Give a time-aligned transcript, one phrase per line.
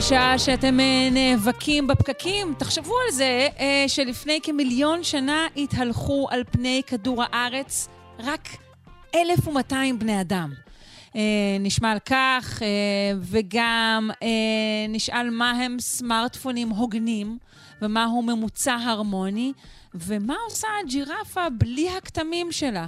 [0.00, 6.82] בשעה שאתם אה, נאבקים בפקקים, תחשבו על זה אה, שלפני כמיליון שנה התהלכו על פני
[6.86, 7.88] כדור הארץ
[8.18, 8.48] רק
[9.14, 10.52] 1,200 בני אדם.
[11.16, 11.20] אה,
[11.60, 12.62] נשמע על כך,
[13.20, 14.10] וגם
[14.88, 17.38] נשאל מה הם סמארטפונים הוגנים
[17.82, 19.52] ומהו ממוצע הרמוני.
[19.94, 22.86] ומה עושה הג'ירפה בלי הכתמים שלה?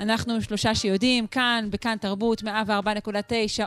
[0.00, 2.46] אנחנו שלושה שיודעים, כאן, בכאן תרבות, 104.9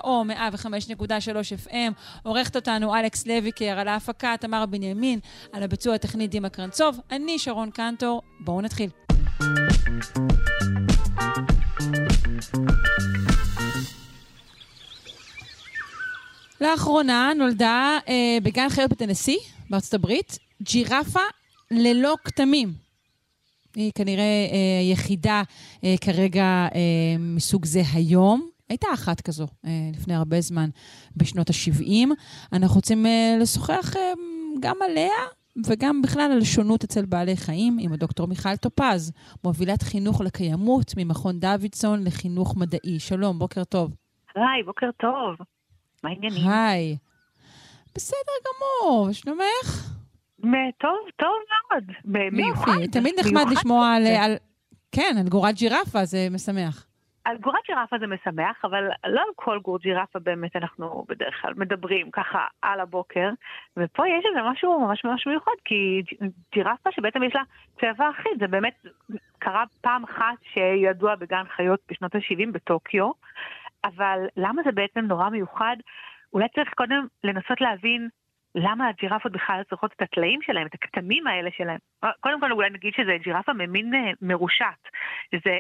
[0.04, 1.94] או 105.3 FM.
[2.24, 5.20] עורכת אותנו אלכס לויקר, על ההפקה תמר בנימין,
[5.52, 7.00] על הביצוע הטכני דימה קרנצוב.
[7.12, 8.90] אני שרון קנטור, בואו נתחיל.
[16.62, 19.38] לאחרונה נולדה אה, בגן חיות בטנסי,
[19.70, 21.20] בארצות הברית, ג'ירפה
[21.72, 22.83] ללא כתמים.
[23.76, 25.44] היא כנראה אה, היחידה
[25.84, 28.50] אה, כרגע אה, מסוג זה היום.
[28.70, 29.48] הייתה אחת כזו
[29.94, 30.70] לפני הרבה זמן,
[31.18, 32.08] בשנות ה-70.
[32.54, 33.06] אנחנו רוצים
[33.42, 33.94] לשוחח
[34.60, 35.14] גם עליה
[35.68, 39.12] וגם בכלל על שונות אצל בעלי חיים עם הדוקטור מיכל טופז,
[39.44, 43.00] מובילת חינוך לקיימות ממכון דוידסון לחינוך מדעי.
[43.00, 43.96] שלום, בוקר טוב.
[44.36, 45.36] היי, בוקר טוב.
[46.04, 46.48] מה העניינים?
[46.50, 46.98] היי.
[47.96, 49.93] בסדר גמור, שלומך?
[50.78, 51.84] טוב, טוב מאוד.
[52.06, 52.72] במיוחד.
[52.74, 54.36] יופי, תמיד נחמד לשמוע על, על...
[54.92, 56.88] כן, על גורת ג'ירפה, זה משמח.
[57.26, 61.54] על גורת ג'ירפה זה משמח, אבל לא על כל גורת ג'ירפה באמת אנחנו בדרך כלל
[61.58, 63.30] מדברים ככה על הבוקר.
[63.78, 66.02] ופה יש איזה משהו ממש ממש מיוחד, כי
[66.54, 67.42] ג'ירפה שבעצם יש לה
[67.80, 68.86] צבע אחיד, זה באמת
[69.40, 73.12] קרה פעם אחת שידוע בגן חיות בשנות ה-70 בטוקיו,
[73.84, 75.76] אבל למה זה בעצם נורא מיוחד?
[76.34, 78.10] אולי צריך קודם לנסות להבין
[78.56, 81.78] למה הג'ירפות בכלל צריכות את הטלאים שלהם, את הכתמים האלה שלהם?
[82.20, 84.82] קודם כל אולי נגיד שזה ג'ירפה ממין אה, מרושת.
[85.32, 85.58] זה,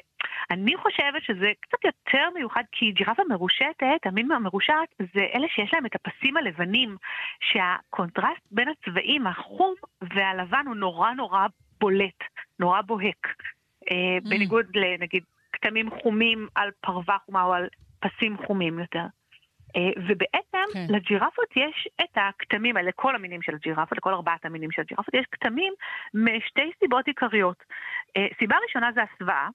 [0.51, 4.73] אני חושבת שזה קצת יותר מיוחד, כי ג'ירפה מרושתת, המין המרושת,
[5.13, 6.97] זה אלה שיש להם את הפסים הלבנים,
[7.39, 9.73] שהקונטרסט בין הצבעים, החום
[10.15, 11.47] והלבן הוא נורא נורא
[11.79, 12.23] בולט,
[12.59, 13.27] נורא בוהק.
[13.91, 14.29] אה, mm.
[14.29, 15.23] בניגוד לנגיד
[15.53, 17.67] כתמים חומים על פרווה חומה או על
[17.99, 19.05] פסים חומים יותר.
[19.75, 20.85] אה, ובעצם כן.
[20.89, 25.25] לג'ירפות יש את הכתמים האלה, לכל המינים של הג'ירפות, לכל ארבעת המינים של הג'ירפות, יש
[25.31, 25.73] כתמים
[26.13, 27.63] משתי סיבות עיקריות.
[28.17, 29.47] אה, סיבה ראשונה זה הסוואה,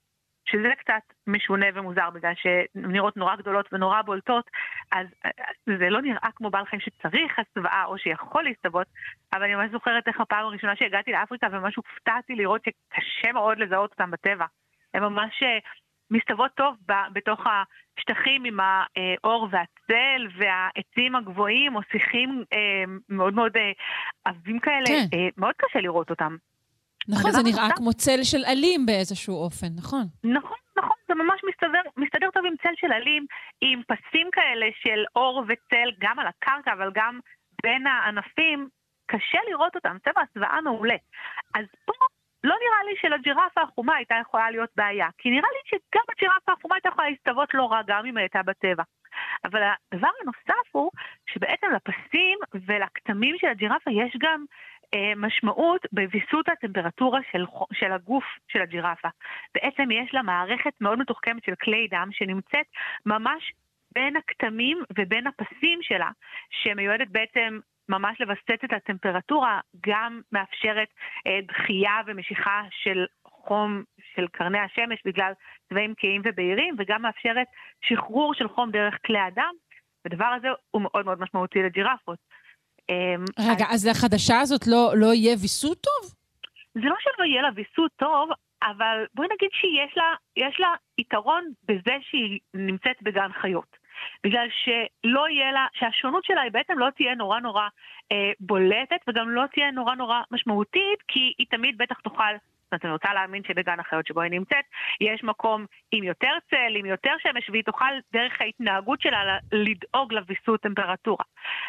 [0.51, 4.51] שזה קצת משונה ומוזר בגלל שהן נראות נורא גדולות ונורא בולטות,
[4.93, 5.31] אז אה,
[5.79, 8.87] זה לא נראה כמו בעל חיים שצריך הסוואה או שיכול להסתוות,
[9.33, 13.91] אבל אני ממש זוכרת איך הפעם הראשונה שהגעתי לאפריקה וממש הופתעתי לראות שקשה מאוד לזהות
[13.91, 14.47] אותם בטבע.
[14.95, 15.43] הם ממש
[16.11, 16.77] מסתוות טוב
[17.13, 23.73] בתוך השטחים עם האור והצל והעצים הגבוהים או שיחים אה, מאוד מאוד אה,
[24.25, 25.17] עבים כאלה, כן.
[25.19, 26.37] אה, מאוד קשה לראות אותם.
[27.09, 30.05] נכון, זה נראה כמו צל של עלים באיזשהו אופן, נכון.
[30.25, 33.27] נכון, נכון, זה ממש מסתדר, מסתדר טוב עם צל של עלים,
[33.61, 37.21] עם פסים כאלה של אור וצל, גם על הקרקע, אבל גם
[37.63, 38.69] בין הענפים,
[39.07, 40.97] קשה לראות אותם, צבע הסוואה מעולה.
[41.55, 41.93] אז פה
[42.45, 46.75] לא נראה לי שלג'ירפה החומה הייתה יכולה להיות בעיה, כי נראה לי שגם הג'ירפה החומה
[46.75, 48.83] הייתה יכולה להסתוות לא רע גם אם הייתה בטבע.
[49.45, 50.91] אבל הדבר הנוסף הוא
[51.27, 54.45] שבעצם לפסים ולכתמים של הג'ירפה יש גם
[54.95, 59.09] אה, משמעות בוויסות הטמפרטורה של, של הגוף של הג'ירפה.
[59.55, 62.67] בעצם יש לה מערכת מאוד מתוחכמת של כלי דם שנמצאת
[63.07, 63.53] ממש
[63.93, 66.11] בין הכתמים ובין הפסים שלה,
[66.51, 70.89] שמיועדת בעצם ממש לווסת את הטמפרטורה, גם מאפשרת
[71.27, 73.83] אה, דחייה ומשיכה של חום
[74.15, 75.33] של קרני השמש בגלל
[75.69, 77.47] צבעים כהים ובהירים, וגם מאפשרת
[77.85, 79.53] שחרור של חום דרך כלי הדם,
[80.05, 82.19] והדבר הזה הוא מאוד מאוד משמעותי לג'ירפות.
[82.89, 86.15] אמ, רגע, אז, אז לחדשה הזאת לא, לא יהיה ויסות טוב?
[86.75, 88.31] זה לא שלא יהיה לה ויסות טוב,
[88.63, 90.15] אבל בואי נגיד שיש לה,
[90.59, 93.78] לה יתרון בזה שהיא נמצאת בגן חיות.
[94.25, 97.69] בגלל שלא יהיה לה, שהשונות שלה היא בעצם לא תהיה נורא נורא
[98.13, 102.35] אה, בולטת וגם לא תהיה נורא נורא משמעותית, כי היא תמיד בטח תוכל
[102.69, 104.65] זאת אומרת, אני רוצה להאמין שבגן החיות שבו היא נמצאת,
[105.01, 110.61] יש מקום עם יותר צל, עם יותר שמש, והיא תוכל דרך ההתנהגות שלה לדאוג לוויסות
[110.61, 111.25] טמפרטורה.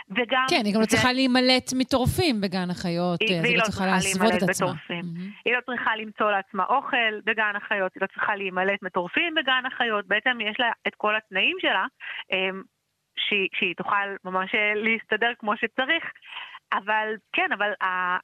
[0.09, 0.45] וגם...
[0.49, 4.49] כן, היא גם לא צריכה להימלט מטורפים בגן החיות, היא, היא לא צריכה להסוות את
[4.49, 4.71] עצמה.
[4.71, 5.43] Mm-hmm.
[5.45, 10.07] היא לא צריכה למצוא לעצמה אוכל בגן החיות, היא לא צריכה להימלט מטורפים בגן החיות,
[10.07, 11.85] בעצם יש לה את כל התנאים שלה.
[13.27, 16.03] שהיא, שהיא תוכל ממש אה, להסתדר כמו שצריך.
[16.73, 17.71] אבל כן, אבל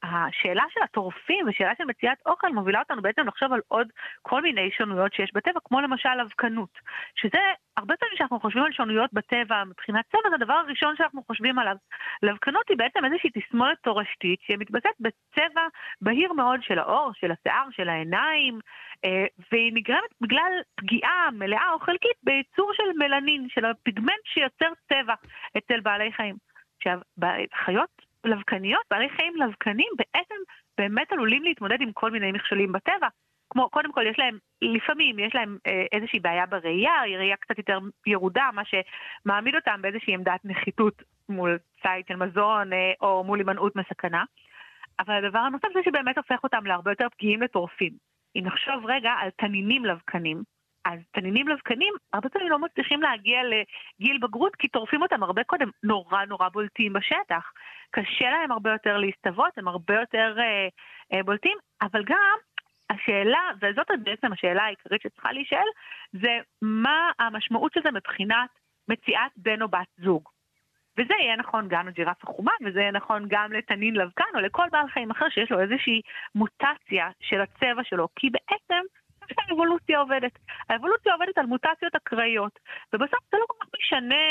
[0.02, 3.88] השאלה של הטורפים ושאלה של מציאת אוכל מובילה אותנו בעצם לחשוב על עוד
[4.22, 6.78] כל מיני שונויות שיש בטבע, כמו למשל אבקנות,
[7.14, 7.38] שזה
[7.76, 11.76] הרבה פעמים כשאנחנו חושבים על שונויות בטבע מבחינת צבע, זה הדבר הראשון שאנחנו חושבים עליו.
[12.22, 15.66] לאבקנות היא בעצם איזושהי תסמונת תורשתית שמתבטאת בצבע
[16.00, 18.58] בהיר מאוד של העור, של השיער, של העיניים,
[19.04, 25.14] אה, והיא נגרמת בגלל פגיעה מלאה או חלקית בייצור של מלנין, של הפיגמנט שיוצר צבע
[25.58, 26.36] אצל בעלי חיים.
[26.76, 30.34] עכשיו, בחיות לבקניות, בעלי חיים לבקנים בעצם
[30.78, 33.08] באמת עלולים להתמודד עם כל מיני מכשולים בטבע.
[33.50, 37.78] כמו, קודם כל יש להם, לפעמים יש להם אה, איזושהי בעיה בראייה, ראייה קצת יותר
[38.06, 43.76] ירודה, מה שמעמיד אותם באיזושהי עמדת נחיתות מול ציד של מזון אה, או מול הימנעות
[43.76, 44.24] מסכנה.
[44.98, 47.92] אבל הדבר הנוסף זה שבאמת הופך אותם להרבה יותר פגיעים לטורפים.
[48.36, 50.42] אם נחשוב רגע על תנינים לבקנים,
[50.84, 55.70] אז תנינים לבקנים הרבה פעמים לא מצליחים להגיע לגיל בגרות כי טורפים אותם הרבה קודם,
[55.82, 57.52] נורא נורא בולטים בשטח.
[57.90, 60.68] קשה להם הרבה יותר להסתוות, הם הרבה יותר אה,
[61.12, 62.36] אה, בולטים, אבל גם
[62.90, 65.66] השאלה, וזאת בעצם השאלה העיקרית שצריכה להישאל,
[66.12, 68.50] זה מה המשמעות של זה מבחינת
[68.88, 70.28] מציאת בן או בת זוג.
[70.98, 74.88] וזה יהיה נכון גם לג'ירף החומה, וזה יהיה נכון גם לתנין לבקן, או לכל בעל
[74.88, 76.00] חיים אחר שיש לו איזושהי
[76.34, 78.82] מוטציה של הצבע שלו, כי בעצם
[79.30, 80.38] איך האבולוציה עובדת.
[80.68, 82.58] האבולוציה עובדת על מוטציות אקראיות,
[82.92, 84.24] ובסוף זה לא כל כך משנה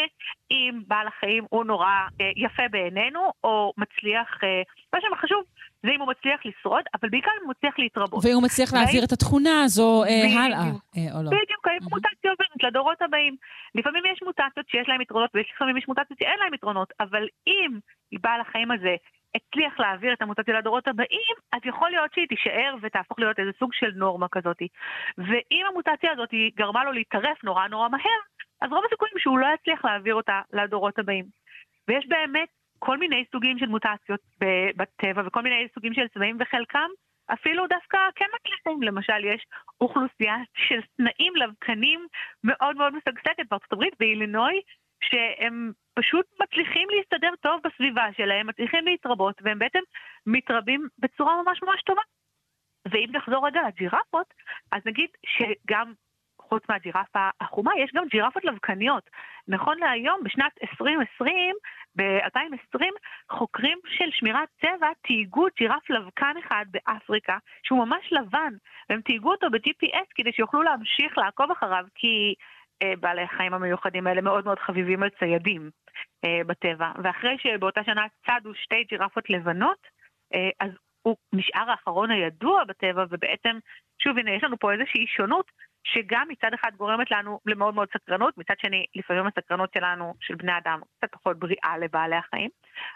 [0.51, 4.61] אם בעל החיים הוא נורא אה, יפה בעינינו, או מצליח, אה,
[4.93, 5.43] מה שחשוב
[5.85, 8.25] זה אם הוא מצליח לשרוד, אבל בעיקר אם הוא מצליח להתרבות.
[8.25, 10.59] ואם הוא מצליח להעביר את התכונה הזו אה, הלאה,
[10.97, 11.29] אה, או לא.
[11.29, 13.35] בדיוק, האם מוטציה עוברת לדורות הבאים.
[13.75, 17.71] לפעמים יש מוטציות שיש להן יתרונות, ולפעמים יש מוטציות שאין להן יתרונות, אבל אם
[18.21, 18.95] בעל החיים הזה
[19.35, 23.73] הצליח להעביר את המוטציה לדורות הבאים, אז יכול להיות שהיא תישאר ותהפוך להיות איזה סוג
[23.73, 24.57] של נורמה כזאת.
[25.17, 28.19] ואם המוטציה הזאת גרמה לו להתערף נורא נורא מהר,
[28.61, 31.25] אז רוב הסיכויים שהוא לא יצליח להעביר אותה לדורות הבאים.
[31.87, 32.49] ויש באמת
[32.79, 34.19] כל מיני סוגים של מוטציות
[34.77, 36.89] בטבע וכל מיני סוגים של צבעים, וחלקם
[37.33, 38.83] אפילו דווקא כן מצליחים.
[38.83, 39.45] למשל, יש
[39.81, 42.07] אוכלוסייה של סנאים לבקנים
[42.43, 44.61] מאוד מאוד משגשגת בארצות הברית, באילינוי,
[45.03, 49.79] שהם פשוט מצליחים להסתדר טוב בסביבה שלהם, מצליחים להתרבות, והם בעצם
[50.25, 52.01] מתרבים בצורה ממש ממש טובה.
[52.91, 54.33] ואם נחזור רגע לג'ירפות,
[54.71, 55.93] אז נגיד שגם
[56.41, 59.09] חוץ מהג'ירפה החומה, יש גם ג'ירפות לבקניות.
[59.47, 61.55] נכון להיום, בשנת 2020,
[61.95, 62.81] ב-2020,
[63.31, 68.53] חוקרים של שמירת צבע תהיגו ג'ירף לבקן אחד באפריקה, שהוא ממש לבן,
[68.89, 72.35] והם תהיגו אותו ב-GPS כדי שיוכלו להמשיך לעקוב אחריו, כי
[72.99, 75.69] בעלי החיים המיוחדים האלה מאוד מאוד חביבים על ציידים
[76.25, 76.91] אה, בטבע.
[77.03, 79.87] ואחרי שבאותה שנה צדו שתי ג'ירפות לבנות,
[80.33, 83.57] אה, אז הוא נשאר האחרון הידוע בטבע, ובעצם,
[84.03, 85.51] שוב, הנה, יש לנו פה איזושהי שונות,
[85.83, 90.57] שגם מצד אחד גורמת לנו למאוד מאוד סקרנות, מצד שני, לפעמים הסקרנות שלנו, של בני
[90.57, 92.49] אדם, קצת פחות בריאה לבעלי החיים,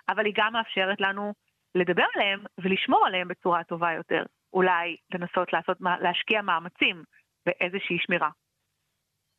[0.10, 1.34] אבל היא גם מאפשרת לנו
[1.76, 4.24] לדבר עליהם ולשמור עליהם בצורה טובה יותר.
[4.54, 7.04] אולי לנסות לעשות, להשקיע מאמצים
[7.46, 8.30] באיזושהי שמירה.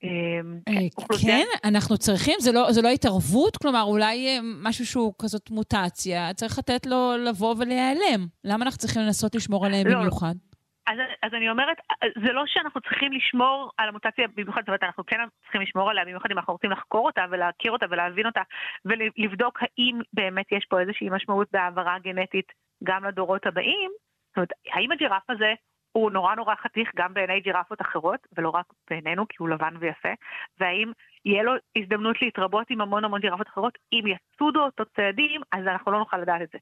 [0.03, 0.75] אמ, אה,
[1.23, 6.35] כן, אנחנו צריכים, זה לא, זה לא התערבות, כלומר, אולי אה, משהו שהוא כזאת מוטציה,
[6.35, 8.27] צריך לתת לו לבוא ולהיעלם.
[8.45, 10.35] למה אנחנו צריכים לנסות לשמור עליהם לא, במיוחד?
[10.87, 11.77] אז, אז אני אומרת,
[12.25, 16.05] זה לא שאנחנו צריכים לשמור על המוטציה במיוחד, זאת אומרת, אנחנו כן צריכים לשמור עליה,
[16.05, 18.41] במיוחד אם אנחנו רוצים לחקור אותה ולהכיר אותה ולהבין אותה,
[18.85, 22.53] ולבדוק האם באמת יש פה איזושהי משמעות בהעברה גנטית
[22.85, 23.91] גם לדורות הבאים.
[24.29, 25.55] זאת אומרת, האם הג'ירף הזה
[25.93, 30.09] הוא נורא נורא חתיך גם בעיני ג'ירפות אחרות, ולא רק בעינינו, כי הוא לבן ויפה,
[30.61, 30.93] והאם
[31.25, 35.93] יהיה לו הזדמנות להתרבות עם המון המון ג'ירפות אחרות, אם יצודו אותו צעדים, אז אנחנו
[35.93, 36.59] לא נוכל לדעת את זה.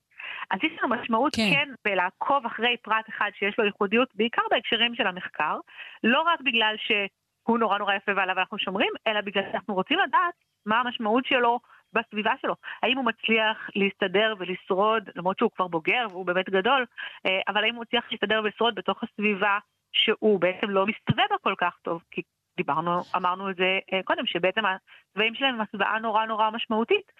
[0.51, 4.95] אז יש לנו משמעות כן, כן בלעקוב אחרי פרט אחד שיש לו ייחודיות, בעיקר בהקשרים
[4.95, 5.59] של המחקר,
[6.05, 10.35] לא רק בגלל שהוא נורא נורא יפה ועליו אנחנו שומרים, אלא בגלל שאנחנו רוצים לדעת
[10.67, 11.61] מה המשמעות שלו
[11.93, 12.55] בסביבה שלו.
[12.83, 16.87] האם הוא מצליח להסתדר ולשרוד, למרות שהוא כבר בוגר והוא באמת גדול,
[17.27, 19.59] אה, אבל האם הוא מצליח להסתדר ולשרוד בתוך הסביבה
[19.93, 22.03] שהוא בעצם לא מסתובב בה כל כך טוב?
[22.11, 22.23] כי
[22.57, 27.13] דיברנו, אמרנו את זה אה, קודם, שבעצם הצבעים שלהם הם הסוואה נורא נורא משמעותית.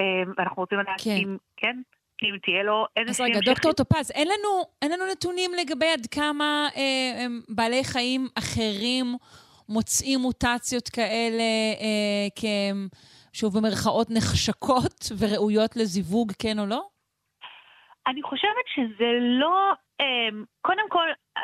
[0.00, 1.10] אה, ואנחנו רוצים לדעת כן.
[1.10, 1.76] אם, כן,
[2.22, 3.24] אם תהיה לו איזושהי...
[3.24, 8.28] אז רגע, דוקטור טופז, אין לנו, אין לנו נתונים לגבי עד כמה אה, בעלי חיים
[8.38, 9.06] אחרים
[9.68, 11.42] מוצאים מוטציות כאלה
[11.80, 12.44] אה, כ...
[13.34, 16.82] שוב במרכאות נחשקות וראויות לזיווג, כן או לא?
[18.06, 21.42] אני חושבת שזה לא, אמ, קודם כל, אה,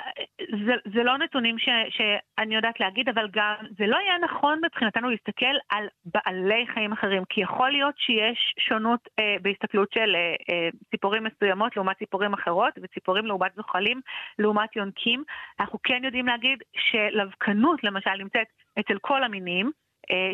[0.67, 5.11] זה, זה לא נתונים ש, שאני יודעת להגיד, אבל גם זה לא יהיה נכון מבחינתנו
[5.11, 10.69] להסתכל על בעלי חיים אחרים, כי יכול להיות שיש שונות אה, בהסתכלות של אה, אה,
[10.91, 14.01] ציפורים מסוימות לעומת ציפורים אחרות, וציפורים לעומת זוחלים
[14.39, 15.25] לעומת יונקים.
[15.61, 18.47] אנחנו כן יודעים להגיד שלבקנות למשל נמצאת
[18.81, 19.71] אצל כל המינים,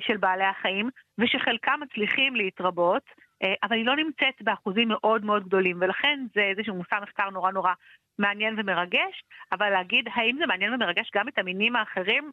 [0.00, 3.02] של בעלי החיים, ושחלקם מצליחים להתרבות,
[3.42, 7.52] אה, אבל היא לא נמצאת באחוזים מאוד מאוד גדולים, ולכן זה איזשהו מושא מחקר נורא
[7.52, 7.73] נורא
[8.18, 12.30] מעניין ומרגש, אבל להגיד האם זה מעניין ומרגש גם את המינים האחרים,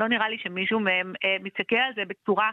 [0.00, 2.50] לא נראה לי שמישהו מהם אה, מסתכל על זה בצורה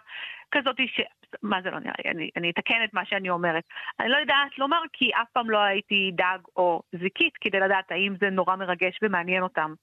[0.51, 1.01] כזאת ש...
[1.43, 2.11] מה זה לא נראה לי?
[2.11, 3.63] אני, אני אתקן את מה שאני אומרת.
[3.99, 8.13] אני לא יודעת לומר כי אף פעם לא הייתי דג או זיקית כדי לדעת האם
[8.19, 9.73] זה נורא מרגש ומעניין אותם.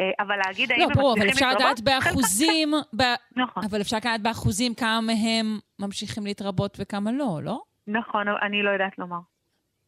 [0.00, 3.02] אה, אבל להגיד האם לא, הם ברור, אבל מצליחים אפשר לדעת להתרבות, באחוזים, ב...
[3.36, 3.64] נכון.
[3.64, 7.60] אבל אפשר לדעת באחוזים כמה מהם ממשיכים להתרבות וכמה לא, לא?
[7.86, 9.18] נכון, אבל אני לא יודעת לומר.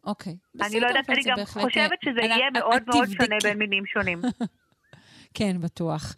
[0.05, 0.37] אוקיי.
[0.63, 3.37] אני לא יודעת, אבל אני גם בהחלט, חושבת אה, שזה אנא- יהיה מאוד מאוד שונה.
[3.43, 4.21] בין מינים שונים.
[5.35, 6.15] כן, בטוח.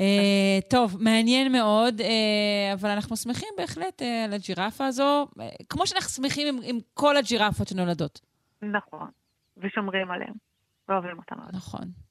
[0.00, 5.86] אה, טוב, מעניין מאוד, אה, אבל אנחנו שמחים בהחלט אה, על הג'ירפה הזו, אה, כמו
[5.86, 8.20] שאנחנו שמחים עם, עם כל הג'ירפות שנולדות.
[8.62, 9.08] נכון,
[9.56, 10.34] ושומרים עליהם,
[10.88, 11.54] ואוהבים אותם מאוד.
[11.54, 12.05] נכון.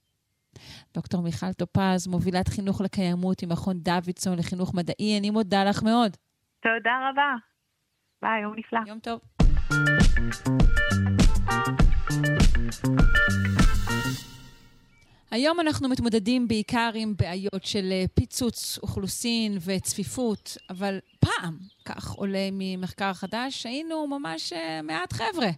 [0.94, 6.18] דוקטור מיכל טופז, מובילת חינוך לקיימות עם מכון דוידסון לחינוך מדעי, אני מודה לך מאוד.
[6.60, 7.36] תודה רבה.
[8.22, 8.80] ביי, יום נפלא.
[8.88, 9.20] יום טוב.
[15.36, 22.50] היום אנחנו מתמודדים בעיקר עם בעיות של אה, פיצוץ אוכלוסין וצפיפות, אבל פעם, כך עולה
[22.51, 25.50] ממחקר חדש, היינו ממש אה, מעט חבר'ה.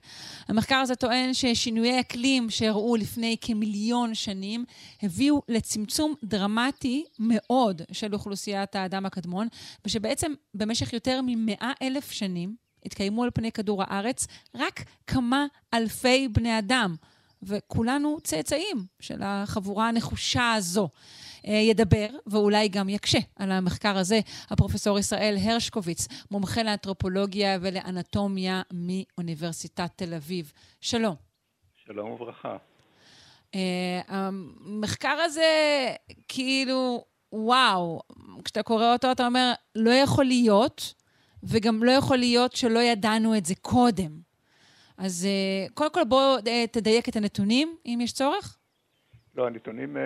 [0.47, 4.65] המחקר הזה טוען ששינויי אקלים שאירעו לפני כמיליון שנים
[5.03, 9.47] הביאו לצמצום דרמטי מאוד של אוכלוסיית האדם הקדמון,
[9.85, 12.55] ושבעצם במשך יותר ממאה אלף שנים
[12.85, 16.95] התקיימו על פני כדור הארץ רק כמה אלפי בני אדם.
[17.43, 20.89] וכולנו צאצאים של החבורה הנחושה הזו.
[21.47, 29.91] אה, ידבר, ואולי גם יקשה, על המחקר הזה, הפרופסור ישראל הרשקוביץ, מומחה לאנתרופולוגיה ולאנטומיה מאוניברסיטת
[29.95, 30.51] תל אביב.
[30.81, 31.15] שלום.
[31.85, 32.57] שלום וברכה.
[33.55, 35.51] אה, המחקר הזה,
[36.27, 38.01] כאילו, וואו,
[38.43, 40.93] כשאתה קורא אותו אתה אומר, לא יכול להיות,
[41.43, 44.26] וגם לא יכול להיות שלא ידענו את זה קודם.
[44.97, 48.57] אז אה, קודם כל בוא אה, תדייק את הנתונים, אם יש צורך.
[49.35, 50.03] לא, הנתונים, אה,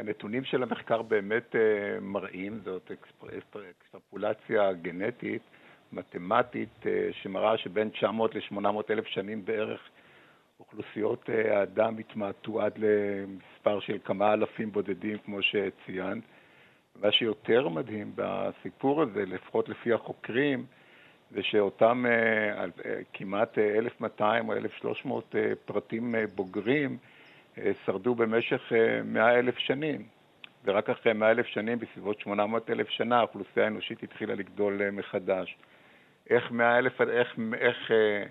[0.00, 1.54] הנתונים של המחקר באמת
[2.00, 5.42] מראים, זאת אקספר- אקספר- אקסטרפולציה גנטית,
[5.92, 9.80] מתמטית, אה, שמראה שבין 900 ל-800 אלף שנים בערך
[10.60, 16.22] אוכלוסיות האדם התמעטו עד למספר של כמה אלפים בודדים, כמו שציינת.
[17.02, 20.66] מה שיותר מדהים בסיפור הזה, לפחות לפי החוקרים,
[21.34, 26.96] זה שאותם אה, אה, כמעט אה, 1,200 או 1,300 אה, פרטים אה, בוגרים
[27.58, 30.02] אה, שרדו במשך אה, 100 אלף שנים.
[30.64, 35.56] ורק אחרי 100 אלף שנים, בסביבות 800 אלף שנה, האוכלוסייה האנושית התחילה לגדול אה, מחדש.
[36.30, 38.24] איך 100 אלף, איך, איך אה,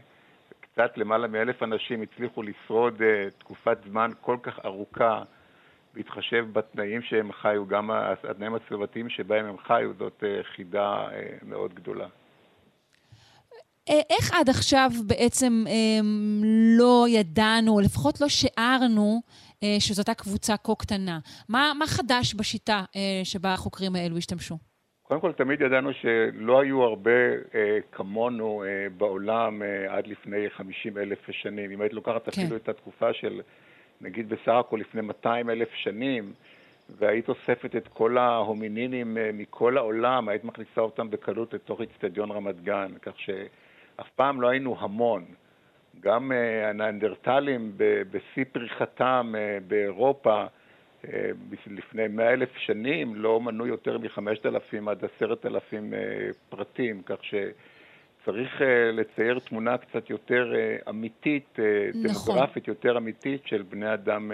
[0.60, 5.24] קצת למעלה מאלף אנשים הצליחו לשרוד אה, תקופת זמן כל כך ארוכה,
[5.94, 11.74] בהתחשב בתנאים שהם חיו, גם התנאים הסביבתיים שבהם הם חיו, זאת אה, חידה אה, מאוד
[11.74, 12.08] גדולה.
[13.90, 16.00] אה, איך עד עכשיו בעצם אה,
[16.78, 19.22] לא ידענו, או לפחות לא שיערנו,
[19.64, 21.20] אה, שזאת הייתה קבוצה כה קטנה?
[21.50, 24.58] מה, מה חדש בשיטה אה, שבה החוקרים האלו השתמשו?
[25.04, 27.12] קודם כל, תמיד ידענו שלא היו הרבה
[27.56, 31.72] אה, כמונו אה, בעולם אה, עד לפני 50 אלף שנים.
[31.72, 32.42] אם היית לוקחת כן.
[32.42, 33.42] אפילו את התקופה של,
[34.02, 36.34] נגיד בסך הכל לפני 200 אלף שנים,
[36.90, 42.62] והיית אוספת את כל ההומינינים אה, מכל העולם, היית מכניסה אותם בקלות לתוך אצטדיון רמת
[42.62, 43.14] גן, כך
[43.98, 45.26] שאף פעם לא היינו המון.
[46.00, 47.72] גם אה, הניאנדרטלים
[48.12, 50.46] בשיא פריחתם אה, באירופה,
[51.08, 51.30] אה,
[51.68, 56.00] לפני מאה אלף שנים לא מנו יותר מ-5,000 עד 10,000 אה,
[56.50, 57.54] פרטים, כך שצריך
[58.30, 62.36] אה, לצייר תמונה קצת יותר אה, אמיתית, אה, נכון.
[62.36, 64.32] דמוגרפית יותר אמיתית של בני אדם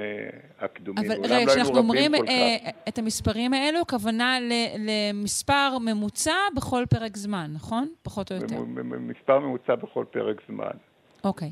[0.59, 1.11] הקדומים.
[1.11, 2.11] אבל רגע, לא כשאנחנו רבים אומרים
[2.89, 4.37] את המספרים האלו, הכוונה
[4.77, 7.87] למספר ממוצע בכל פרק זמן, נכון?
[8.03, 8.61] פחות או יותר.
[8.99, 10.77] מספר ממוצע בכל פרק זמן.
[11.23, 11.51] אוקיי.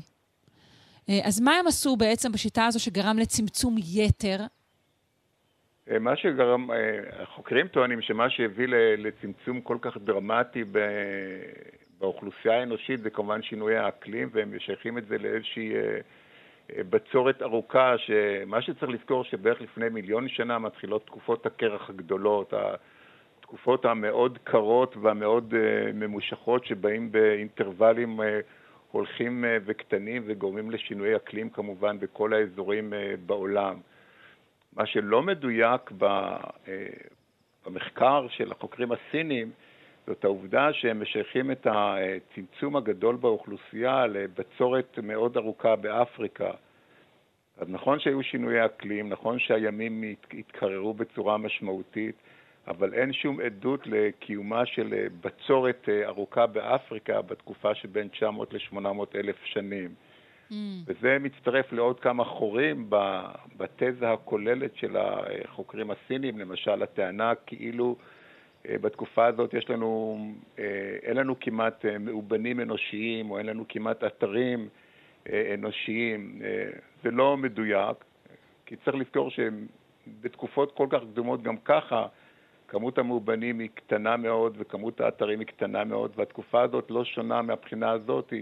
[1.24, 4.36] אז מה הם עשו בעצם בשיטה הזו שגרם לצמצום יתר?
[6.00, 6.70] מה שגרם,
[7.22, 8.66] החוקרים טוענים שמה שהביא
[8.98, 10.78] לצמצום כל כך דרמטי ב-
[12.00, 17.94] באוכלוסייה האנושית זה כמובן שינוי האקלים, והם משייכים את זה לאיזושהי אה, אה, בצורת ארוכה,
[17.98, 22.52] שמה שצריך לזכור שבערך לפני מיליון שנה מתחילות תקופות הקרח הגדולות,
[23.38, 28.20] התקופות המאוד קרות והמאוד אה, ממושכות שבאים באינטרוולים
[28.90, 32.92] הולכים וקטנים וגורמים לשינוי אקלים כמובן בכל האזורים
[33.26, 33.76] בעולם.
[34.76, 35.90] מה שלא מדויק
[37.66, 39.50] במחקר של החוקרים הסינים,
[40.08, 46.50] זאת העובדה שהם משייכים את הצמצום הגדול באוכלוסייה לבצורת מאוד ארוכה באפריקה.
[47.58, 52.14] אז נכון שהיו שינויי אקלים, נכון שהימים הת- התקררו בצורה משמעותית,
[52.68, 58.78] אבל אין שום עדות לקיומה של בצורת ארוכה באפריקה בתקופה שבין 900 ל-800
[59.14, 59.94] אלף שנים.
[60.50, 60.54] Mm.
[60.86, 62.90] וזה מצטרף לעוד כמה חורים
[63.56, 67.96] בתזה הכוללת של החוקרים הסינים, למשל הטענה כאילו
[68.68, 70.18] בתקופה הזאת יש לנו,
[71.02, 74.68] אין לנו כמעט מאובנים אנושיים או אין לנו כמעט אתרים
[75.54, 76.42] אנושיים.
[77.02, 78.04] זה לא מדויק,
[78.66, 82.06] כי צריך לזכור שבתקופות כל כך קדומות גם ככה
[82.68, 87.90] כמות המאובנים היא קטנה מאוד וכמות האתרים היא קטנה מאוד, והתקופה הזאת לא שונה מהבחינה
[87.90, 88.32] הזאת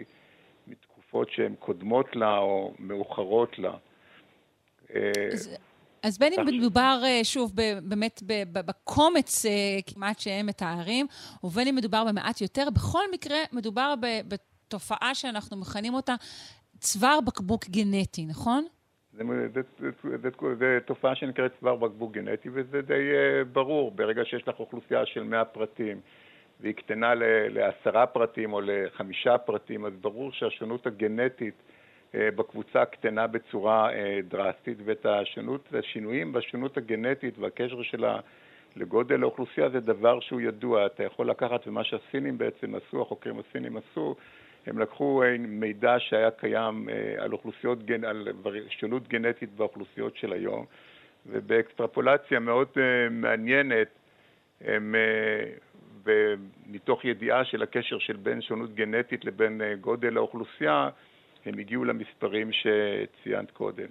[0.66, 3.72] מתקופות שהן קודמות לה או מאוחרות לה.
[5.32, 5.58] אז,
[6.06, 8.22] אז בין אם מדובר, אה, שוב, באמת
[8.52, 9.52] בקומץ אה,
[9.86, 11.06] כמעט שהם מתארים,
[11.44, 13.94] ובין אם מדובר במעט יותר, בכל מקרה מדובר
[14.28, 16.14] בתופעה שאנחנו מכנים אותה
[16.78, 18.64] צוואר בקבוק גנטי, נכון?
[19.12, 23.02] זו תופעה שנקראת צוואר בקבוק גנטי, וזה די
[23.52, 23.90] ברור.
[23.90, 26.00] ברגע שיש לך אוכלוסייה של 100 פרטים,
[26.60, 27.14] והיא קטנה
[27.48, 31.54] לעשרה פרטים או לחמישה פרטים, אז ברור שהשונות הגנטית
[32.14, 33.94] בקבוצה קטנה בצורה uh,
[34.28, 38.20] דרסטית, ואת השונות, השינויים בשונות הגנטית והקשר שלה
[38.76, 40.86] לגודל האוכלוסייה זה דבר שהוא ידוע.
[40.86, 44.14] אתה יכול לקחת, ומה שהסינים בעצם עשו, החוקרים הסינים עשו,
[44.66, 48.28] הם לקחו אה, מידע שהיה קיים אה, על אוכלוסיות, על
[48.68, 50.64] שונות גנטית באוכלוסיות של היום,
[51.26, 53.88] ובאקסטרפולציה מאוד אה, מעניינת,
[54.60, 54.94] הם,
[56.04, 60.88] ומתוך ידיעה של הקשר של בין שונות גנטית לבין גודל האוכלוסייה,
[61.46, 63.86] הם הגיעו למספרים שציינת קודם.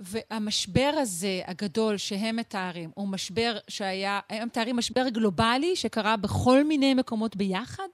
[0.00, 6.94] והמשבר הזה, הגדול, שהם מתארים, הוא משבר שהיה, הם מתארים משבר גלובלי שקרה בכל מיני
[6.94, 7.88] מקומות ביחד?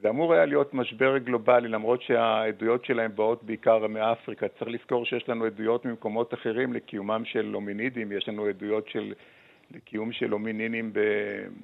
[0.00, 4.48] זה אמור היה להיות משבר גלובלי, למרות שהעדויות שלהם באות בעיקר מאפריקה.
[4.48, 9.14] צריך לזכור שיש לנו עדויות ממקומות אחרים לקיומם של הומינידים, יש לנו עדויות של,
[9.70, 10.92] לקיום של הומינינים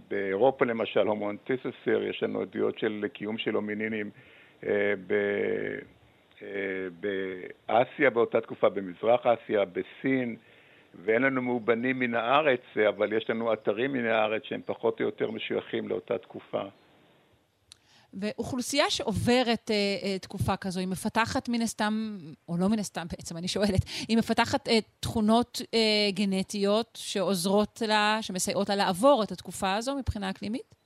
[0.08, 4.41] באירופה למשל, הומואנטיססר, יש לנו עדויות של קיום של הומינינים אה,
[5.06, 5.12] ב...
[6.42, 10.36] אה, באסיה באותה תקופה, במזרח אסיה, בסין,
[11.04, 15.30] ואין לנו מאובנים מן הארץ, אבל יש לנו אתרים מן הארץ שהם פחות או יותר
[15.30, 16.62] משויכים לאותה תקופה.
[18.14, 23.36] ואוכלוסייה שעוברת אה, אה, תקופה כזו, היא מפתחת מן הסתם, או לא מן הסתם בעצם,
[23.36, 29.74] אני שואלת, היא מפתחת אה, תכונות אה, גנטיות שעוזרות לה, שמסייעות לה לעבור את התקופה
[29.74, 30.81] הזו מבחינה אקלימית?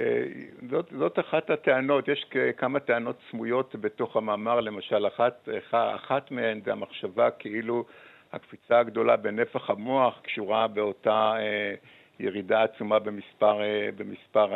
[0.00, 0.24] אה,
[0.70, 2.26] זאת, זאת אחת הטענות, יש
[2.56, 7.84] כמה טענות סמויות בתוך המאמר, למשל, אחת, אחת מהן זה המחשבה כאילו
[8.32, 11.74] הקפיצה הגדולה בנפח המוח קשורה באותה אה,
[12.20, 14.48] ירידה עצומה במספר, אה, במספר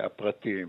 [0.00, 0.68] הפרטים.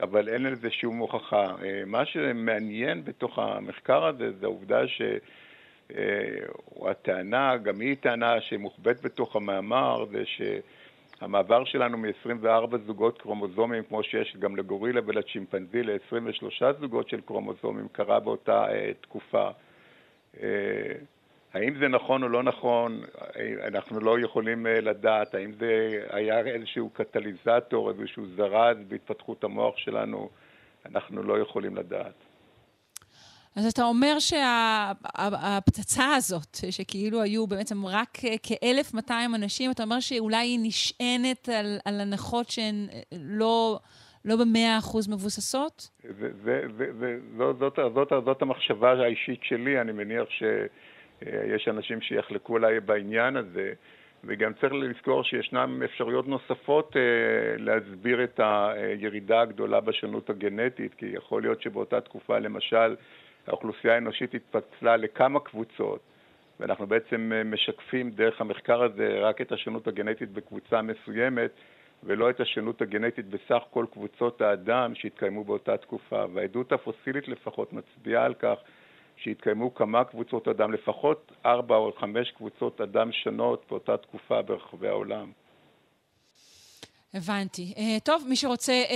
[0.00, 1.54] אבל אין לזה שום הוכחה.
[1.86, 5.02] מה שמעניין בתוך המחקר הזה זה העובדה ש...
[6.86, 10.22] הטענה, גם היא טענה שמוחבאת בתוך המאמר, זה
[11.22, 18.20] שהמעבר שלנו מ-24 זוגות קרומוזומים, כמו שיש גם לגורילה ולצ'ימפנזי, ל-23 זוגות של קרומוזומים, קרה
[18.20, 19.50] באותה uh, תקופה.
[20.34, 20.40] Uh,
[21.54, 23.02] האם זה נכון או לא נכון,
[23.66, 25.34] אנחנו לא יכולים אה, לדעת.
[25.34, 30.28] האם זה היה איזשהו קטליזטור, איזשהו זרז בהתפתחות המוח שלנו,
[30.86, 32.14] אנחנו לא יכולים לדעת.
[33.56, 40.46] אז אתה אומר שהפצצה שה, הזאת, שכאילו היו בעצם רק כ-1,200 אנשים, אתה אומר שאולי
[40.46, 43.78] היא נשענת על, על הנחות שהן לא,
[44.24, 45.88] לא במאה אחוז מבוססות?
[47.38, 50.42] זאת, זאת, זאת, זאת המחשבה האישית שלי, אני מניח ש...
[51.26, 53.72] אה, אנשים שיחלקו עליי בעניין הזה,
[54.24, 57.02] וגם צריך לזכור שישנן אפשרויות נוספות אה,
[57.58, 62.96] להסביר את הירידה הגדולה בשונות הגנטית, כי יכול להיות שבאותה תקופה, למשל,
[63.46, 66.00] האוכלוסייה האנושית התפצלה לכמה קבוצות,
[66.60, 71.50] ואנחנו בעצם אה, משקפים דרך המחקר הזה רק את השונות הגנטית בקבוצה מסוימת,
[72.04, 76.24] ולא את השונות הגנטית בסך כל קבוצות האדם שהתקיימו באותה תקופה.
[76.34, 78.56] והעדות הפוסילית לפחות מצביעה על כך
[79.16, 85.30] שהתקיימו כמה קבוצות אדם, לפחות ארבע או חמש קבוצות אדם שונות באותה תקופה ברחבי העולם.
[87.14, 87.74] הבנתי.
[87.76, 88.92] Uh, טוב, מי שרוצה uh,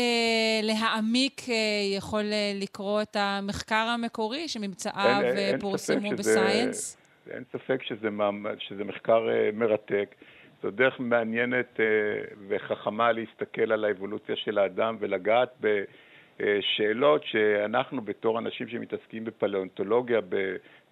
[0.62, 1.50] להעמיק uh,
[1.96, 2.24] יכול
[2.55, 5.22] לקרוא את המחקר המקורי שממצאיו
[5.61, 6.96] פורסמו בסייאנס.
[7.31, 8.09] אין ספק שזה,
[8.59, 10.14] שזה מחקר מרתק.
[10.62, 11.81] זו דרך מעניינת
[12.48, 15.85] וחכמה להסתכל על האבולוציה של האדם ולגעת ב...
[16.40, 20.20] אה, שאלות שאנחנו בתור אנשים שמתעסקים בפלאונטולוגיה,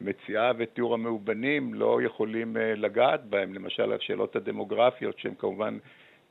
[0.00, 5.78] במציאה ותיאור המאובנים, לא יכולים אה, לגעת בהם, למשל השאלות הדמוגרפיות שהן כמובן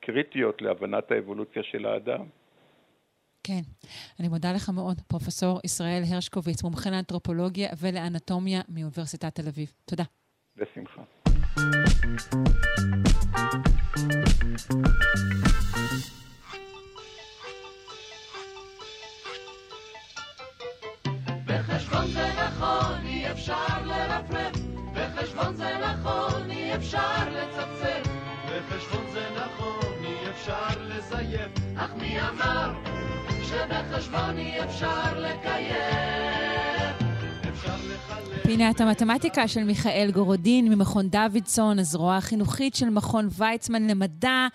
[0.06, 2.26] קריטיות להבנת האבולוציה של האדם.
[3.44, 3.62] כן,
[4.20, 9.72] אני מודה לך מאוד, פרופסור ישראל הרשקוביץ, מומחה לאנתרופולוגיה ולאנטומיה מאוניברסיטת תל אביב.
[9.86, 10.04] תודה.
[10.56, 11.02] בשמחה.
[21.48, 24.56] בחשבון זה נכון, אי אפשר לרפרף.
[24.94, 28.08] בחשבון זה נכון, אי אפשר לצפצף.
[28.50, 29.53] בחשבון זה נכון,
[31.12, 31.52] לזייף.
[31.76, 32.74] אך מי אמר
[33.44, 36.14] שבחשבון אי אפשר לקיים?
[38.44, 44.48] פינת המתמטיקה של מיכאל גורודין ממכון דוידסון, הזרוע החינוכית של מכון ויצמן למדע.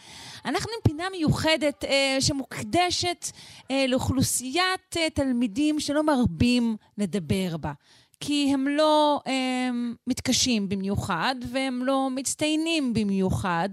[0.44, 3.30] אנחנו עם פינה מיוחדת אה, שמוקדשת
[3.70, 7.72] אה, לאוכלוסיית אה, תלמידים שלא מרבים לדבר בה.
[8.20, 9.70] כי הם לא אה,
[10.06, 13.68] מתקשים במיוחד והם לא מצטיינים במיוחד.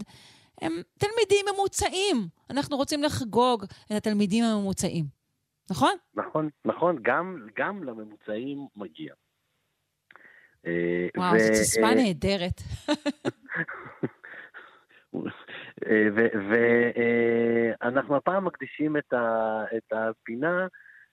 [0.62, 2.18] הם תלמידים ממוצעים.
[2.50, 5.06] אנחנו רוצים לחגוג את התלמידים הממוצעים.
[5.72, 5.92] נכון?
[6.16, 9.14] נכון, נכון, גם, גם לממוצעים מגיע.
[10.66, 12.62] אה, וואו, ו- זו סיסמה אה, נהדרת.
[17.82, 20.68] ואנחנו הפעם מקדישים את, ה, את הפינה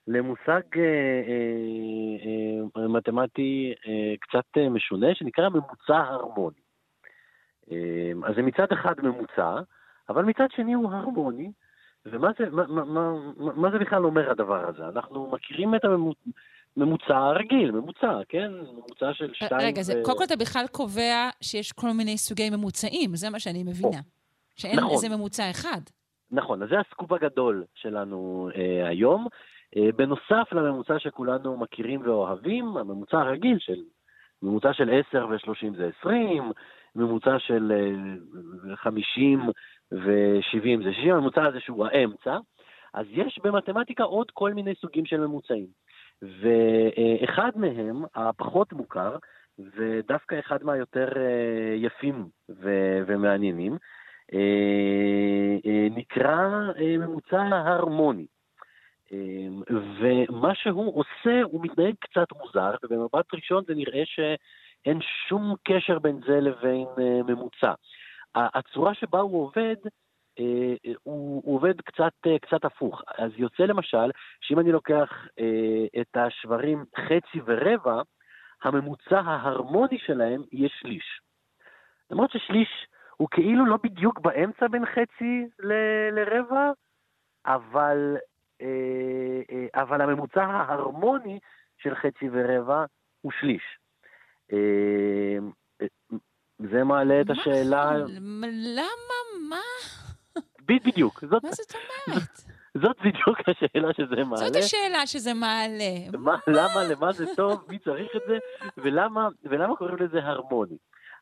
[0.07, 0.81] למושג אה,
[1.27, 6.62] אה, אה, מתמטי אה, קצת אה, משונה, שנקרא ממוצע הרמוני.
[7.71, 9.59] אה, אז זה מצד אחד ממוצע,
[10.09, 11.51] אבל מצד שני הוא הרמוני,
[12.05, 14.87] ומה זה, מה, מה, מה, מה זה בכלל אומר הדבר הזה?
[14.87, 18.51] אנחנו מכירים את הממוצע הרגיל, ממוצע, כן?
[18.51, 19.61] ממוצע של שתיים...
[19.61, 23.39] רגע, זה, ו- קודם כל אתה בכלל קובע שיש כל מיני סוגי ממוצעים, זה מה
[23.39, 24.01] שאני מבינה.
[24.55, 24.91] שאין נכון.
[24.91, 25.81] איזה ממוצע אחד.
[26.31, 29.27] נכון, אז זה הסקופ הגדול שלנו אה, היום.
[29.77, 33.81] אה, בנוסף לממוצע שכולנו מכירים ואוהבים, הממוצע הרגיל של,
[34.41, 36.51] ממוצע של 10 ו-30 זה 20,
[36.95, 37.71] ממוצע של
[38.69, 39.39] אה, 50
[39.91, 42.37] ו-70 זה 60, הממוצע הזה שהוא האמצע.
[42.93, 45.67] אז יש במתמטיקה עוד כל מיני סוגים של ממוצעים.
[46.21, 49.17] ואחד מהם, הפחות מוכר,
[49.59, 53.77] ודווקא אחד מהיותר אה, יפים ו- ומעניינים,
[54.33, 58.25] אה, אה, נקרא אה, ממוצע הרמוני.
[59.13, 59.47] אה,
[59.99, 64.01] ומה שהוא עושה, הוא מתנהג קצת מוזר, ובמבט ראשון זה נראה
[64.83, 67.73] שאין שום קשר בין זה לבין אה, ממוצע.
[68.35, 69.75] הצורה שבה הוא עובד,
[70.39, 73.01] אה, הוא, הוא עובד קצת, אה, קצת הפוך.
[73.17, 78.01] אז יוצא למשל, שאם אני לוקח אה, את השברים חצי ורבע,
[78.63, 81.21] הממוצע ההרמוני שלהם יהיה שליש.
[82.11, 86.71] למרות ששליש הוא כאילו לא בדיוק באמצע בין חצי ל- לרבע,
[87.45, 88.17] אבל,
[88.61, 91.39] אה, אה, אבל הממוצע ההרמוני
[91.77, 92.85] של חצי ורבע
[93.21, 93.63] הוא שליש.
[94.51, 95.37] אה,
[95.81, 95.87] אה,
[96.59, 97.29] זה מעלה את?
[97.29, 97.97] השאלה...
[98.75, 99.19] למה?
[99.49, 99.61] מה?
[100.67, 102.29] בדיוק, מה זאת אומרת?
[102.77, 104.37] זאת בדיוק השאלה שזה מעלה.
[104.37, 106.17] זאת השאלה שזה מעלה.
[106.17, 108.37] מה, למה, למה זה טוב, מי צריך את זה,
[108.77, 110.77] ולמה, ולמה קוראים לזה הרמוני.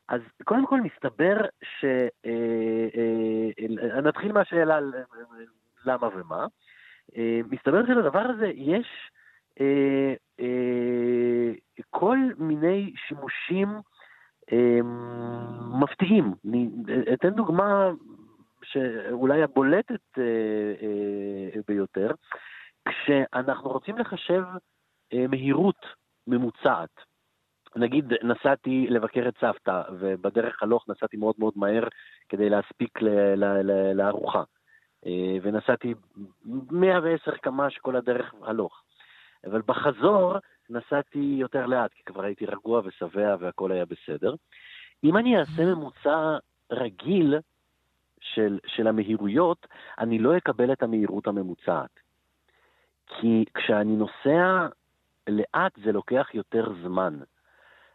[0.08, 1.84] אז קודם כל מסתבר ש...
[2.26, 2.88] אה,
[3.94, 4.78] אה, נתחיל מהשאלה
[5.84, 6.46] למה ומה.
[7.16, 8.86] אה, מסתבר שלדבר הזה יש
[9.60, 10.14] אה, אה,
[11.90, 13.68] כל מיני שימושים
[14.52, 14.80] אה,
[15.80, 16.34] מפתיעים.
[16.48, 16.68] אני
[17.12, 17.90] אתן דוגמה
[18.62, 20.22] שאולי הבולטת אה,
[20.82, 22.10] אה, ביותר.
[22.88, 24.42] כשאנחנו רוצים לחשב
[25.12, 25.86] אה, מהירות
[26.26, 26.90] ממוצעת,
[27.76, 31.88] נגיד נסעתי לבקר את סבתא, ובדרך הלוך נסעתי מאוד מאוד מהר
[32.28, 32.98] כדי להספיק
[33.94, 34.42] לארוחה.
[35.06, 35.94] אה, ונסעתי
[36.70, 38.82] 110 קמ"ש כל הדרך הלוך.
[39.46, 40.34] אבל בחזור
[40.70, 44.34] נסעתי יותר לאט, כי כבר הייתי רגוע ושבע והכל היה בסדר.
[45.04, 46.36] אם אני אעשה ממוצע
[46.70, 47.38] רגיל
[48.20, 49.66] של, של המהירויות,
[49.98, 52.00] אני לא אקבל את המהירות הממוצעת.
[53.06, 54.66] כי כשאני נוסע
[55.28, 57.18] לאט זה לוקח יותר זמן.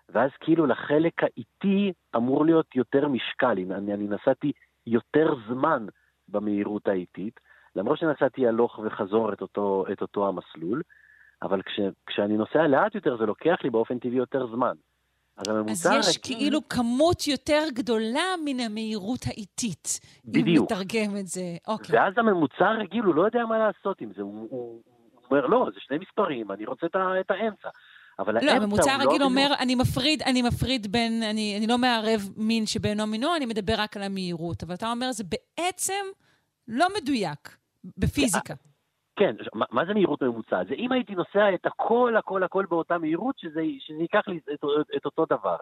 [0.09, 3.57] ואז כאילו לחלק האיטי אמור להיות יותר משקל.
[3.57, 4.51] אם אני, אני נסעתי
[4.87, 5.85] יותר זמן
[6.27, 7.39] במהירות האיטית,
[7.75, 10.81] למרות שנסעתי הלוך וחזור את אותו, את אותו המסלול,
[11.41, 14.73] אבל כש, כשאני נוסע לאט יותר זה לוקח לי באופן טבעי יותר זמן.
[15.37, 19.99] אז הממוצע אז יש הרגיל- כאילו כמות יותר גדולה מן המהירות האיטית.
[20.27, 20.71] אם בדיוק.
[20.71, 21.41] נתרגם את זה.
[21.67, 21.95] אוקיי.
[21.99, 24.21] ואז הממוצע הרגיל, הוא לא יודע מה לעשות עם זה.
[24.21, 24.81] הוא, הוא, הוא
[25.31, 27.69] אומר, לא, זה שני מספרים, אני רוצה את, ה, את האמצע.
[28.19, 31.67] אבל לא, האמצע הממוצע הוא הרגיל לא אומר, אני מפריד, אני מפריד בין, אני, אני
[31.67, 34.63] לא מערב מין שבאינו מינו, אני מדבר רק על המהירות.
[34.63, 36.03] אבל אתה אומר, זה בעצם
[36.67, 37.57] לא מדויק
[37.97, 38.53] בפיזיקה.
[39.17, 40.67] כן, מה, מה זה מהירות ממוצעת?
[40.67, 44.63] זה אם הייתי נוסע את הכל, הכל, הכל באותה מהירות, שזה, שזה ייקח לי את,
[44.97, 45.57] את אותו דבר.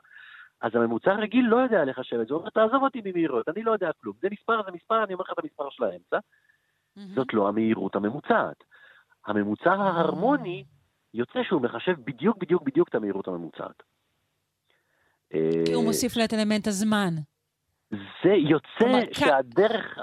[0.62, 3.72] אז הממוצע הרגיל לא יודע לחשב את זה, הוא אומר, תעזוב אותי ממהירות, אני לא
[3.72, 4.16] יודע כלום.
[4.22, 6.18] זה מספר, זה מספר, אני אומר לך את המספר של האמצע.
[6.96, 7.16] מהמם.
[7.16, 8.64] זאת לא המהירות הממוצעת.
[9.26, 10.64] הממוצע ההרמוני
[11.14, 13.84] יוצא שהוא מחשב בדיוק, בדיוק, בדיוק את המהירות הממוצעת.
[15.66, 17.14] כי הוא אה, מוסיף לה את אלמנט הזמן.
[18.24, 19.98] יוצא, יוצא שהדרך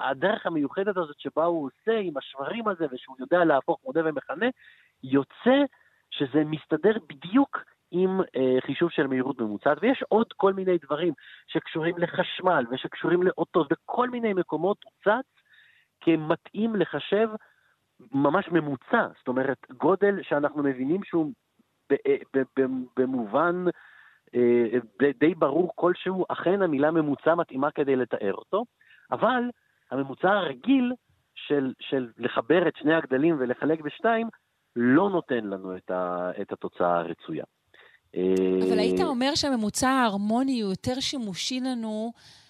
[0.00, 4.46] הדרך המיוחדת הזאת שבה הוא עושה עם השברים הזה ושהוא יודע להפוך מודה ומכנה,
[5.02, 5.64] יוצא
[6.10, 11.12] שזה מסתדר בדיוק עם אה, חישוב של מהירות ממוצעת, ויש עוד כל מיני דברים
[11.46, 15.26] שקשורים לחשמל ושקשורים לאוטות, וכל מיני מקומות הוא צץ
[16.00, 17.28] כמתאים לחשב
[18.12, 21.32] ממש ממוצע, זאת אומרת גודל שאנחנו מבינים שהוא
[21.92, 22.42] אה,
[22.96, 23.64] במובן
[24.98, 28.64] די- די ברור כלשהו, אכן המילה ממוצע מתאימה כדי לתאר אותו,
[29.12, 29.42] אבל
[29.90, 30.92] הממוצע הרגיל
[31.34, 34.28] של, של לחבר את שני הגדלים ולחלק בשתיים,
[34.76, 37.44] לא נותן לנו את, ה, את התוצאה הרצויה.
[38.14, 42.45] אבל אה, היית אומר שהממוצע ההרמוני הוא יותר שימושי לנו אה,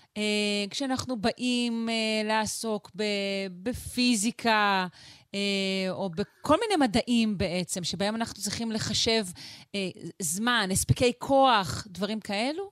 [0.70, 2.90] כשאנחנו באים אה, לעסוק
[3.62, 4.86] בפיזיקה,
[5.34, 9.22] אה, או בכל מיני מדעים בעצם, שבהם אנחנו צריכים לחשב
[9.74, 9.80] אה,
[10.18, 12.70] זמן, הספקי כוח, דברים כאלו?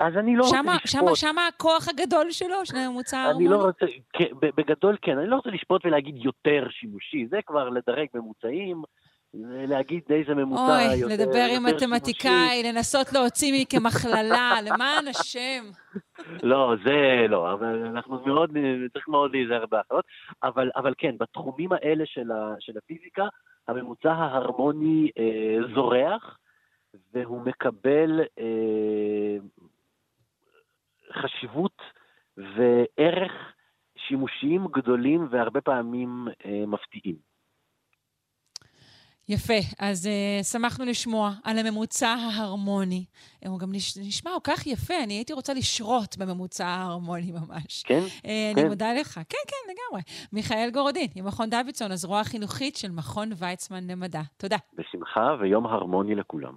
[0.00, 1.00] אז אני לא רוצה שמה, לשפוט.
[1.00, 3.46] שמה, שמה הכוח הגדול שלו, של הממוצע ההרמוני?
[3.46, 7.68] אני לא רוצה, כן, בגדול כן, אני לא רוצה לשפוט ולהגיד יותר שימושי, זה כבר
[7.68, 8.82] לדרג ממוצעים,
[9.42, 15.64] להגיד איזה ממוצע אוי, יותר לדבר עם מתמטיקאי, לנסות להוציא מכם הכללה, למען השם.
[16.42, 18.50] לא, זה לא, אבל אנחנו מאוד,
[18.92, 20.04] צריך מאוד להיזהר בהחלטות,
[20.42, 23.24] אבל, אבל כן, בתחומים האלה של, ה, של הפיזיקה,
[23.68, 26.38] הממוצע ההרמוני אה, זורח,
[27.14, 29.36] והוא מקבל אה,
[31.12, 31.82] חשיבות
[32.36, 33.32] וערך
[33.96, 37.33] שימושיים גדולים והרבה פעמים אה, מפתיעים.
[39.28, 43.04] יפה, אז uh, שמחנו לשמוע על הממוצע ההרמוני.
[43.46, 47.82] הוא גם נש, נשמע כל כך יפה, אני הייתי רוצה לשרות בממוצע ההרמוני ממש.
[47.86, 48.00] כן?
[48.00, 48.68] Uh, אני כן.
[48.68, 49.14] מודה לך.
[49.14, 50.02] כן, כן, לגמרי.
[50.32, 54.20] מיכאל גורדין, ממכון דוידסון, הזרוע החינוכית של מכון ויצמן למדע.
[54.36, 54.56] תודה.
[54.78, 56.54] בשמחה ויום הרמוני לכולם.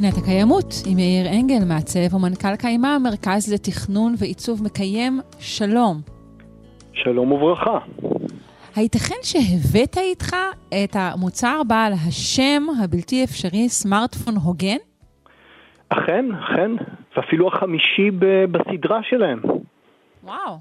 [0.00, 5.20] פינת הקיימות עם יאיר אנגל, מעצב ומנכ"ל קיימה, המרכז לתכנון ועיצוב מקיים.
[5.38, 6.00] שלום.
[6.92, 7.78] שלום וברכה.
[8.74, 10.36] הייתכן שהבאת איתך
[10.84, 14.76] את המוצר בעל השם הבלתי אפשרי סמארטפון הוגן?
[15.88, 16.70] אכן, אכן,
[17.16, 19.40] ואפילו החמישי ב- בסדרה שלהם.
[20.24, 20.58] וואו.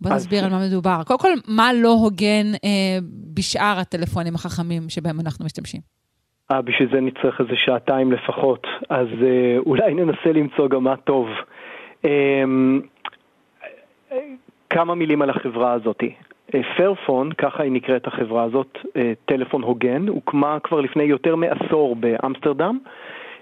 [0.00, 1.02] בוא אז- נסביר על מה מדובר.
[1.06, 2.98] קודם כל, מה לא הוגן אה,
[3.34, 5.80] בשאר הטלפונים החכמים שבהם אנחנו משתמשים?
[6.50, 11.28] אה, בשביל זה נצטרך איזה שעתיים לפחות, אז אה, אולי ננסה למצוא גם מה טוב.
[12.04, 12.44] אה,
[14.12, 14.18] אה,
[14.70, 16.02] כמה מילים על החברה הזאת.
[16.76, 22.78] פרפון, ככה היא נקראת החברה הזאת, אה, טלפון הוגן, הוקמה כבר לפני יותר מעשור באמסטרדם,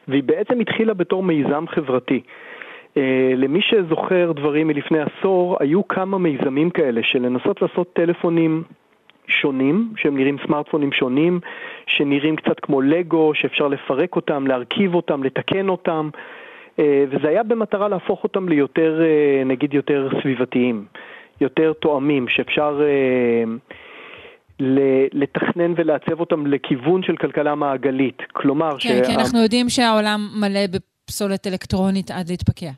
[0.09, 2.21] והיא בעצם התחילה בתור מיזם חברתי.
[2.97, 8.62] אה, למי שזוכר דברים מלפני עשור, היו כמה מיזמים כאלה של לנסות לעשות טלפונים
[9.28, 11.40] שונים, שהם נראים סמארטפונים שונים,
[11.86, 16.10] שנראים קצת כמו לגו, שאפשר לפרק אותם, להרכיב אותם, לתקן אותם,
[16.78, 20.84] אה, וזה היה במטרה להפוך אותם ליותר, אה, נגיד, יותר סביבתיים,
[21.40, 23.44] יותר תואמים, שאפשר אה,
[25.12, 28.22] לתכנן ולעצב אותם לכיוון של כלכלה מעגלית.
[28.32, 32.70] כלומר, כן, כי אנחנו יודעים שהעולם מלא בפסולת אלקטרונית עד להתפקע.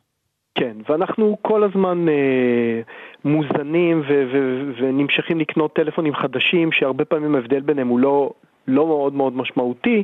[0.59, 2.81] כן, ואנחנו כל הזמן אה,
[3.25, 8.31] מוזנים ו- ו- ונמשכים לקנות טלפונים חדשים, שהרבה פעמים ההבדל ביניהם הוא לא,
[8.69, 10.03] לא מאוד מאוד משמעותי.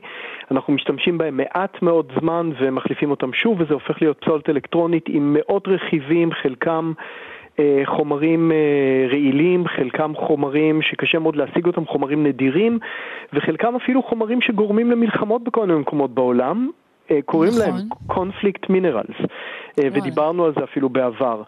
[0.50, 5.36] אנחנו משתמשים בהם מעט מאוד זמן ומחליפים אותם שוב, וזה הופך להיות פסולת אלקטרונית עם
[5.38, 6.92] מאות רכיבים, חלקם
[7.58, 12.78] אה, חומרים אה, רעילים, חלקם חומרים שקשה מאוד להשיג אותם, חומרים נדירים,
[13.32, 16.70] וחלקם אפילו חומרים שגורמים למלחמות בכל מיני מקומות בעולם.
[17.10, 17.74] אה, קוראים נכון.
[17.74, 19.16] להם קונפליקט מינרלס,
[19.80, 21.42] ודיברנו על זה אפילו בעבר.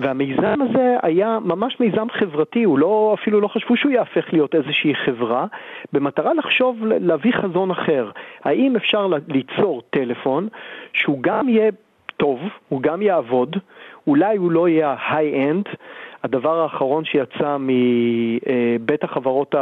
[0.00, 4.94] והמיזם הזה היה ממש מיזם חברתי, הוא לא, אפילו לא חשבו שהוא יהפך להיות איזושהי
[4.94, 5.46] חברה,
[5.92, 8.10] במטרה לחשוב, להביא חזון אחר.
[8.44, 10.48] האם אפשר ליצור טלפון
[10.92, 11.70] שהוא גם יהיה
[12.16, 13.56] טוב, הוא גם יעבוד,
[14.06, 15.76] אולי הוא לא יהיה ה-high-end,
[16.24, 19.54] הדבר האחרון שיצא מבית החברות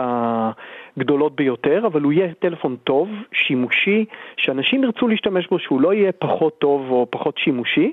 [0.99, 4.05] הגדולות ביותר, אבל הוא יהיה טלפון טוב, שימושי,
[4.37, 7.93] שאנשים ירצו להשתמש בו, שהוא לא יהיה פחות טוב או פחות שימושי,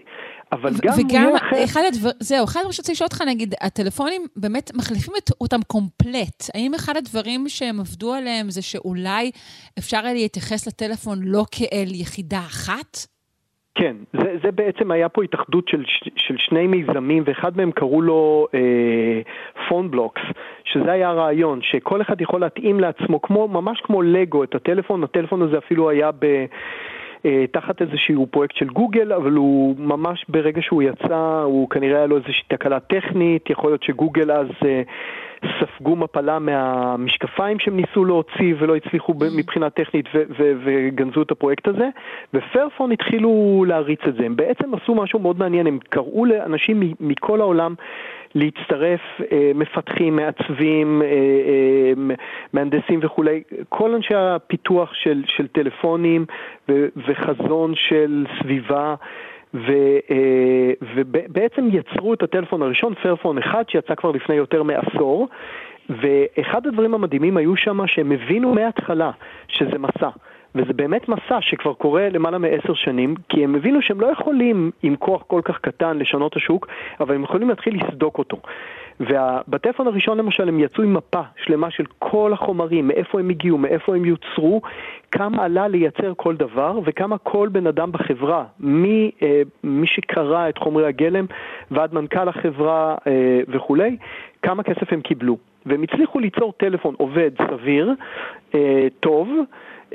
[0.52, 1.63] אבל גם הוא וגם, יהיה אחר.
[1.63, 6.44] אחד הדבר, זהו, אחד הדברים שרציתי לשאול אותך, נגיד, הטלפונים באמת מחליפים את, אותם קומפלט.
[6.54, 9.32] האם אחד הדברים שהם עבדו עליהם זה שאולי
[9.80, 13.14] אפשר להתייחס לטלפון לא כאל יחידה אחת?
[13.76, 15.84] כן, זה, זה בעצם היה פה התאחדות של,
[16.16, 18.48] של שני מיזמים, ואחד מהם קראו לו
[19.70, 20.22] פון בלוקס,
[20.64, 25.42] שזה היה הרעיון, שכל אחד יכול להתאים לעצמו, כמו, ממש כמו לגו, את הטלפון, הטלפון
[25.42, 26.46] הזה אפילו היה ב...
[27.26, 32.06] אה, תחת איזשהו פרויקט של גוגל, אבל הוא ממש ברגע שהוא יצא, הוא כנראה היה
[32.06, 34.82] לו איזושהי תקלה טכנית, יכול להיות שגוגל אז אה,
[35.60, 41.67] ספגו מפלה מהמשקפיים שהם ניסו להוציא ולא הצליחו מבחינה טכנית ו- ו- וגנזו את הפרויקט
[41.67, 41.89] הזה,
[42.34, 44.25] ופרפון התחילו להריץ את זה.
[44.25, 47.75] הם בעצם עשו משהו מאוד מעניין, הם קראו לאנשים מכל העולם
[48.36, 52.15] להצטרף, אה, מפתחים, מעצבים, אה, אה,
[52.53, 56.25] מהנדסים וכולי, כל אנשי הפיתוח של, של טלפונים
[56.69, 58.95] ו, וחזון של סביבה.
[59.56, 59.74] ו,
[60.96, 65.28] ובעצם יצרו את הטלפון הראשון, פרפון 1, שיצא כבר לפני יותר מעשור,
[65.89, 69.12] ואחד הדברים המדהימים היו שם שהם הבינו מההתחלה
[69.48, 70.10] שזה מסע.
[70.56, 74.96] וזה באמת מסע שכבר קורה למעלה מעשר שנים, כי הם הבינו שהם לא יכולים עם
[74.96, 76.68] כוח כל כך קטן לשנות השוק,
[77.00, 78.38] אבל הם יכולים להתחיל לסדוק אותו.
[78.99, 83.95] ובטלפון הראשון למשל הם יצאו עם מפה שלמה של כל החומרים, מאיפה הם הגיעו, מאיפה
[83.95, 84.62] הם יוצרו,
[85.12, 90.58] כמה עלה לייצר כל דבר וכמה כל בן אדם בחברה, מי, אה, מי שקרא את
[90.58, 91.25] חומרי הגלם
[91.71, 93.97] ועד מנכ"ל החברה אה, וכולי,
[94.41, 95.38] כמה כסף הם קיבלו.
[95.65, 97.93] והם הצליחו ליצור טלפון עובד סביר,
[98.55, 99.29] אה, טוב,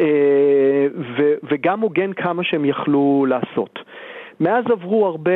[0.01, 0.87] אה,
[1.51, 3.79] וגם הוגן כמה שהם יכלו לעשות.
[4.41, 5.33] מאז עברו הרבה,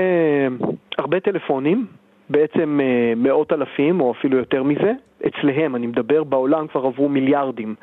[0.98, 1.86] הרבה טלפונים,
[2.30, 4.92] בעצם אה, מאות אלפים או אפילו יותר מזה.
[5.26, 7.74] אצלהם, אני מדבר, בעולם כבר עברו מיליארדים.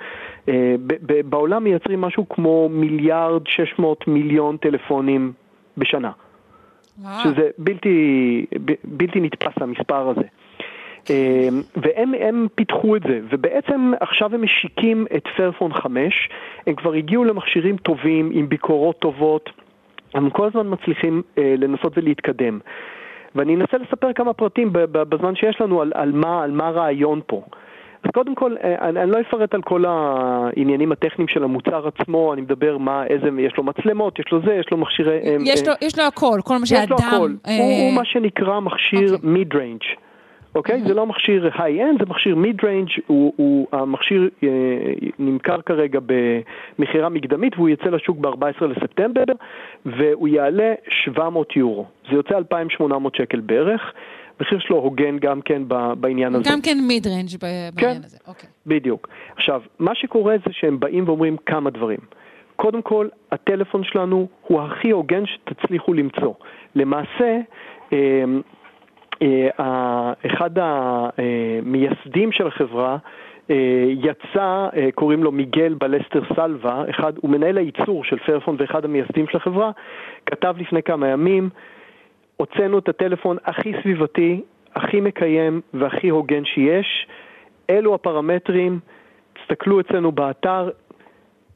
[0.50, 0.76] אה,
[1.26, 5.32] בעולם מייצרים משהו כמו מיליארד 600 מיליון טלפונים
[5.78, 6.12] בשנה.
[7.24, 8.46] שזה בלתי,
[8.84, 10.28] בלתי נתפס המספר הזה.
[11.10, 16.30] אמ, והם פיתחו את זה, ובעצם עכשיו הם משיקים את פרפון 5,
[16.68, 19.50] הם כבר הגיעו למכשירים טובים, עם ביקורות טובות,
[20.14, 22.60] הם כל הזמן מצליחים אה, לנסות ולהתקדם.
[23.36, 27.42] ואני אנסה לספר כמה פרטים בזמן שיש לנו על, על, מה, על מה הרעיון פה.
[28.04, 32.34] אז קודם כל, אה, אני, אני לא אפרט על כל העניינים הטכניים של המוצר עצמו,
[32.34, 35.20] אני מדבר מה, איזה, יש לו מצלמות, יש לו זה, יש לו מכשירי...
[35.46, 36.84] יש, אה, לו, יש לו הכל, כל מה שאדם...
[36.84, 37.58] יש לו הכל, אה...
[37.58, 39.14] הוא, הוא מה שנקרא מכשיר okay.
[39.14, 39.44] אוקיי.
[39.44, 40.11] mid-range.
[40.56, 40.82] אוקיי?
[40.88, 44.50] זה לא מכשיר high-end, זה מכשיר mid-range, הוא, הוא, המכשיר אה,
[45.20, 49.24] נמכר כרגע במכירה מקדמית והוא יצא לשוק ב-14 לספטמבר
[49.86, 51.86] והוא יעלה 700 יורו.
[52.10, 53.82] זה יוצא 2,800 שקל בערך.
[54.40, 55.62] המחיר שלו הוגן גם כן
[55.98, 56.50] בעניין הזה.
[56.52, 58.50] גם כן mid-range בעניין כן, הזה, אוקיי.
[58.66, 59.08] בדיוק.
[59.36, 62.00] עכשיו, מה שקורה זה שהם באים ואומרים כמה דברים.
[62.56, 66.34] קודם כל, הטלפון שלנו הוא הכי הוגן שתצליחו למצוא.
[66.76, 67.40] למעשה,
[67.94, 68.24] אה,
[70.26, 72.98] אחד המייסדים של החברה
[73.52, 78.86] אה, יצא, אה, קוראים לו מיגל בלסטר סלווה, אחד, הוא מנהל הייצור של פרפון ואחד
[78.86, 79.72] המייסדים של החברה,
[80.26, 81.50] כתב לפני כמה ימים,
[82.38, 84.42] הוצאנו את הטלפון הכי סביבתי,
[84.76, 87.08] הכי מקיים והכי הוגן שיש,
[87.70, 88.80] אלו הפרמטרים,
[89.34, 90.70] תסתכלו אצלנו באתר,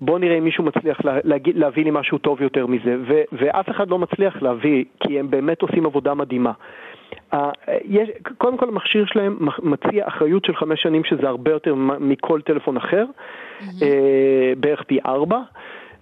[0.01, 3.89] בואו נראה אם מישהו מצליח להגיד, להביא לי משהו טוב יותר מזה, ו, ואף אחד
[3.89, 6.51] לא מצליח להביא, כי הם באמת עושים עבודה מדהימה.
[7.85, 12.77] יש, קודם כל המכשיר שלהם מציע אחריות של חמש שנים שזה הרבה יותר מכל טלפון
[12.77, 13.83] אחר, mm-hmm.
[14.57, 15.39] בערך פי ארבע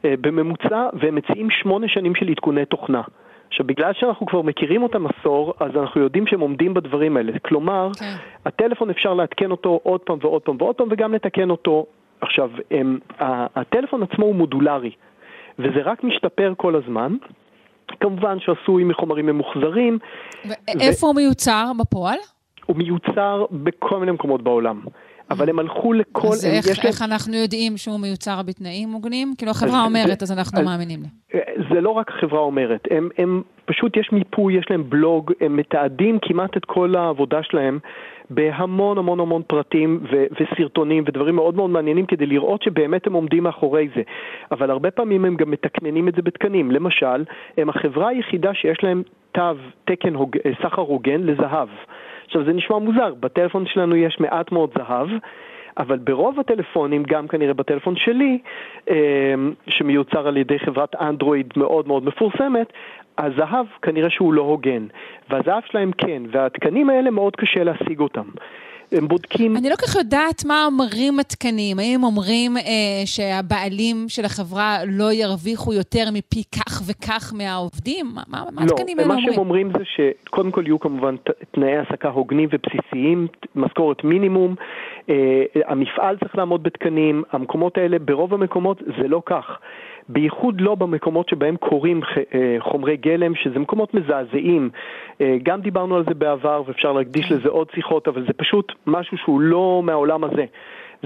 [0.05, 3.01] אה, בממוצע, והם מציעים שמונה שנים של עדכוני תוכנה.
[3.47, 7.39] עכשיו, בגלל שאנחנו כבר מכירים אותם עשור, אז אנחנו יודעים שהם עומדים בדברים האלה.
[7.39, 7.99] כלומר, okay.
[7.99, 8.15] כן.
[8.45, 11.85] הטלפון אפשר לעדכן אותו עוד פעם ועוד פעם ועוד פעם, וגם לתקן אותו.
[12.21, 12.99] עכשיו, הם,
[13.55, 14.91] הטלפון עצמו הוא מודולרי,
[15.59, 17.15] וזה רק משתפר כל הזמן.
[17.99, 19.99] כמובן שעשוי מחומרים ממוחזרים.
[20.45, 21.09] ואיפה ו...
[21.09, 22.17] הוא מיוצר בפועל?
[22.65, 24.81] הוא מיוצר בכל מיני מקומות בעולם.
[25.31, 26.27] אבל הם הלכו לכל...
[26.27, 27.11] אז איך, איך להם...
[27.11, 29.33] אנחנו יודעים שהוא מיוצר בתנאים מוגנים?
[29.37, 31.39] כאילו החברה אז, אומרת, זה, אז אנחנו אז, מאמינים לה.
[31.73, 36.19] זה לא רק החברה אומרת, הם, הם פשוט, יש מיפוי, יש להם בלוג, הם מתעדים
[36.21, 37.79] כמעט את כל העבודה שלהם
[38.29, 43.43] בהמון המון המון פרטים ו- וסרטונים ודברים מאוד מאוד מעניינים כדי לראות שבאמת הם עומדים
[43.43, 44.01] מאחורי זה.
[44.51, 46.71] אבל הרבה פעמים הם גם מתקננים את זה בתקנים.
[46.71, 47.23] למשל,
[47.57, 49.41] הם החברה היחידה שיש להם תו,
[49.85, 50.37] תקן הוג...
[50.61, 51.69] סחר הוגן לזהב.
[52.25, 55.07] עכשיו זה נשמע מוזר, בטלפון שלנו יש מעט מאוד זהב,
[55.77, 58.39] אבל ברוב הטלפונים, גם כנראה בטלפון שלי,
[58.89, 59.33] אה,
[59.67, 62.73] שמיוצר על ידי חברת אנדרואיד מאוד מאוד מפורסמת,
[63.17, 64.87] הזהב כנראה שהוא לא הוגן,
[65.29, 68.25] והזהב שלהם כן, והתקנים האלה מאוד קשה להשיג אותם.
[68.93, 69.57] הם בודקים...
[69.57, 71.79] אני לא כל כך יודעת מה אומרים התקנים.
[71.79, 72.61] האם אומרים אה,
[73.05, 78.05] שהבעלים של החברה לא ירוויחו יותר מפי כך וכך מהעובדים?
[78.15, 79.25] מה, מה, מה לא, התקנים האלה אומרים?
[79.25, 81.15] לא, מה שהם אומרים זה שקודם כל יהיו כמובן
[81.51, 84.55] תנאי העסקה הוגנים ובסיסיים, משכורת מינימום,
[85.09, 89.59] אה, המפעל צריך לעמוד בתקנים, המקומות האלה, ברוב המקומות זה לא כך.
[90.09, 92.01] בייחוד לא במקומות שבהם קורים
[92.33, 94.69] אה, חומרי גלם, שזה מקומות מזעזעים.
[95.21, 99.17] אה, גם דיברנו על זה בעבר ואפשר להקדיש לזה עוד שיחות, אבל זה פשוט משהו
[99.17, 100.45] שהוא לא מהעולם הזה.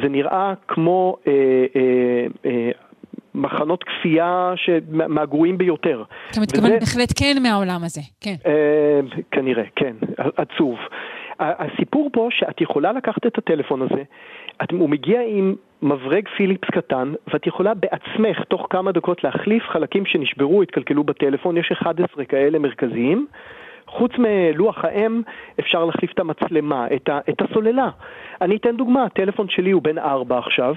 [0.01, 1.33] זה נראה כמו אה,
[1.75, 2.71] אה, אה,
[3.35, 4.53] מחנות כפייה
[4.87, 6.03] מהגרועים ביותר.
[6.31, 6.79] אתה מתכוון וזה...
[6.79, 8.35] בהחלט כן מהעולם הזה, כן.
[8.45, 8.99] אה,
[9.31, 10.77] כנראה, כן, עצוב.
[11.39, 14.03] הסיפור פה שאת יכולה לקחת את הטלפון הזה,
[14.63, 20.05] את, הוא מגיע עם מברג פיליפס קטן, ואת יכולה בעצמך תוך כמה דקות להחליף חלקים
[20.05, 23.27] שנשברו, התקלקלו בטלפון, יש 11 כאלה מרכזיים.
[23.87, 25.21] חוץ מלוח האם,
[25.59, 27.89] אפשר להחליף את המצלמה, את, ה, את הסוללה.
[28.41, 30.75] אני אתן דוגמה, הטלפון שלי הוא בן 4 עכשיו,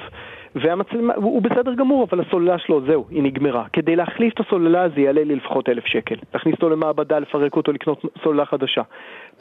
[0.55, 3.64] והמצלמה, הוא, הוא בסדר גמור, אבל הסוללה שלו, זהו, היא נגמרה.
[3.72, 6.14] כדי להחליף את הסוללה זה יעלה לי לפחות אלף שקל.
[6.35, 8.83] להכניס אותו למעבדה, לפרק אותו, לקנות סוללה חדשה.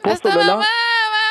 [0.02, 0.60] פה סוללה...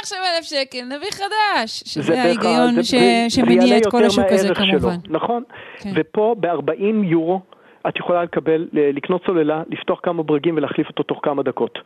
[0.02, 1.84] עכשיו אלף שקל, נביא חדש.
[1.86, 2.94] שזה ההיגיון ש...
[3.30, 4.80] שמניע את כל השוק הזה כמובן.
[4.80, 5.44] שלו, נכון.
[5.80, 5.90] כן.
[5.96, 7.42] ופה ב-40 יורו
[7.88, 11.80] את יכולה לקבל, לקנות סוללה, לפתוח כמה ברגים ולהחליף אותו תוך כמה דקות.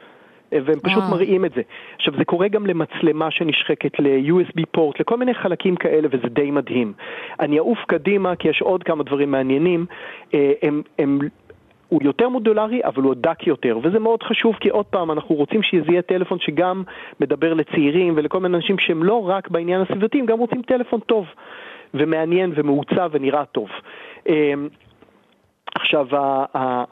[0.51, 1.11] והם פשוט וואו.
[1.11, 1.61] מראים את זה.
[1.95, 6.93] עכשיו, זה קורה גם למצלמה שנשחקת, ל-USB פורט, לכל מיני חלקים כאלה, וזה די מדהים.
[7.39, 9.85] אני אעוף קדימה, כי יש עוד כמה דברים מעניינים.
[10.33, 11.19] אה, הם, הם
[11.93, 15.63] הוא יותר מודולרי, אבל הוא דק יותר, וזה מאוד חשוב, כי עוד פעם, אנחנו רוצים
[15.63, 16.83] שזה יהיה טלפון שגם
[17.19, 21.25] מדבר לצעירים ולכל מיני אנשים שהם לא רק בעניין הסביבתי, הם גם רוצים טלפון טוב
[21.93, 23.69] ומעניין ומעוצב ונראה טוב.
[24.29, 24.67] אמ,
[25.75, 26.07] עכשיו,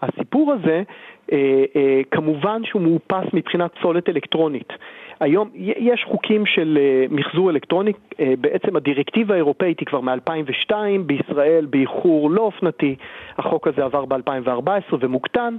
[0.01, 0.83] הסיפור הזה,
[1.31, 4.73] אה, אה, כמובן שהוא מאופס מבחינת פסולת אלקטרונית.
[5.21, 10.73] היום יש חוקים של אה, מחזור אלקטרוני, אה, בעצם הדירקטיבה האירופאית היא כבר מ-2002,
[11.05, 12.95] בישראל באיחור לא אופנתי,
[13.37, 15.55] החוק הזה עבר ב-2014 ומוקטן,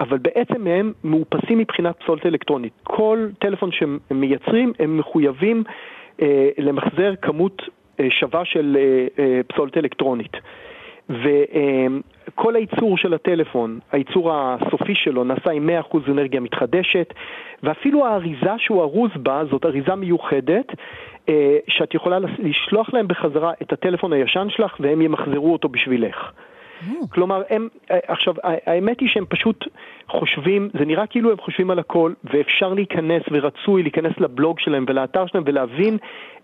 [0.00, 2.72] אבל בעצם הם מאופסים מבחינת פסולת אלקטרונית.
[2.82, 5.64] כל טלפון שהם מייצרים, הם מחויבים
[6.22, 7.62] אה, למחזר כמות
[8.10, 8.76] שווה של
[9.46, 10.32] פסולת אלקטרונית.
[11.08, 17.14] וכל הייצור של הטלפון, הייצור הסופי שלו נעשה עם 100% אנרגיה מתחדשת,
[17.62, 20.66] ואפילו האריזה שהוא ארוז בה זאת אריזה מיוחדת,
[21.28, 26.16] אה, שאת יכולה לשלוח להם בחזרה את הטלפון הישן שלך והם ימחזרו אותו בשבילך.
[26.16, 26.92] Mm.
[27.08, 29.64] כלומר, הם, אה, עכשיו, האמת היא שהם פשוט
[30.08, 35.26] חושבים, זה נראה כאילו הם חושבים על הכל, ואפשר להיכנס ורצוי להיכנס לבלוג שלהם ולאתר
[35.26, 35.98] שלהם ולהבין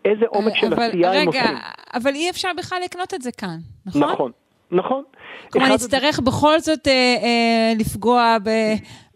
[0.05, 1.43] איזה עומק של עשייה הם עושים.
[1.43, 1.59] רגע,
[1.95, 3.57] אבל אי אפשר בכלל לקנות את זה כאן,
[3.87, 4.03] נכון?
[4.03, 4.33] נכון.
[4.73, 5.03] נכון.
[5.53, 6.23] כלומר, נצטרך זה...
[6.23, 8.37] בכל זאת אה, אה, לפגוע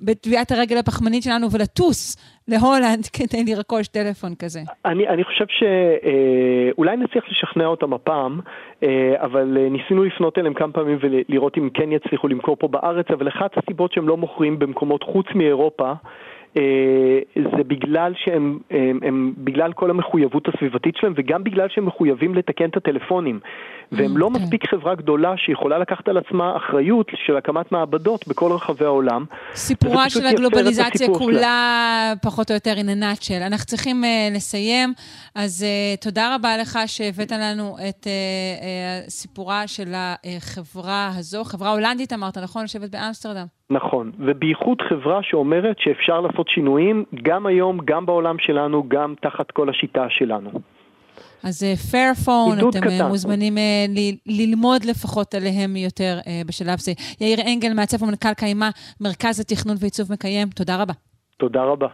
[0.01, 2.17] בטביעת הרגל הפחמנית שלנו ולטוס
[2.49, 4.61] להולנד כדי לרכוש טלפון כזה.
[4.85, 8.41] אני, אני חושב שאולי אה, נצליח לשכנע אותם הפעם,
[8.83, 13.07] אה, אבל אה, ניסינו לפנות אליהם כמה פעמים ולראות אם כן יצליחו למכור פה בארץ,
[13.11, 15.93] אבל אחת הסיבות שהם לא מוכרים במקומות חוץ מאירופה,
[17.35, 22.69] זה בגלל שהם, הם, הם, בגלל כל המחויבות הסביבתית שלהם וגם בגלל שהם מחויבים לתקן
[22.69, 23.41] את הטלפונים.
[23.93, 24.43] והם לא אוקיי.
[24.43, 29.25] מספיק חברה גדולה שיכולה לקחת על עצמה אחריות של הקמת מעבדות בכל רחבי העולם.
[29.55, 32.13] סיפורה של הגלובליזציה כולה, שלה.
[32.23, 33.47] פחות או יותר in a nutshell.
[33.47, 34.93] אנחנו צריכים uh, לסיים,
[35.35, 38.07] אז uh, תודה רבה לך שהבאת לנו את uh,
[39.07, 42.63] uh, סיפורה של החברה הזו, חברה הולנדית אמרת, נכון?
[42.63, 43.47] יושבת באמסטרדם.
[43.71, 49.69] נכון, ובייחוד חברה שאומרת שאפשר לעשות שינויים גם היום, גם בעולם שלנו, גם תחת כל
[49.69, 50.51] השיטה שלנו.
[51.43, 53.09] אז פיירפון, uh, אתם קטן.
[53.09, 56.93] מוזמנים uh, ל- ללמוד לפחות עליהם יותר uh, בשלב זה.
[57.21, 60.93] יאיר אנגל, מעצב ומנכ"ל קיימה, מרכז התכנון ועיצוב מקיים, תודה רבה.
[61.39, 61.87] תודה רבה.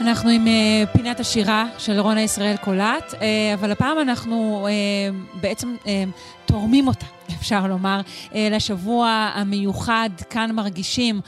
[0.00, 3.16] אנחנו עם uh, פינת השירה של רונה ישראל קולט, uh,
[3.54, 5.76] אבל הפעם אנחנו uh, בעצם
[6.46, 7.06] תורמים אותה,
[7.40, 8.00] אפשר לומר,
[8.34, 11.20] לשבוע המיוחד כאן מרגישים,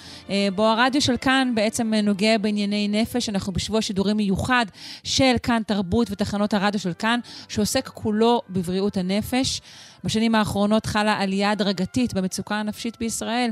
[0.54, 3.28] בו הרדיו של כאן בעצם נוגע בענייני נפש.
[3.28, 4.66] אנחנו בשבוע שידורים מיוחד
[5.04, 9.60] של כאן תרבות ותחנות הרדיו של כאן, שעוסק כולו בבריאות הנפש.
[10.04, 13.50] בשנים האחרונות חלה עלייה הדרגתית במצוקה הנפשית בישראל.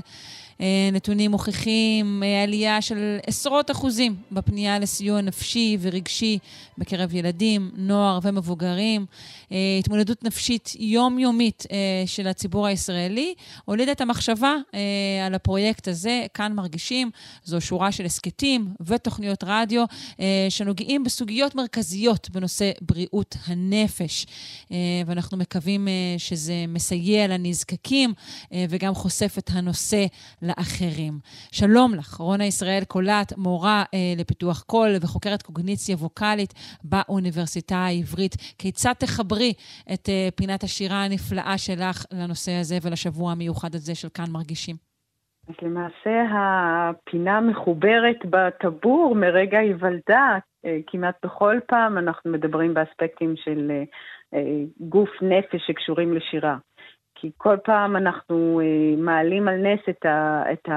[0.61, 6.39] אה, נתונים מוכיחים אה, עלייה של עשרות אחוזים בפנייה לסיוע נפשי ורגשי
[6.79, 9.07] בקרב ילדים, נוער ומבוגרים.
[9.53, 11.67] אה, התמודדות נפשית יומיומית
[12.07, 13.35] של הציבור הישראלי
[13.65, 14.55] הולידה את המחשבה
[15.27, 17.11] על הפרויקט הזה, כאן מרגישים.
[17.45, 19.85] זו שורה של הסכתים ותוכניות רדיו
[20.49, 24.27] שנוגעים בסוגיות מרכזיות בנושא בריאות הנפש.
[25.07, 25.89] ואנחנו מקווים
[26.19, 28.13] שזה מסייע לנזקקים
[28.69, 30.07] וגם חושף את הנושא
[30.49, 31.15] לאחרים.
[31.53, 36.53] שלום לך, רונה ישראל קולט, מורה אה, לפיתוח קול וחוקרת קוגניציה ווקאלית
[36.85, 38.35] באוניברסיטה העברית.
[38.59, 39.53] כיצד תחברי
[39.95, 44.77] את אה, פינת השירה הנפלאה שלך לנושא הזה ולשבוע המיוחד הזה של כאן מרגישים?
[45.49, 50.39] אז למעשה הפינה מחוברת בטבור מרגע היוולדה.
[50.65, 53.71] אה, כמעט בכל פעם אנחנו מדברים באספקטים של
[54.35, 54.41] אה,
[54.81, 56.57] גוף נפש שקשורים לשירה.
[57.21, 60.69] כי כל פעם אנחנו אה, מעלים על נס את, ה, את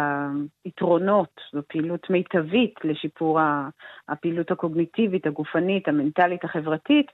[0.65, 3.39] היתרונות, זו פעילות מיטבית לשיפור
[4.09, 7.05] הפעילות הקוגניטיבית, הגופנית, המנטלית, החברתית,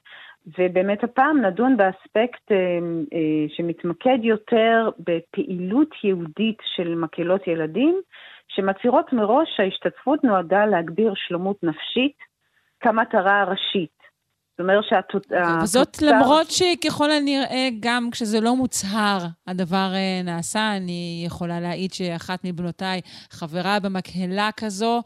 [0.60, 2.58] ובאמת הפעם נדון באספקט אה,
[3.14, 8.02] אה, שמתמקד יותר בפעילות יהודית של מקהלות ילדים,
[8.48, 12.18] שמצהירות מראש שההשתתפות נועדה להגביר שלומות נפשית
[12.80, 13.97] כמטרה הראשית.
[14.58, 15.58] זאת אומרת שהתוצאה...
[15.64, 20.78] וזאת למרות שככל הנראה, גם כשזה לא מוצהר, הדבר אה, נעשה.
[20.78, 23.02] אני יכולה להעיד שאחת מבנותיי
[23.32, 25.02] חברה במקהלה כזו,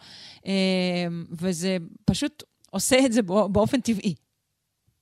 [0.47, 1.08] אה,
[1.41, 3.22] וזה פשוט עושה את זה
[3.52, 4.16] באופן טבעי.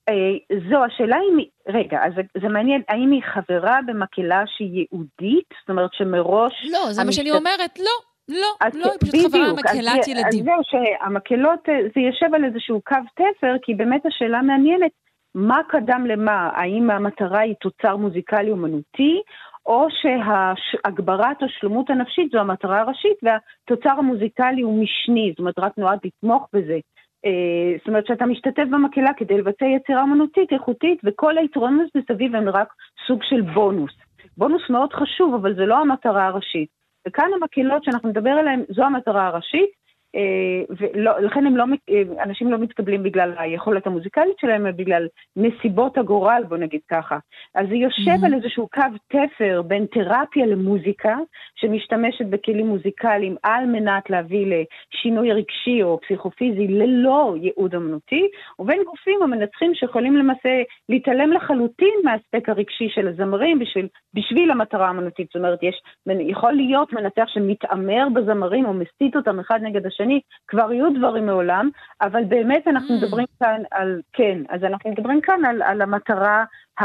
[0.08, 5.48] אה, זו השאלה אם היא, רגע, אז זה מעניין, האם היא חברה במקהלה שהיא ייעודית?
[5.60, 6.52] זאת אומרת שמראש...
[6.72, 8.09] לא, זה מה שאני אומרת, לא.
[8.30, 8.36] לא,
[8.74, 10.40] לא, היא פשוט חברה במקהלת ילדים.
[10.40, 14.90] אז זהו, שהמקהלות, אה, זה יושב על איזשהו קו תפר, כי באמת השאלה מעניינת,
[15.34, 16.50] מה קדם למה?
[16.54, 19.20] האם המטרה היא תוצר מוזיקלי אומנותי,
[19.66, 25.98] או שהגברת השלמות הנפשית זו המטרה הראשית, והתוצר המוזיקלי הוא משני, זאת אומרת, רק נועד
[26.04, 26.78] לתמוך בזה.
[27.24, 32.48] אה, זאת אומרת שאתה משתתף במקהלה כדי לבצע יצירה אומנותית איכותית, וכל היתרונות מסביב הם
[32.48, 32.68] רק
[33.06, 33.92] סוג של בונוס.
[34.36, 36.79] בונוס מאוד חשוב, אבל זה לא המטרה הראשית.
[37.08, 39.79] וכאן המקהלות שאנחנו נדבר עליהן, זו המטרה הראשית,
[40.16, 45.06] אה, ולכן לא, אה, אנשים לא מתקבלים בגלל היכולת המוזיקלית שלהם, אלא בגלל
[45.36, 47.18] נסיבות הגורל, בוא נגיד ככה.
[47.54, 48.26] אז זה יושב mm-hmm.
[48.26, 51.16] על איזשהו קו תפר בין תרפיה למוזיקה,
[51.54, 59.22] שמשתמשת בכלים מוזיקליים על מנת להביא לשינוי רגשי או פסיכופיזי ללא ייעוד אמנותי, ובין גופים
[59.22, 65.26] המנצחים שיכולים למעשה להתעלם לחלוטין מהאספק הרגשי של הזמרים בשביל, בשביל המטרה האמנותית.
[65.26, 70.20] זאת אומרת, יש, יכול להיות מנצח שמתעמר בזמרים או מסית אותם אחד נגד השני, השני,
[70.48, 71.70] כבר יהיו דברים מעולם,
[72.02, 72.98] אבל באמת אנחנו mm.
[72.98, 76.44] מדברים כאן על, כן, אז אנחנו מדברים כאן על, על המטרה,
[76.80, 76.84] ה,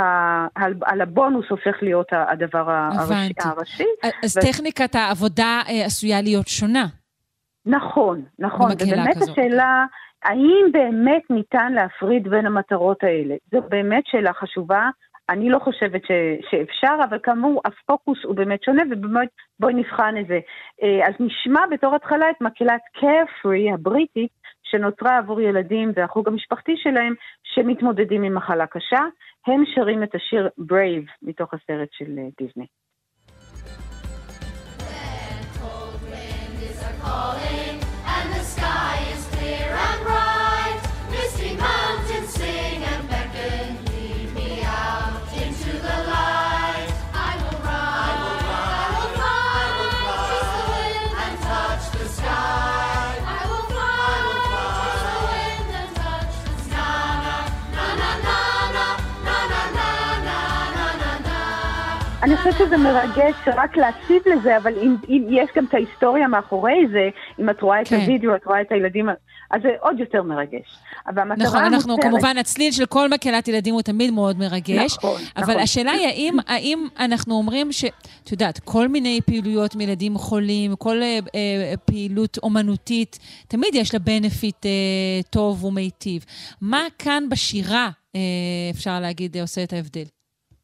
[0.56, 3.34] על, על הבונוס הופך להיות הדבר הראשי.
[3.42, 3.88] הראשי.
[4.24, 4.42] אז ו...
[4.42, 6.86] טכניקת העבודה אה, עשויה להיות שונה.
[7.66, 9.30] נכון, נכון, ובאמת כזאת.
[9.30, 9.86] השאלה...
[10.24, 13.36] האם באמת ניתן להפריד בין המטרות האלה?
[13.52, 14.90] זו באמת שאלה חשובה.
[15.30, 16.12] אני לא חושבת ש,
[16.50, 20.40] שאפשר, אבל כאמור, הפוקוס הוא באמת שונה, ובאמת בואי נבחן את זה.
[20.84, 24.32] אה, אז נשמע בתור התחלה את מקהלת carefree הבריטית,
[24.64, 27.14] שנוצרה עבור ילדים והחוג המשפחתי שלהם,
[27.44, 29.02] שמתמודדים עם מחלה קשה.
[29.48, 32.66] הם שרים את השיר Brave מתוך הסרט של אה, דיסני.
[62.26, 66.88] אני חושבת שזה מרגש רק להקשיב לזה, אבל אם, אם יש גם את ההיסטוריה מאחורי
[66.92, 67.10] זה,
[67.40, 67.96] אם את רואה כן.
[67.96, 69.10] את הוידאו, את רואה את הילדים,
[69.52, 70.78] אז זה עוד יותר מרגש.
[71.38, 72.12] נכון, אנחנו מותרת...
[72.12, 75.60] כמובן, הצליל של כל מקהלת ילדים הוא תמיד מאוד מרגש, נכון, אבל נכון.
[75.60, 77.86] השאלה היא, האם, האם אנחנו אומרים ש...
[78.24, 84.00] את יודעת, כל מיני פעילויות מילדים חולים, כל אה, אה, פעילות אומנותית, תמיד יש לה
[84.00, 84.72] בנפיט אה,
[85.30, 86.26] טוב ומיטיב.
[86.62, 88.22] מה כאן בשירה, אה,
[88.72, 90.15] אפשר להגיד, עושה את ההבדל?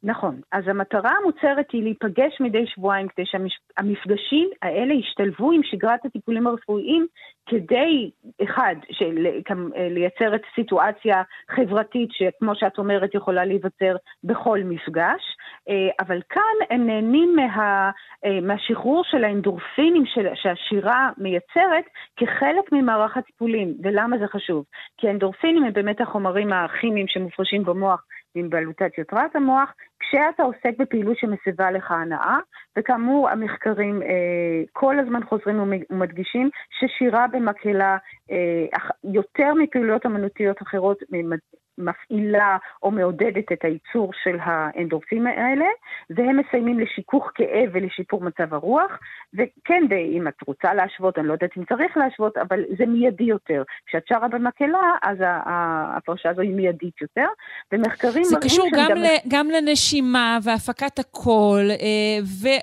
[0.03, 0.41] נכון.
[0.51, 7.07] אז המטרה המוצהרת היא להיפגש מדי שבועיים כדי שהמפגשים האלה ישתלבו עם שגרת הטיפולים הרפואיים
[7.45, 8.11] כדי,
[8.43, 9.27] אחד, של,
[9.75, 15.21] לייצר את הסיטואציה חברתית שכמו שאת אומרת יכולה להיווצר בכל מפגש,
[15.69, 17.91] אה, אבל כאן הם נהנים מה,
[18.25, 21.85] אה, מהשחרור של האנדורפינים של, שהשירה מייצרת
[22.17, 23.73] כחלק ממערך הטיפולים.
[23.83, 24.65] ולמה זה חשוב?
[24.97, 31.17] כי האנדורפינים הם באמת החומרים הכימיים שמופרשים במוח עם בעלותת יותרת המוח, כשאתה עוסק בפעילות
[31.17, 32.37] שמסבה לך הנאה,
[32.77, 35.59] וכאמור המחקרים אה, כל הזמן חוזרים
[35.89, 37.97] ומדגישים ששירה במקהלה
[38.31, 40.97] אה, יותר מפעילויות אמנותיות אחרות
[41.77, 45.65] מפעילה או מעודדת את הייצור של האנדורפים האלה,
[46.09, 48.91] והם מסיימים לשיכוך כאב ולשיפור מצב הרוח,
[49.33, 49.83] וכן,
[50.17, 53.63] אם את רוצה להשוות, אני לא יודעת אם צריך להשוות, אבל זה מיידי יותר.
[53.85, 57.27] כשאת שרה במקהלה, אז הפרשה הזו היא מיידית יותר,
[57.71, 58.23] ומחקרים.
[58.23, 58.97] זה קשור גם, גם...
[58.97, 62.17] ל, גם לנשימה והפקת הקול אה,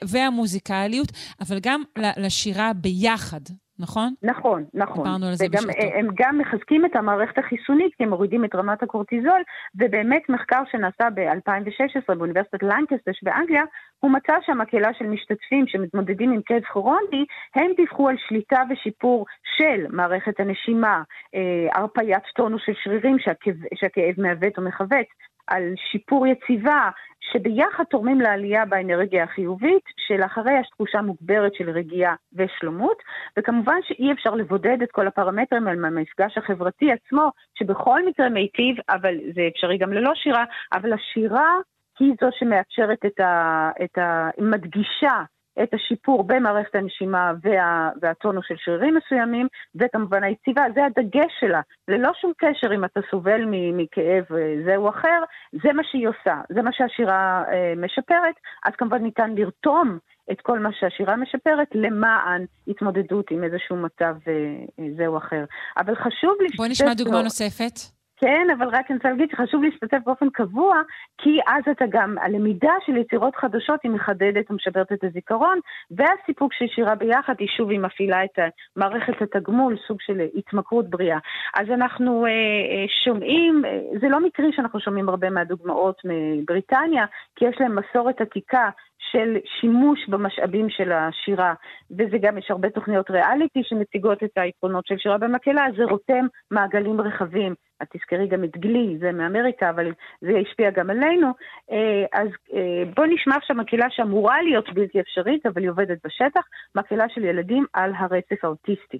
[0.09, 1.09] והמוזיקליות,
[1.40, 1.82] אבל גם
[2.16, 3.67] לשירה ביחד.
[3.79, 4.14] נכון?
[4.22, 5.05] נכון, נכון.
[5.05, 5.99] דיברנו על זה וגם, בשעתו.
[5.99, 9.43] הם גם מחזקים את המערכת החיסונית, כי הם מורידים את רמת הקורטיזול,
[9.74, 13.62] ובאמת מחקר שנעשה ב-2016 באוניברסיטת לנקסטש באנגליה,
[14.01, 17.24] הוא מצא שהמקהלה של משתתפים שמתמודדים עם כאב כרוני,
[17.55, 19.26] הם דיווחו על שליטה ושיפור
[19.57, 21.03] של מערכת הנשימה,
[21.35, 25.07] אה, הרפיית טונוס של שרירים שהכאב, שהכאב מעוות או מכווץ,
[25.49, 26.90] על שיפור יציבה,
[27.32, 32.96] שביחד תורמים לעלייה באנרגיה החיובית, שלאחריה יש תחושה מוגברת של רגיעה ושלומות,
[33.38, 39.14] וכמובן שאי אפשר לבודד את כל הפרמטרים על המפגש החברתי עצמו, שבכל מקרה מיטיב, אבל
[39.34, 41.55] זה אפשרי גם ללא שירה, אבל השירה
[41.99, 43.70] היא זו שמאפשרת את ה...
[43.84, 45.22] את ה מדגישה
[45.62, 51.61] את השיפור במערכת הנשימה וה, והטונוס של שרירים מסוימים, וכמובן היציבה, זה הדגש שלה.
[51.88, 53.40] ללא שום קשר אם אתה סובל
[53.72, 55.22] מכאב אה, זה או אחר,
[55.62, 58.34] זה מה שהיא עושה, זה מה שהשירה אה, משפרת,
[58.64, 59.98] אז כמובן ניתן לרתום
[60.32, 65.44] את כל מה שהשירה משפרת למען התמודדות עם איזשהו מצב אה, זה או אחר.
[65.76, 66.48] אבל חשוב לי...
[66.56, 67.97] בואי נשמע דוגמה נוספת.
[68.20, 70.82] כן, אבל רק אני רוצה להגיד שחשוב להשתתף באופן קבוע,
[71.18, 75.58] כי אז אתה גם, הלמידה של יצירות חדשות היא מחדדת ומשפרת את הזיכרון,
[75.90, 78.38] והסיפוק של שירה ביחד היא שוב, היא מפעילה את
[78.76, 81.18] מערכת התגמול, סוג של התמכרות בריאה.
[81.54, 87.06] אז אנחנו אה, אה, שומעים, אה, זה לא מקרי שאנחנו שומעים הרבה מהדוגמאות מבריטניה,
[87.36, 88.70] כי יש להם מסורת עתיקה
[89.12, 91.54] של שימוש במשאבים של השירה,
[91.90, 97.00] וזה גם, יש הרבה תוכניות ריאליטי שמציגות את היתרונות של שירה במקהלה, זה רותם מעגלים
[97.00, 97.54] רחבים.
[97.82, 101.28] את תזכרי גם את גלי, זה מאמריקה, אבל זה השפיע גם עלינו.
[101.70, 106.40] אה, אז אה, בואו נשמע עכשיו מקהלה שאמורה להיות בלתי אפשרית, אבל היא עובדת בשטח,
[106.74, 108.98] מקהלה של ילדים על הרצף האוטיסטי.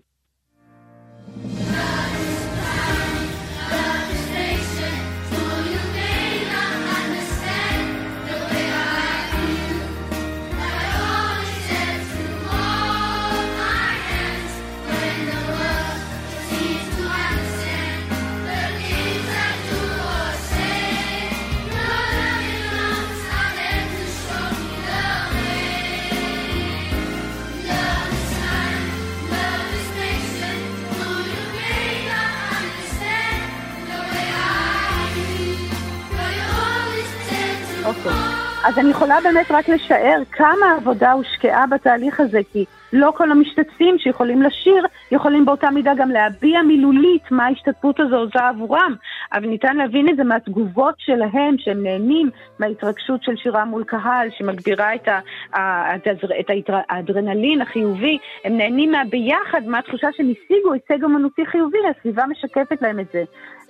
[38.68, 43.98] אז אני יכולה באמת רק לשער כמה עבודה הושקעה בתהליך הזה, כי לא כל המשתתפים
[43.98, 48.94] שיכולים לשיר, יכולים באותה מידה גם להביע מילולית מה ההשתתפות הזו עושה עבורם.
[49.32, 54.94] אבל ניתן להבין את זה מהתגובות שלהם, שהם נהנים מההתרגשות של שירה מול קהל, שמגבירה
[54.94, 55.96] את, ה,
[56.40, 58.18] את האדרנלין החיובי.
[58.44, 63.24] הם נהנים מהביחד, מהתחושה שהם השיגו הישג אמנותי חיובי, הסביבה משקפת להם את זה.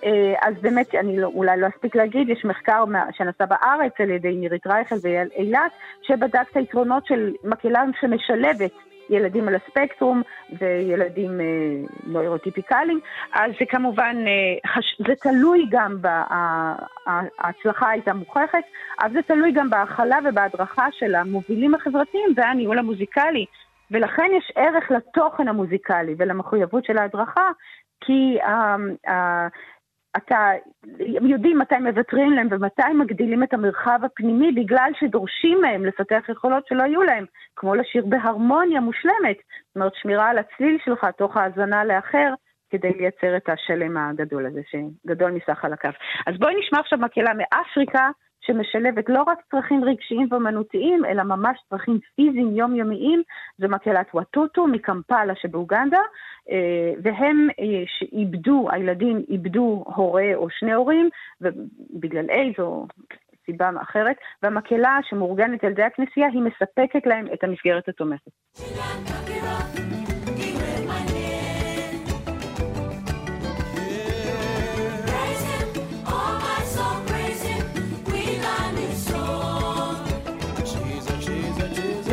[0.04, 4.36] אה, אז באמת, אני לא, אולי לא אספיק להגיד, יש מחקר שנעשה בארץ על ידי
[4.36, 5.72] נירית רייכל ואילת,
[6.02, 8.72] שבדק את היתרונות של מקהלה שמשלבת
[9.10, 10.22] ילדים על הספקטרום
[10.60, 11.46] וילדים אה,
[12.06, 13.00] נוירוטיפיקליים,
[13.32, 15.00] אז זה כמובן, אה, חש...
[15.06, 16.24] זה תלוי גם, בה,
[17.38, 18.64] ההצלחה הייתה מוכחת,
[19.00, 23.46] אבל זה תלוי גם בהכלה ובהדרכה של המובילים החברתיים והניהול המוזיקלי.
[23.90, 27.50] ולכן יש ערך לתוכן המוזיקלי ולמחויבות של ההדרכה,
[28.00, 29.10] כי uh, uh,
[30.26, 30.50] אתה,
[31.16, 36.66] הם יודעים מתי מוותרים להם ומתי מגדילים את המרחב הפנימי בגלל שדורשים מהם לפתח יכולות
[36.66, 37.24] שלא היו להם,
[37.56, 42.34] כמו לשיר בהרמוניה מושלמת, זאת אומרת שמירה על הצליל שלך תוך האזנה לאחר.
[42.70, 45.88] כדי לייצר את השלם הגדול הזה, שגדול מסך הקו.
[46.26, 48.10] אז בואי נשמע עכשיו מקהלה מאפריקה,
[48.48, 53.22] שמשלבת לא רק צרכים רגשיים ואמנותיים, אלא ממש צרכים פיזיים יומיומיים.
[53.58, 56.00] זו מקהלת וואטוטו מקמפלה שבאוגנדה,
[56.50, 57.82] אה, והם אה,
[58.12, 61.08] איבדו, הילדים איבדו הורה או שני הורים,
[61.90, 62.86] בגלל אייז או
[63.46, 68.30] סיבה אחרת, והמקהלה שמאורגנת על ידי הכנסייה, היא מספקת להם את המסגרת התומכת.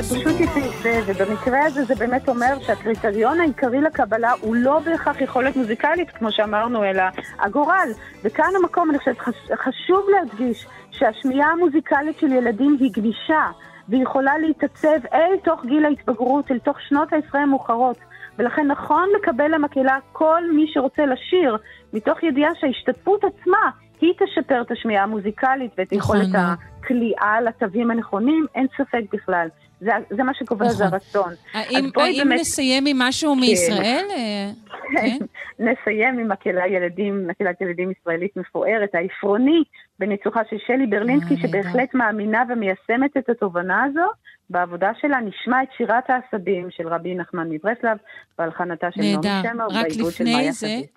[0.10, 6.12] פשוט יפהפה, ובמקרה הזה זה באמת אומר שהקריטריון העיקרי לקבלה הוא לא בהכרח יכולת מוזיקלית,
[6.12, 7.04] כמו שאמרנו, אלא
[7.40, 7.90] הגורל.
[8.24, 9.18] וכאן המקום, אני חושבת,
[9.56, 13.52] חשוב להדגיש שהשמיעה המוזיקלית של ילדים היא גמישה,
[13.90, 17.98] והיא יכולה להתעצב אל תוך גיל ההתבגרות, אל תוך שנות העשרה המאוחרות.
[18.38, 21.58] ולכן נכון לקבל למקהלה כל מי שרוצה לשיר,
[21.94, 23.70] מתוך ידיעה שההשתתפות עצמה
[24.02, 29.48] היא תשפר את השמיעה המוזיקלית ואת נכון יכולת הכליאה לתווים הנכונים, אין ספק בכלל.
[29.82, 30.78] זה, זה מה שקובע, נכון.
[30.78, 31.34] זה הרצון.
[31.54, 32.40] האם, האם באמת...
[32.40, 33.40] נסיים עם משהו כן.
[33.40, 34.06] מישראל?
[34.16, 34.52] אה,
[34.94, 35.18] כן.
[35.66, 39.64] נסיים עם מקהלה ילדים, מקהלת ילדים ישראלית מפוארת, העפרוני,
[40.00, 44.08] בניצוחה של שלי ברלינסקי, אה, שבהחלט מאמינה ומיישמת את התובנה הזו.
[44.50, 47.98] בעבודה שלה נשמע את שירת העשבים של רבי נחמן מברסלב,
[48.40, 50.92] והלחנתה של נעמי שמר, בעיבוד של מאיה חזית.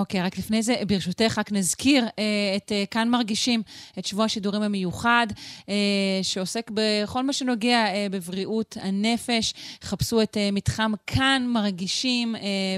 [0.00, 3.62] אוקיי, רק לפני זה, ברשותך, רק נזכיר אה, את אה, כאן מרגישים,
[3.98, 5.26] את שבוע השידורים המיוחד,
[5.68, 5.74] אה,
[6.22, 9.54] שעוסק בכל מה שנוגע בבריאות הנפש.
[9.82, 12.34] חפשו את מתחם כאן מרגישים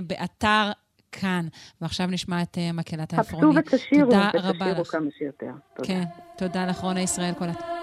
[0.07, 0.71] באתר
[1.13, 1.47] כאן.
[1.81, 3.59] ועכשיו נשמע את uh, מקהלת חפשו העפרוני.
[3.59, 4.85] ותשאירו, תודה רבה ותשאירו.
[4.85, 5.53] כמה שיותר.
[5.77, 5.89] תודה.
[5.89, 6.05] כן,
[6.37, 7.76] תודה לך, רונה ישראל קולט.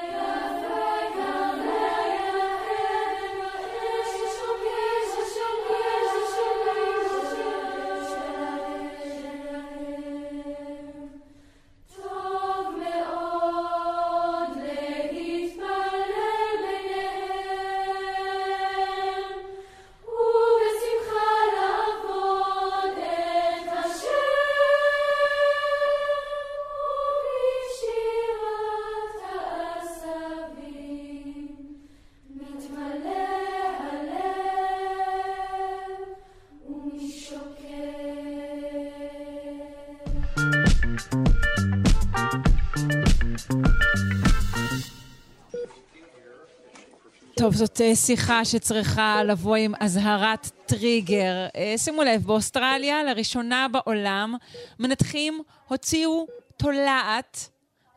[47.44, 51.48] טוב, זאת אה, שיחה שצריכה לבוא עם אזהרת טריגר.
[51.56, 54.36] אה, שימו לב, באוסטרליה, לראשונה בעולם,
[54.80, 56.28] מנתחים הוציאו
[56.58, 57.50] תולעת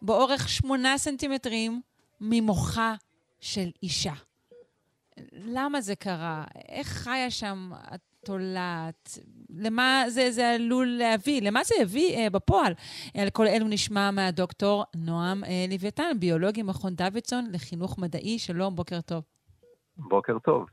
[0.03, 1.81] באורך שמונה סנטימטרים
[2.21, 2.95] ממוחה
[3.41, 4.13] של אישה.
[5.33, 6.45] למה זה קרה?
[6.69, 9.19] איך חיה שם התולעת?
[9.51, 11.43] למה זה, זה עלול להביא?
[11.43, 12.73] למה זה הביא אה, בפועל?
[13.15, 18.39] על כל אלו נשמע מהדוקטור נועם אה, לוויתן, ביולוג עם מכון דוידסון לחינוך מדעי.
[18.39, 19.36] שלום, בוקר טוב.
[19.97, 20.67] בוקר טוב.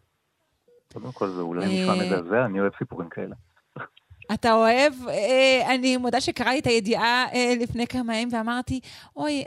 [0.94, 3.36] קודם כל זה אולי נשמע אה, מזעזע, אני אוהב סיפורים כאלה.
[4.34, 8.80] אתה אוהב, אה, אני מודה שקראתי את הידיעה אה, לפני כמה ימים ואמרתי,
[9.16, 9.44] אוי,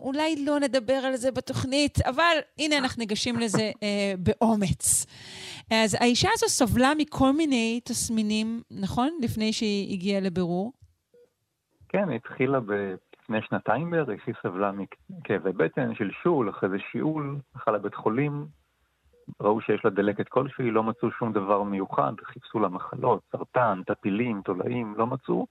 [0.00, 3.70] אולי לא נדבר על זה בתוכנית, אבל הנה אנחנו ניגשים לזה
[4.18, 5.06] באומץ.
[5.70, 9.10] אז האישה הזו סבלה מכל מיני תסמינים, נכון?
[9.22, 10.72] לפני שהיא הגיעה לבירור.
[11.88, 12.58] כן, היא התחילה
[13.28, 18.46] לפני שנתיים בערך, היא סבלה מכאבי בטן, של שול, אחרי זה שיעול, הלכה לבית חולים,
[19.40, 24.42] ראו שיש לה דלקת כלשהי, לא מצאו שום דבר מיוחד, חיפשו לה מחלות, סרטן, טפילים,
[24.42, 25.46] תולעים, לא מצאו.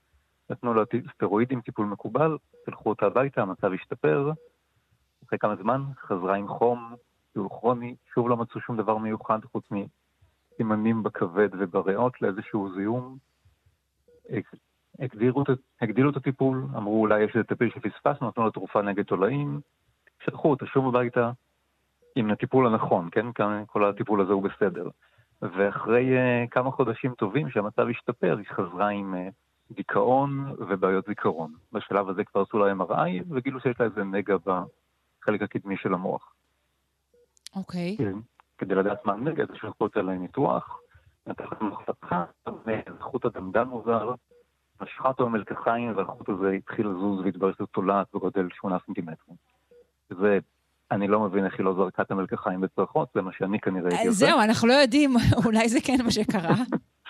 [0.50, 4.32] נתנו לה סטרואידים, טיפול מקובל, שלחו אותה הביתה, המצב השתפר.
[5.28, 6.96] אחרי כמה זמן חזרה עם חום,
[7.34, 13.18] טיול כרוני, שוב לא מצאו שום דבר מיוחד חוץ מסימנים בכבד ובריאות לאיזשהו זיהום.
[15.82, 19.60] הגדילו את הטיפול, אמרו אולי יש איזה טיפול שפספסנו, נתנו לה תרופה נגד תולעים,
[20.24, 21.32] שלחו אותה שוב הביתה
[22.18, 23.26] עם הטיפול הנכון, כן?
[23.68, 24.90] כל הטיפול הזה הוא בסדר.
[25.42, 31.54] ואחרי uh, כמה חודשים טובים שהמצב השתפר, היא חזרה עם uh, דיכאון ובעיות זיכרון.
[31.72, 36.34] בשלב הזה כבר עשו לה MRI וגילו שיש לה איזה נגע בחלק הקדמי של המוח.
[37.56, 37.96] אוקיי.
[37.98, 38.14] כן.
[38.58, 40.80] כדי לדעת מה הנגע, אז שלחו אותה לניתוח,
[41.62, 42.26] מוח פתחה,
[43.00, 44.14] חוט הדמדן מוזר,
[44.82, 49.38] משכה אותו במלקחיים והחוט הזה התחיל לזוז והתברר שזה תולעת בגודל 8 סנטימטרים.
[50.10, 50.40] זה,
[50.92, 54.04] אני לא מבין איך היא לא זרקה את המלקחיים בצרחות, זה מה שאני כנראה הייתי
[54.04, 54.26] אה, עושה.
[54.26, 55.14] זהו, אנחנו לא יודעים,
[55.46, 56.56] אולי זה כן מה שקרה.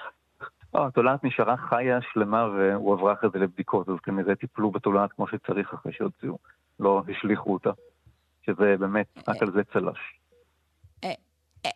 [0.73, 5.73] לא, התולעת נשארה חיה, שלמה, והועברה אחרי זה לבדיקות, אז כנראה טיפלו בתולעת כמו שצריך
[5.73, 6.37] אחרי שהוציאו,
[6.79, 7.71] לא השליכו אותה.
[8.45, 10.17] שזה באמת, רק על זה צל"ש.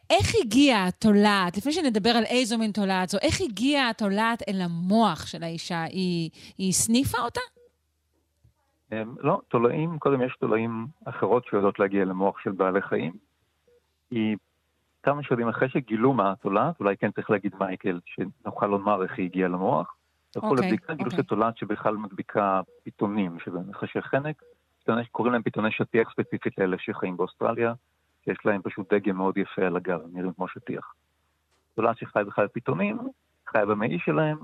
[0.09, 5.25] איך הגיעה התולעת, לפני שנדבר על איזו מין תולעת זו, איך הגיעה התולעת אל המוח
[5.25, 5.83] של האישה?
[5.83, 7.41] היא, היא הסניפה אותה?
[8.91, 13.13] הם, לא, תולעים, קודם יש תולעים אחרות שיודעות להגיע למוח של בעלי חיים.
[14.11, 14.37] היא,
[15.03, 19.25] כמה שנים אחרי שגילו מה התולעת, אולי כן צריך להגיד מייקל, שנוכל לומר איך היא
[19.25, 19.95] הגיעה למוח.
[20.35, 21.23] הלכו אוקיי, לבדיקה, גילו אוקיי.
[21.23, 24.43] שתולעת שבכלל מדביקה פיתונים, שזה נחשי חנק,
[25.11, 27.73] קוראים להם פיתוני שטיח ספציפית לאלה שחיים באוסטרליה,
[28.25, 30.93] שיש להם פשוט דגם מאוד יפה על הגב, נראים כמו שטיח.
[31.75, 32.97] תולעת שחי בכלל פיתונים,
[33.47, 34.37] חיה במעי שלהם,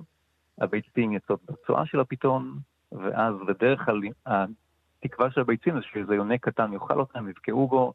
[0.57, 2.59] הביצים יוצאות בצואה של הפיתון,
[2.91, 4.01] ואז בדרך כלל
[5.03, 7.93] התקווה של הביצים זה שאיזה יונק קטן יאכל אותם, יבקעו בו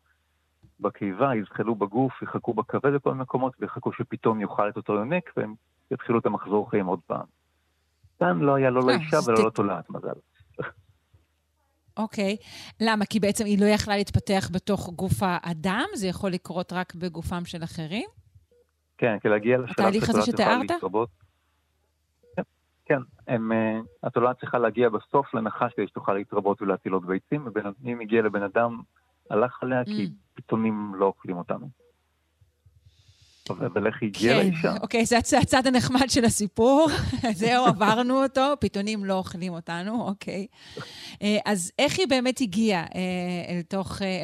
[0.81, 5.55] בקיבה, יזחלו בגוף, יחכו בכבד בכל מיני מקומות, ויחכו שפתאום יאכל את אותו יונק, והם
[5.91, 7.25] יתחילו את המחזור חיים עוד פעם.
[8.19, 10.09] כאן לא היה לא אה, לאישה אז ולא לתולעת, מזל.
[11.97, 12.37] אוקיי.
[12.81, 13.05] למה?
[13.05, 15.87] כי בעצם היא לא יכלה להתפתח בתוך גוף האדם?
[15.95, 18.09] זה יכול לקרות רק בגופם של אחרים?
[18.99, 20.71] כן, כי להגיע לשלב התהליך הזה שתיארת?
[20.71, 21.22] להתרבות.
[22.87, 27.49] כן, הם, אה, התולעת צריכה להגיע בסוף לנחש כדי שתוכל להתרבות ולהטיל עוד ביצים,
[27.85, 28.81] ואם הגיע לבן אדם,
[29.31, 30.35] הלך עליה כי Mm.
[30.35, 31.69] פיתונים לא אוכלים אותנו.
[33.51, 34.75] אבל איך היא הגיעה כן, לאישה?
[34.83, 36.89] אוקיי, זה הצ- הצד הנחמד של הסיפור.
[37.41, 40.47] זהו, עברנו אותו, פיתונים לא אוכלים אותנו, אוקיי.
[41.23, 43.55] אה, אז איך היא באמת הגיעה אה,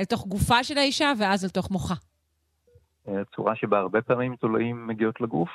[0.01, 1.95] אל תוך, גופה של האישה ואז אל תוך מוחה?
[3.37, 5.49] צורה שבה הרבה פעמים תולעים מגיעות לגוף.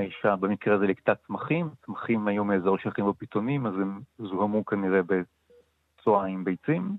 [0.00, 6.26] האישה במקרה הזה לקטה צמחים, צמחים היו מאזור שייכים בפיתונים, אז הם זוהמו כנראה בצואה
[6.26, 6.96] עם ביצים.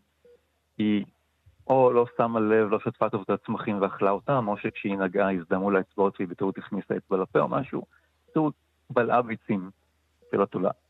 [0.77, 1.05] היא
[1.67, 5.71] או לא שמה לב, לא שטפה טוב את הצמחים ואכלה אותם, או שכשהיא נגעה הזדמו
[5.71, 7.85] לה אצבעות והיא בטעות הכניסה אצבע לפה או משהו.
[8.29, 8.53] בטעות
[8.89, 9.69] בלעה ביצים
[10.31, 10.80] של התולעת.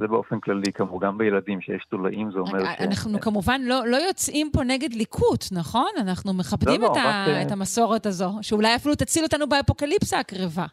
[0.00, 2.80] זה באופן כללי, כמו גם בילדים שיש תולעים, זה אומר ש...
[2.80, 5.90] אנחנו כמובן לא, לא יוצאים פה נגד ליקוט, נכון?
[6.00, 10.18] אנחנו מכבדים לא, את, לא, ה, רק, את המסורת הזו, שאולי אפילו תציל אותנו באפוקליפסה
[10.18, 10.66] הקרבה.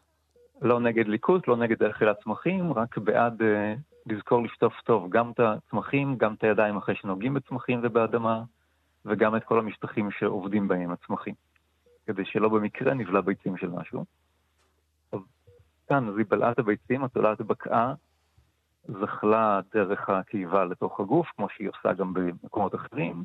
[0.61, 3.73] לא נגד ליקוט, לא נגד אכילת צמחים, רק בעד אה,
[4.05, 8.43] לזכור לשטוף טוב גם את הצמחים, גם את הידיים אחרי שנוגעים בצמחים ובאדמה,
[9.05, 11.33] וגם את כל המשטחים שעובדים בהם, הצמחים,
[12.05, 14.05] כדי שלא במקרה נבלע ביצים של משהו.
[15.89, 17.93] כאן, אז היא בלעה את הביצים, התולעת בקעה,
[18.87, 23.23] זחלה דרך הקיבה לתוך הגוף, כמו שהיא עושה גם במקומות אחרים.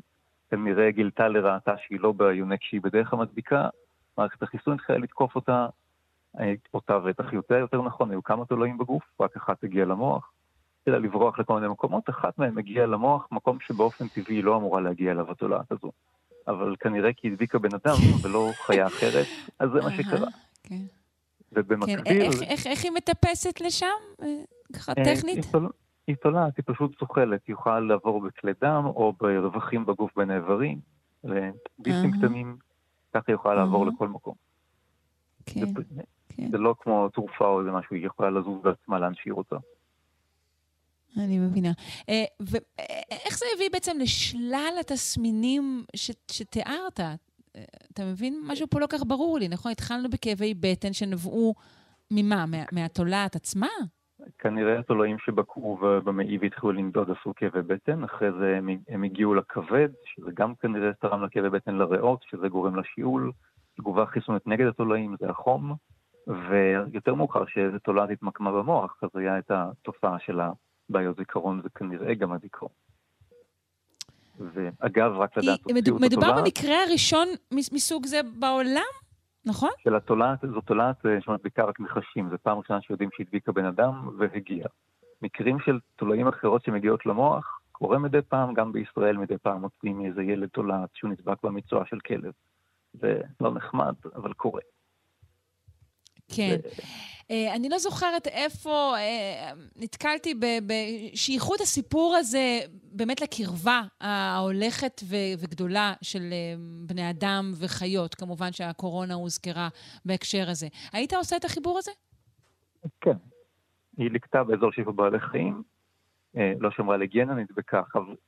[0.51, 3.69] כנראה גילתה לרעתה שהיא לא ביונק שהיא בדרך המדביקה,
[4.17, 5.67] מערכת החיסון התחילה לתקוף אותה,
[6.39, 10.31] אה, אותה ואת אחיותיה יותר נכון, היו כמה תולעים בגוף, רק אחת הגיעה למוח.
[10.77, 14.81] התחילה לברוח לכל מיני מקומות, אחת מהן הגיעה למוח, מקום שבאופן טבעי היא לא אמורה
[14.81, 15.91] להגיע אליו התולעת הזו.
[16.47, 19.25] אבל כנראה כי הדביקה בן אדם ולא חיה אחרת,
[19.59, 20.27] אז זה מה שקרה.
[20.63, 21.02] כן.
[21.55, 22.01] ובמקביל...
[22.03, 23.87] כן, איך, איך, איך היא מטפסת לשם?
[24.21, 24.27] אה,
[24.73, 25.43] ככה אה, טכנית?
[25.43, 25.69] היא תול-
[26.07, 30.79] היא תולעת, היא פשוט זוחלת, היא יכולה לעבור בכלי דם או ברווחים בגוף בין האיברים,
[31.23, 31.43] לביסים
[32.13, 32.19] אהה.
[32.19, 32.57] קטנים,
[33.13, 33.85] ככה היא יכולה לעבור.
[33.85, 34.35] לכל מקום.
[35.45, 36.51] כן, זה- כן.
[36.51, 39.55] זה לא כמו תרופה או איזה משהו, היא יכולה לזוז בעצמה לאן שהיא רוצה.
[41.17, 41.71] אני מבינה.
[42.09, 46.99] אה, ואיך זה הביא בעצם לשלל התסמינים ש, שתיארת?
[47.93, 48.41] אתה מבין?
[48.47, 49.71] משהו פה לא כך ברור לי, נכון?
[49.71, 51.53] התחלנו בכאבי בטן שנבעו
[52.11, 52.45] ממה?
[52.45, 53.67] מה, מהתולעת עצמה?
[54.39, 60.31] כנראה התולעים שבקעו במעי והתחילו לנדוד עשו כאבי בטן, אחרי זה הם, הגיעו לכבד, שזה
[60.33, 63.31] גם כנראה תרם לכאבי בטן לריאות, שזה גורם לשיעול,
[63.77, 65.75] תגובה חיסונית נגד התולעים, זה החום,
[66.27, 70.39] ויותר מאוחר שאיזה תולעת התמקמה במוח, אז היה את התופעה של
[70.89, 72.71] הבעיות זיכרון, זה כנראה גם הזיכרון.
[74.39, 78.81] ואגב, רק לדעת, היא- מדו- מדובר במקרה הראשון מס- מסוג זה בעולם,
[79.45, 79.69] נכון?
[79.83, 84.09] של התולעת, זו תולעת אה, שמדביקה רק נחשים, זו פעם ראשונה שיודעים שהדביקה בן אדם
[84.17, 84.69] והגיעה.
[85.21, 90.23] מקרים של תולעים אחרות שמגיעות למוח, קורה מדי פעם, גם בישראל מדי פעם מוצאים מאיזה
[90.23, 92.31] ילד תולעת שהוא נדבק במצוע של כלב.
[92.93, 94.61] זה לא נחמד, אבל קורה.
[96.35, 96.57] כן.
[97.31, 100.33] אה, אני לא זוכרת איפה אה, נתקלתי
[100.67, 102.59] בשייכות הסיפור הזה
[102.91, 105.01] באמת לקרבה ההולכת
[105.39, 106.55] וגדולה של אה,
[106.87, 108.15] בני אדם וחיות.
[108.15, 109.69] כמובן שהקורונה הוזכרה
[110.05, 110.67] בהקשר הזה.
[110.93, 111.91] היית עושה את החיבור הזה?
[113.01, 113.17] כן.
[113.97, 115.63] היא ליקטה באזור בו בעלי חיים,
[116.35, 117.81] לא שמרה על היגיינה, נדבקה.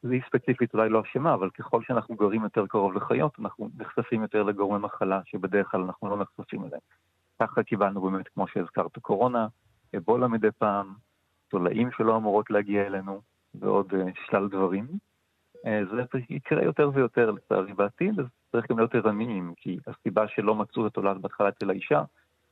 [0.03, 4.43] היא ספציפית אולי לא אשמה, אבל ככל שאנחנו גרים יותר קרוב לחיות, אנחנו נחשפים יותר
[4.43, 6.81] לגורמי מחלה שבדרך כלל אנחנו לא נחשפים אליהם.
[7.41, 9.47] ככה קיבלנו באמת, כמו שהזכרת, קורונה,
[9.97, 10.93] אבולה מדי פעם,
[11.47, 13.21] תולעים שלא אמורות להגיע אלינו,
[13.59, 14.87] ועוד אה, שלל דברים.
[15.65, 20.55] אה, זה יקרה יותר ויותר לצערי בעתיד, אז צריך גם להיות ערניים, כי הסיבה שלא
[20.55, 22.03] מצאו את התולעת בהתחלה אצל האישה,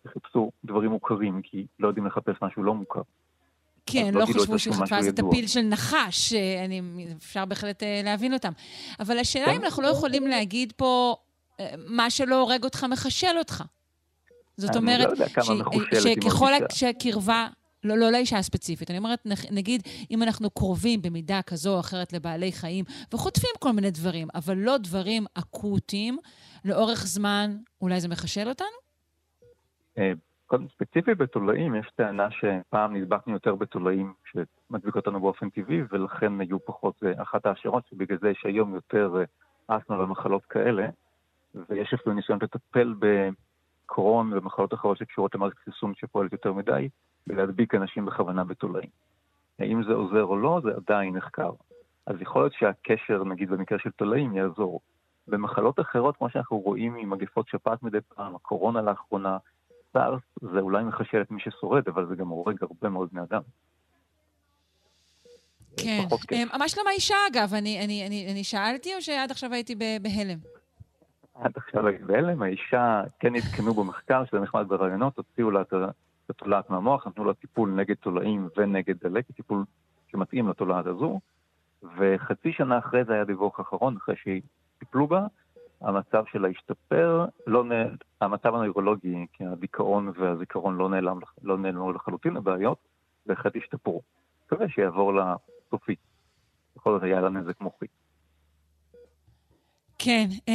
[0.08, 3.02] חיפשו דברים מוכרים, כי לא יודעים לחפש משהו לא מוכר.
[3.86, 5.14] כן, לא לא חשבו שחטפה משהו איזה.
[5.14, 6.82] טפיל של נחש, אה, אני,
[7.18, 8.52] אפשר בהחלט להבין אותם.
[9.00, 11.16] אבל השאלה אם אנחנו לא יכולים להגיד פה,
[11.88, 13.64] מה שלא הורג אותך מחשל אותך.
[14.58, 16.52] זאת אני אומרת, לא ש- שככל.
[16.72, 17.48] שהקרבה,
[17.84, 19.20] לא, לא לאישה הספציפית, אני אומרת,
[19.52, 19.82] נגיד,
[20.12, 24.78] אם אנחנו קרובים במידה כזו או אחרת לבעלי חיים, וחוטפים כל מיני דברים, אבל לא
[24.78, 26.18] דברים אקוטיים,
[26.66, 28.68] לאורך זמן, אולי זה מחשל אותנו?
[29.98, 30.12] אה,
[30.46, 36.66] קודם ספציפי בתולעים, יש טענה שפעם נדבקנו יותר בתולעים שמדביק אותנו באופן טבעי, ולכן היו
[36.66, 39.16] פחות, זה אחת ההשערות, שבגלל זה יש היום יותר
[39.70, 40.88] אה, אסתמה ומחלות כאלה,
[41.70, 42.94] ויש אפילו ניסיון לטפל
[43.86, 46.90] בקרון ומחלות אחרות שקשורות למערכת חיסון שפועלת יותר מדי,
[47.28, 48.90] ולהדביק אנשים בכוונה בתולעים.
[49.60, 51.52] האם זה עוזר או לא, זה עדיין נחקר.
[52.06, 54.80] אז יכול להיות שהקשר, נגיד במקרה של תולעים, יעזור.
[55.28, 59.38] במחלות אחרות, כמו שאנחנו רואים עם מגפות שפעת מדי פעם, הקורונה לאחרונה,
[59.94, 63.42] סארס, זה אולי מחשל את מי ששורד, אבל זה גם הורג הרבה מאוד בני אדם.
[65.78, 66.04] כן.
[66.28, 66.52] כיף.
[66.54, 67.54] אה, מה שלום האישה, אגב?
[67.54, 70.38] אני, אני, אני, אני שאלתי, או שעד עכשיו הייתי בהלם?
[71.34, 75.74] עד עכשיו הייתי בהלם, האישה כן עדכנו במחקר, שזה נחמד ברעיונות, הוציאו לה את
[76.30, 79.64] התולעת מהמוח, נתנו לה טיפול נגד תולעים ונגד דלקת, טיפול
[80.08, 81.20] שמתאים לתולעת הזו,
[81.98, 85.28] וחצי שנה אחרי זה היה דיווח אחרון, אחרי שטיפלו בה,
[85.82, 87.72] המצב שלה השתפר, לא נ...
[88.22, 92.78] המצב הנוירולוגי, כי הדיכאון והזיכרון לא נעלם, לא נעלמו לחלוטין לבעיות,
[93.26, 94.02] בהחלט השתפרו.
[94.46, 95.96] מקווה שיעבור לסופי.
[96.76, 97.86] בכל זאת היה לה נזק מוחי.
[100.06, 100.54] כן, אה,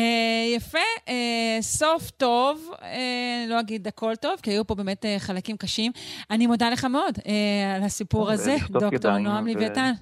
[0.57, 0.78] יפה,
[1.09, 5.92] אה, סוף טוב, אה, לא אגיד הכל טוב, כי היו פה באמת אה, חלקים קשים.
[6.30, 9.92] אני מודה לך מאוד אה, על הסיפור הזה, דוקטור נועם ו- לוויתן.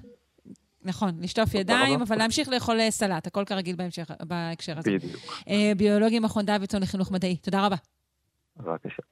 [0.83, 2.01] נכון, לשטוף ידיים.
[2.01, 4.91] אבל להמשיך לאכול סלט, הכל כרגיל בהמשך, בהקשר הזה.
[4.91, 5.43] בדיוק.
[5.77, 7.75] ביולוגי מכון דוידסון לחינוך מדעי, תודה רבה.
[8.57, 9.03] בבקשה.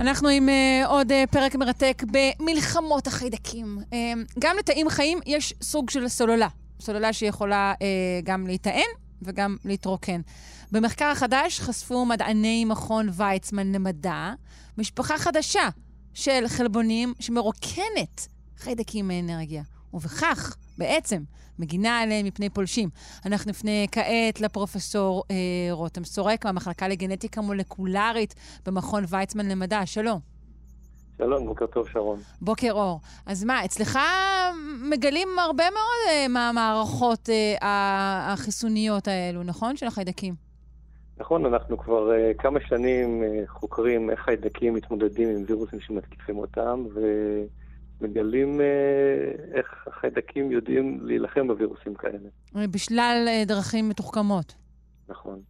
[0.00, 3.78] אנחנו עם uh, עוד uh, פרק מרתק במלחמות החיידקים.
[3.90, 3.94] Uh,
[4.38, 6.48] גם לתאים חיים יש סוג של סוללה.
[6.80, 8.88] סוללה שיכולה uh, גם להיטען
[9.22, 10.20] וגם להתרוקן.
[10.72, 14.32] במחקר החדש חשפו מדעני מכון ויצמן למדע
[14.78, 15.68] משפחה חדשה
[16.14, 18.28] של חלבונים שמרוקנת
[18.58, 19.62] חיידקים מאנרגיה,
[19.94, 21.22] ובכך בעצם
[21.58, 22.88] מגינה עליהם מפני פולשים.
[23.26, 25.36] אנחנו נפנה כעת לפרופסור אה,
[25.70, 28.34] רותם סורק מהמחלקה לגנטיקה מולקולרית
[28.66, 29.86] במכון ויצמן למדע.
[29.86, 30.20] שלום.
[31.18, 32.18] שלום, בוקר טוב, שרון.
[32.40, 33.00] בוקר אור.
[33.26, 33.98] אז מה, אצלך
[34.90, 39.76] מגלים הרבה מאוד אה, מהמערכות אה, החיסוניות האלו, נכון?
[39.76, 40.34] של החיידקים.
[41.18, 46.84] נכון, אנחנו כבר אה, כמה שנים אה, חוקרים איך חיידקים מתמודדים עם וירוסים שמתקיפים אותם,
[46.94, 47.00] ו...
[48.00, 48.66] מגלים אה,
[49.54, 52.28] איך החיידקים יודעים להילחם בווירוסים כאלה.
[52.74, 54.54] בשלל אה, דרכים מתוחכמות.
[55.08, 55.40] נכון.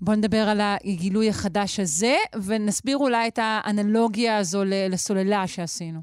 [0.00, 2.14] בואו נדבר על הגילוי החדש הזה,
[2.48, 4.58] ונסביר אולי את האנלוגיה הזו
[4.90, 6.00] לסוללה שעשינו.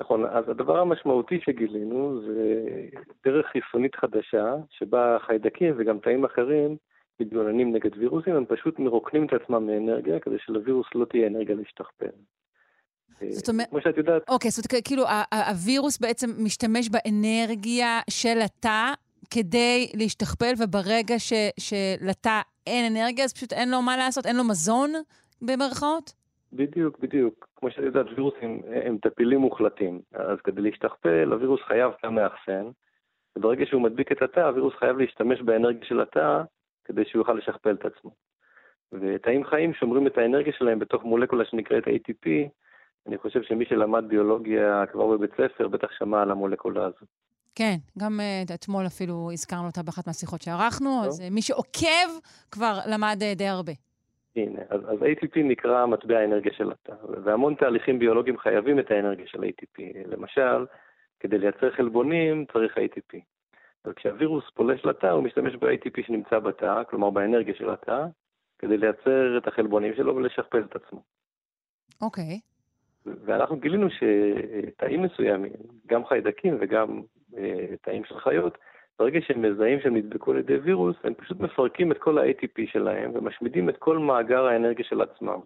[0.00, 2.66] נכון, אז הדבר המשמעותי שגילינו זה
[3.24, 6.76] דרך חיסונית חדשה, שבה חיידקים וגם תאים אחרים
[7.20, 12.10] מתגוננים נגד וירוסים, הם פשוט מרוקנים את עצמם מאנרגיה כדי שלווירוס לא תהיה אנרגיה להשתכפל.
[13.28, 13.68] זאת אומרת...
[13.70, 14.22] כמו שאת יודעת.
[14.28, 15.04] אוקיי, זאת אומרת, כאילו,
[15.48, 18.92] הווירוס בעצם משתמש באנרגיה של התא
[19.30, 24.44] כדי להשתכפל, וברגע ש, שלתא אין אנרגיה, אז פשוט אין לו מה לעשות, אין לו
[24.44, 24.90] מזון,
[25.42, 26.12] במרכאות?
[26.52, 27.48] בדיוק, בדיוק.
[27.56, 30.00] כמו שאת יודעת, וירוסים הם טפילים מוחלטים.
[30.14, 32.64] אז כדי להשתכפל, הווירוס חייב תא מאחסן,
[33.36, 36.42] וברגע שהוא מדביק את התא, הווירוס חייב להשתמש באנרגיה של התא
[36.84, 38.10] כדי שהוא יוכל לשכפל את עצמו.
[38.92, 42.28] ותאים חיים שומרים את האנרגיה שלהם בתוך מולקולה שנקראת ATP,
[43.06, 47.06] אני חושב שמי שלמד ביולוגיה כבר בבית ספר, בטח שמע על המולקולה הזו.
[47.54, 51.04] כן, גם uh, אתמול אפילו הזכרנו אותה באחת מהשיחות שערכנו.
[51.04, 52.10] אז uh, מי שעוקב
[52.50, 53.72] כבר למד uh, די הרבה.
[54.36, 56.92] הנה, אז, אז ATP נקרא מטבע האנרגיה של התא,
[57.24, 59.82] והמון תהליכים ביולוגיים חייבים את האנרגיה של ATP.
[60.06, 60.66] למשל,
[61.20, 63.18] כדי לייצר חלבונים צריך ATP.
[63.84, 68.06] אבל כשהווירוס פולש לתא, הוא משתמש ב-ATP שנמצא בתא, כלומר באנרגיה של התא,
[68.58, 71.02] כדי לייצר את החלבונים שלו ולשכפל את עצמו.
[72.02, 72.24] אוקיי.
[72.24, 72.49] Okay.
[73.06, 75.52] ואנחנו גילינו שתאים מסוימים,
[75.86, 77.00] גם חיידקים וגם
[77.36, 78.58] אה, תאים של חיות,
[78.98, 83.10] ברגע שהם מזהים שהם נדבקו על ידי וירוס, הם פשוט מפרקים את כל ה-ATP שלהם
[83.14, 85.40] ומשמידים את כל מאגר האנרגיה של עצמם.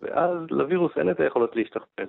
[0.00, 2.06] ואז לווירוס אין את היכולות להשתכפל.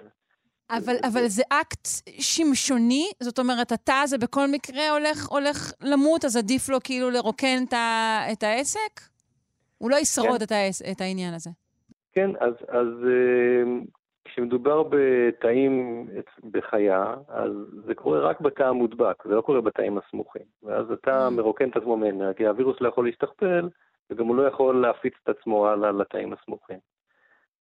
[0.69, 1.87] אבל, אבל זה אקט
[2.19, 3.05] שמשוני?
[3.19, 7.73] זאת אומרת, התא הזה בכל מקרה הולך, הולך למות, אז עדיף לו כאילו לרוקן את,
[7.73, 9.01] ה, את העסק?
[9.77, 10.45] הוא לא ישרוד כן.
[10.45, 11.49] את, העס, את העניין הזה.
[12.13, 13.63] כן, אז, אז אה,
[14.25, 16.07] כשמדובר בתאים
[16.51, 17.51] בחיה, אז
[17.85, 20.45] זה קורה רק בתא המודבק, זה לא קורה בתאים הסמוכים.
[20.63, 21.29] ואז התא mm.
[21.29, 23.69] מרוקן את עצמו מאנרגיה, הווירוס לא יכול להשתכפל,
[24.09, 26.79] וגם הוא לא יכול להפיץ את עצמו הלאה לתאים הסמוכים.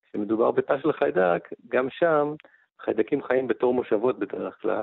[0.08, 2.34] כשמדובר בתא של חיידק, גם שם
[2.80, 4.82] חיידקים חיים בתור מושבות בדרך כלל,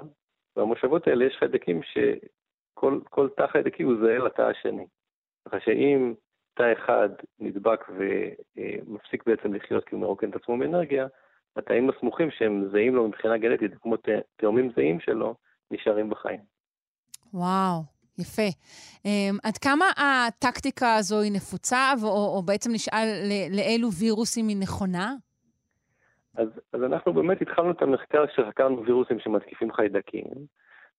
[0.56, 4.86] והמושבות האלה יש חיידקים שכל תא חיידקי הוא זהה לתא השני.
[5.46, 6.14] ככה שאם
[6.54, 7.10] תא אחד
[7.40, 11.08] נדבק ומפסיק בעצם לחיות כי הוא מרוקן את עצמו מאנרגיה,
[11.56, 13.96] התאים הסמוכים שהם זהים לו מבחינה גנטית, כמו
[14.36, 15.36] תאומים זהים שלו,
[15.72, 16.40] נשארים בחיים.
[17.34, 17.82] וואו,
[18.20, 18.48] יפה.
[18.98, 23.08] Um, עד כמה הטקטיקה הזו היא נפוצה, או, או בעצם נשאל
[23.52, 25.14] לאילו וירוסים היא נכונה?
[26.36, 30.26] אז, אז אנחנו באמת התחלנו את המחקר כשחקרנו וירוסים שמתקיפים חיידקים,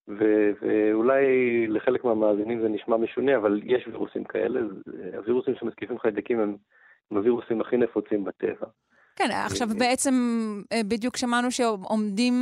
[0.09, 1.27] ו, ואולי
[1.67, 4.61] לחלק מהמאזינים זה נשמע משונה, אבל יש וירוסים כאלה.
[5.17, 6.57] הווירוסים שמתקיפים חיידקים הם,
[7.11, 8.67] הם הווירוסים הכי נפוצים בטבע.
[9.17, 10.15] כן, עכשיו בעצם
[10.73, 12.35] אה, בדיוק שמענו שעומדים,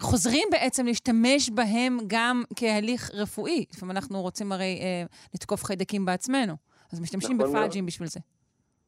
[0.00, 3.64] חוזרים בעצם להשתמש בהם גם כהליך רפואי.
[3.74, 5.02] לפעמים אנחנו רוצים הרי אה,
[5.34, 6.54] לתקוף חיידקים בעצמנו,
[6.92, 8.20] אז משתמשים נכון בפאג'ים בשביל זה.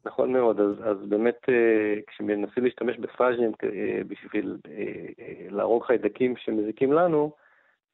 [0.05, 3.69] נכון מאוד, אז, אז באמת אה, כשמנסים להשתמש בפאג'ים אה,
[4.09, 4.73] בשביל אה,
[5.21, 7.33] אה, להרוג חיידקים שמזיקים לנו,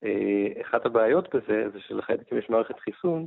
[0.05, 3.27] אה, אחת הבעיות בזה זה שלחיידקים יש מערכת חיסון,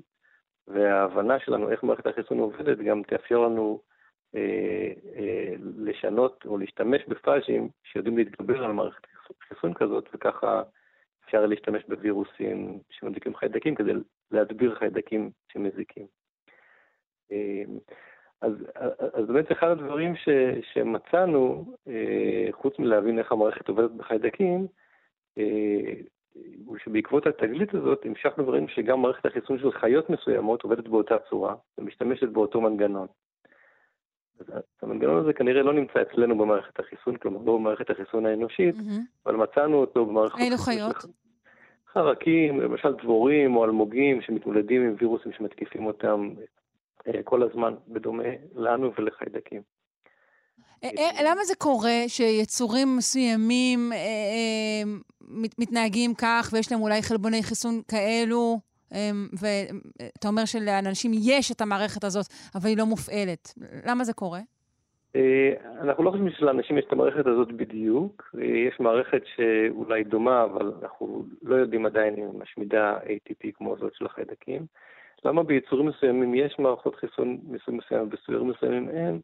[0.68, 3.92] וההבנה שלנו איך מערכת החיסון עובדת גם תאפשר לנו אה, אה,
[5.78, 9.08] לשנות או להשתמש בפאז'ים שיודעים להתגבר על מערכת
[9.48, 10.64] חיסון כזאת, וככה
[11.26, 13.92] אפשר להשתמש בווירוסים שמדליקים חיידקים כדי
[14.32, 16.06] להדביר חיידקים שמזיקים.
[17.32, 17.64] אה,
[18.42, 18.54] אז,
[19.14, 20.30] אז באמת אחד הדברים ש,
[20.74, 21.76] שמצאנו,
[22.52, 24.68] חוץ מלהבין איך המערכת עובדת בחיידקים,
[26.66, 31.56] הוא שבעקבות התגלית הזאת המשכנו וראינו שגם מערכת החיסון של חיות מסוימות עובדת באותה צורה
[31.78, 33.08] ומשתמשת באותו מנגנון.
[34.82, 39.26] המנגנון הזה כנראה לא נמצא אצלנו במערכת החיסון, כלומר לא במערכת החיסון האנושית, mm-hmm.
[39.26, 40.40] אבל מצאנו אותו במערכת...
[40.40, 40.96] אילו חיות?
[41.94, 46.30] חרקים, למשל דבורים או אלמוגים שמתמודדים עם וירוסים שמתקיפים אותם
[47.08, 48.24] אה, כל הזמן, בדומה
[48.56, 49.62] לנו ולחיידקים.
[50.84, 53.92] אה, אה, למה זה קורה שיצורים מסוימים
[55.58, 58.71] מתנהגים כך ויש להם אולי חלבוני חיסון כאלו?
[59.40, 62.26] ואתה אומר שלאנשים יש את המערכת הזאת,
[62.56, 63.54] אבל היא לא מופעלת.
[63.86, 64.40] למה זה קורה?
[65.82, 68.36] אנחנו לא חושבים שלאנשים יש את המערכת הזאת בדיוק.
[68.68, 73.94] יש מערכת שאולי דומה, אבל אנחנו לא יודעים עדיין אם היא משמידה ATP כמו זאת
[73.96, 74.66] של החיידקים.
[75.26, 79.20] למה ביצורים מסוימים יש מערכות חיסון מסוג מסוים ובסוירים מסוימים אין?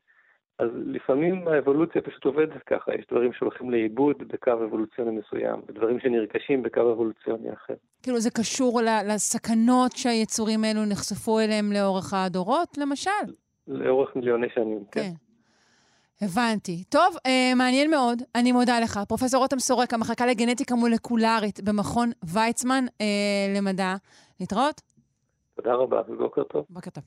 [0.59, 6.63] אז לפעמים האבולוציה פשוט עובדת ככה, יש דברים שהולכים לאיבוד בקו אבולוציוני מסוים, ודברים שנרכשים
[6.63, 7.73] בקו אבולוציוני אחר.
[8.03, 13.11] כאילו זה קשור לסכנות שהיצורים האלו נחשפו אליהם לאורך הדורות, למשל?
[13.67, 15.01] לאורך מיליוני שנים, כן.
[15.01, 16.25] כן.
[16.25, 16.83] הבנתי.
[16.89, 18.99] טוב, אה, מעניין מאוד, אני מודה לך.
[19.07, 23.05] פרופ' רותם סורק, המחלקה לגנטיקה מולקולרית במכון ויצמן אה,
[23.57, 23.95] למדע.
[24.39, 24.81] להתראות.
[25.55, 26.65] תודה רבה ובוקר טוב.
[26.69, 27.03] בוקר טוב.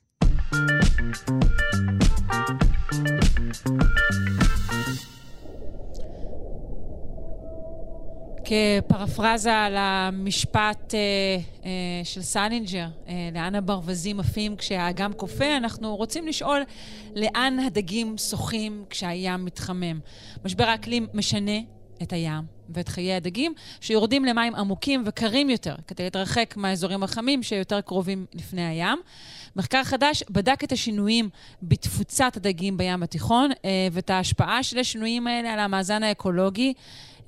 [8.51, 10.99] כפרפרזה על המשפט אה,
[11.65, 11.71] אה,
[12.03, 16.61] של סלינג'ר, אה, לאן הברווזים עפים כשהאגם קופא, אנחנו רוצים לשאול
[17.15, 19.99] לאן הדגים שוחים כשהים מתחמם.
[20.45, 21.59] משבר האקלים משנה
[22.01, 27.81] את הים ואת חיי הדגים, שיורדים למים עמוקים וקרים יותר, כדי להתרחק מהאזורים החמים שיותר
[27.81, 28.99] קרובים לפני הים.
[29.55, 31.29] מחקר חדש בדק את השינויים
[31.63, 36.73] בתפוצת הדגים בים התיכון אה, ואת ההשפעה של השינויים האלה על המאזן האקולוגי.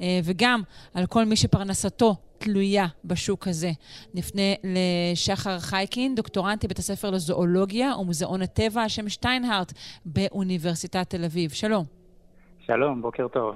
[0.02, 0.62] אה, וגם
[0.94, 3.72] על כל מי שפרנסתו תלויה בשוק הזה.
[4.14, 9.74] נפנה לשחר חייקין, דוקטורנטי בית הספר לזואולוגיה ומוזיאון הטבע על שם שטיינהארט
[10.06, 11.52] באוניברסיטת תל אביב.
[11.52, 11.86] שלום.
[12.68, 13.56] שלום, בוקר טוב.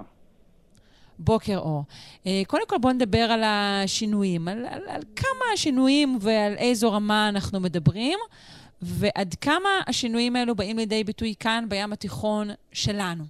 [1.20, 1.84] בוקר אור.
[2.28, 7.30] אה, קודם כל בואו נדבר על השינויים, על, על, על כמה השינויים ועל איזו רמה
[7.30, 8.20] אנחנו מדברים,
[8.82, 13.24] ועד כמה השינויים האלו באים לידי ביטוי כאן בים התיכון שלנו.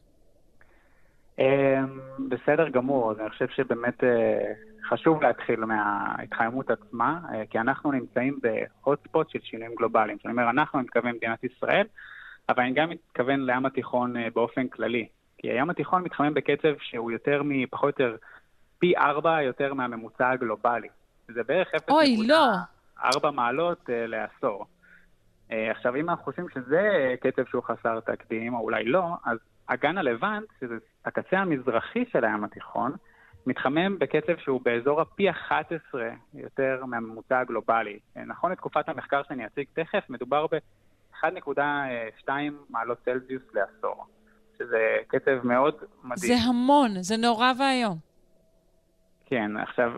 [1.39, 4.53] אמ, בסדר גמור, אני חושב שבאמת אה,
[4.89, 10.17] חשוב להתחיל מההתחממות עצמה, אה, כי אנחנו נמצאים בהוטספוט של שינויים גלובליים.
[10.17, 11.85] זאת אומרת, אנחנו, אני מתכוון מדינת ישראל,
[12.49, 15.07] אבל אני גם מתכוון לים התיכון אה, באופן כללי.
[15.37, 18.17] כי הים התיכון מתחמם בקצב שהוא יותר מפחות או יותר
[18.79, 20.87] פי ארבע יותר מהממוצע הגלובלי.
[21.27, 21.93] זה בערך 0.4
[23.23, 23.31] לא.
[23.31, 24.65] מעלות לעשור.
[25.49, 29.37] עכשיו, אם אנחנו חושבים שזה קצב שהוא חסר תקדים, או אולי לא, אז
[29.67, 30.75] אגן הלבנט, שזה
[31.05, 32.91] הקצה המזרחי של הים התיכון,
[33.45, 37.99] מתחמם בקצב שהוא באזור הפי 11 יותר מהממוצע הגלובלי.
[38.15, 42.29] נכון לתקופת המחקר שאני אציג תכף, מדובר ב-1.2
[42.69, 44.05] מעלות צלזיוס לעשור,
[44.57, 46.37] שזה קצב מאוד מדהים.
[46.37, 47.97] זה המון, זה נורא ואיום.
[49.25, 49.91] כן, עכשיו,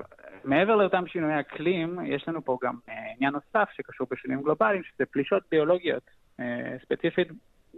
[0.49, 5.05] מעבר לאותם שינויי אקלים, יש לנו פה גם uh, עניין נוסף שקשור בשינויים גלובליים, שזה
[5.05, 6.03] פלישות ביולוגיות.
[6.39, 6.43] Uh,
[6.83, 7.27] ספציפית,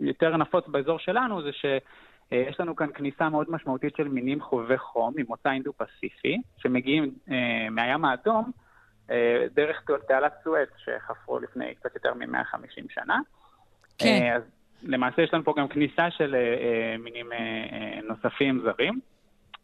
[0.01, 1.65] יותר נפוץ באזור שלנו, זה ש...
[2.33, 8.05] אה, לנו כאן כניסה מאוד משמעותית של מינים חובבי חום ממוצא אינדו-פסיפי, שמגיעים אה, מהים
[8.05, 8.51] האדום
[9.11, 13.19] אה, דרך תעלת סואץ שחפרו לפני קצת יותר מ-150 שנה.
[13.97, 14.07] כן.
[14.07, 14.43] אה, אז
[14.83, 18.99] למעשה יש לנו פה גם כניסה של אה, אה מינים אה, אה, נוספים זרים.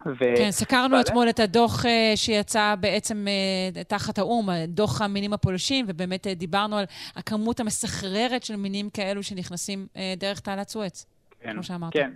[0.06, 0.20] ו...
[0.20, 1.02] כן, סקרנו בעלי...
[1.02, 6.78] אתמול את הדוח uh, שיצא בעצם uh, תחת האו"ם, דוח המינים הפולשים, ובאמת uh, דיברנו
[6.78, 6.86] על
[7.16, 9.88] הכמות המסחררת של מינים כאלו שנכנסים
[10.18, 11.06] דרך תעלת סואץ,
[11.40, 11.94] כן, כמו שאמרת.
[11.94, 12.12] כן,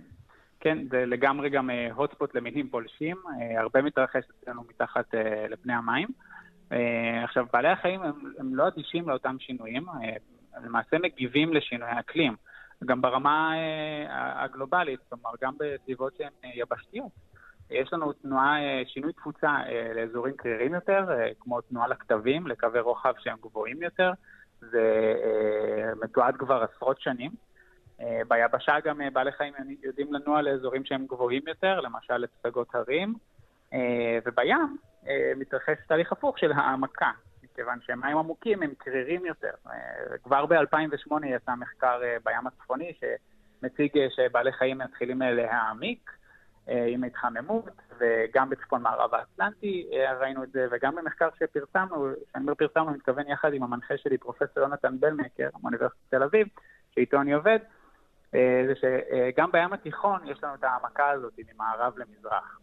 [0.60, 3.16] כן, זה לגמרי גם הוטספוט למינים פולשים,
[3.58, 5.14] הרבה מתרחש אצלנו מתחת
[5.50, 6.08] לפני המים.
[7.24, 12.36] עכשיו, בעלי החיים הם, הם לא אדישים לאותם שינויים, uh, למעשה מגיבים לשינויי אקלים,
[12.84, 13.52] גם ברמה
[14.10, 17.31] הגלובלית, כלומר, גם בסביבות שהן יבשתיות.
[17.72, 19.56] יש לנו תנועה, שינוי תפוצה
[19.94, 21.06] לאזורים קרירים יותר,
[21.40, 24.10] כמו תנועה לכתבים, לקווי רוחב שהם גבוהים יותר.
[24.60, 25.14] זה
[26.02, 27.30] מתועד כבר עשרות שנים.
[28.02, 33.14] אה, ביבשה גם אה, בעלי חיים יודעים לנוע לאזורים שהם גבוהים יותר, למשל לפסגות הרים,
[33.72, 34.76] אה, ובים
[35.36, 37.10] מתרחש תהליך הפוך של העמקה,
[37.42, 39.50] מכיוון שמים עמוקים הם קרירים יותר.
[40.22, 46.10] כבר ב-2008 יצא מחקר בים הצפוני שמציג שבעלי חיים מתחילים להעמיק
[46.66, 47.64] עם התחממות,
[47.98, 49.90] וגם בצפון מערב האטלנטי
[50.20, 54.18] ראינו את זה, וגם במחקר שפרסמנו, כשאני אומר פרסמנו, אני מתכוון יחד עם המנחה שלי,
[54.18, 56.46] פרופ' יונתן בלמקר, מאוניברסיטת תל אביב,
[56.94, 57.58] שאיתו אני עובד,
[58.34, 62.58] אה, זה שגם בים התיכון יש לנו את העמקה הזאת ממערב למזרח.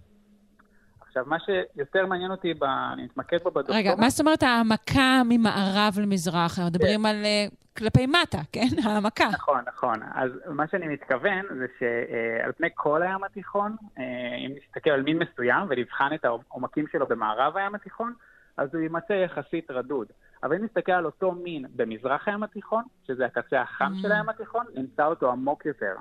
[1.08, 2.64] עכשיו, מה שיותר מעניין אותי, ב...
[2.64, 3.78] אני מתמקד בו בדוקטורט...
[3.80, 6.60] רגע, מה זאת אומרת העמקה ממערב למזרח?
[6.60, 7.06] אנחנו מדברים כן.
[7.06, 7.46] על אה,
[7.80, 8.68] כלפי מטה, כן?
[8.86, 9.28] העמקה.
[9.34, 10.00] נכון, נכון.
[10.14, 14.04] אז מה שאני מתכוון זה שעל פני כל הים התיכון, אה,
[14.46, 18.14] אם נסתכל על מין מסוים ונבחן את העומקים שלו במערב הים התיכון,
[18.58, 20.08] אז הוא יימצא יחסית רדוד.
[20.44, 24.02] אבל אם נסתכל על אותו מין במזרח הים התיכון, שזה הקצה החם Mm.
[24.02, 25.96] של הים התיכון, נמצא אותו עמוק יותר.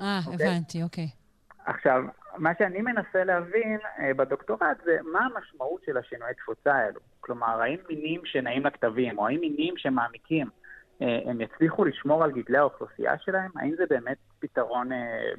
[0.00, 0.46] אה, אוקיי.
[0.48, 1.08] הבנתי, אוקיי.
[1.66, 2.02] עכשיו,
[2.36, 7.00] מה שאני מנסה להבין אה, בדוקטורט זה מה המשמעות של השינויי תפוצה האלו.
[7.20, 10.46] כלומר, האם מינים שנעים לכתבים, או האם מינים שמעמיקים,
[11.00, 13.50] הם יצליחו לשמור על גידלי האוכלוסייה שלהם?
[13.56, 15.30] האם זה באמת פתרון אה,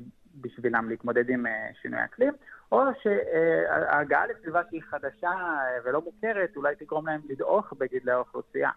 [0.41, 2.33] בשבילם להתמודד עם אה, שינוי אקלים?
[2.71, 8.69] או שההגעה לסביבה שהיא חדשה אה, ולא מוכרת אולי תגרום להם לדעוך בגידלי האוכלוסייה.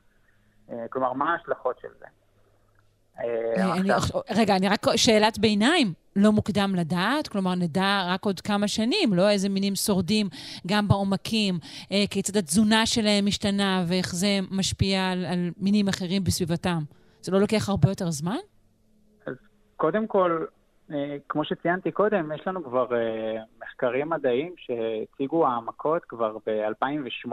[0.71, 2.07] אה, כלומר, מה ההשלכות של זה?
[3.21, 4.97] אה, אני- עכשיו- רגע, אני רק...
[4.97, 7.29] שאלת ביניים, לא מוקדם לדעת?
[7.29, 10.29] כלומר, נדע רק עוד כמה שנים, לא איזה מינים שורדים
[10.67, 11.59] גם בעומקים,
[11.93, 16.79] אה, כיצד התזונה שלהם משתנה ואיך זה משפיע על, על מינים אחרים בסביבתם.
[17.21, 18.37] זה לא לוקח הרבה יותר זמן?
[19.77, 20.45] קודם כל,
[20.93, 27.33] אה, כמו שציינתי קודם, יש לנו כבר אה, מחקרים מדעיים שהציגו העמקות כבר ב-2008.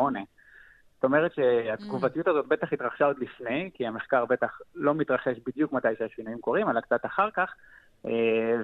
[0.99, 5.87] זאת אומרת שהתגובתיות הזאת בטח התרחשה עוד לפני, כי המחקר בטח לא מתרחש בדיוק מתי
[5.99, 7.53] שהשינויים קורים, אלא קצת אחר כך.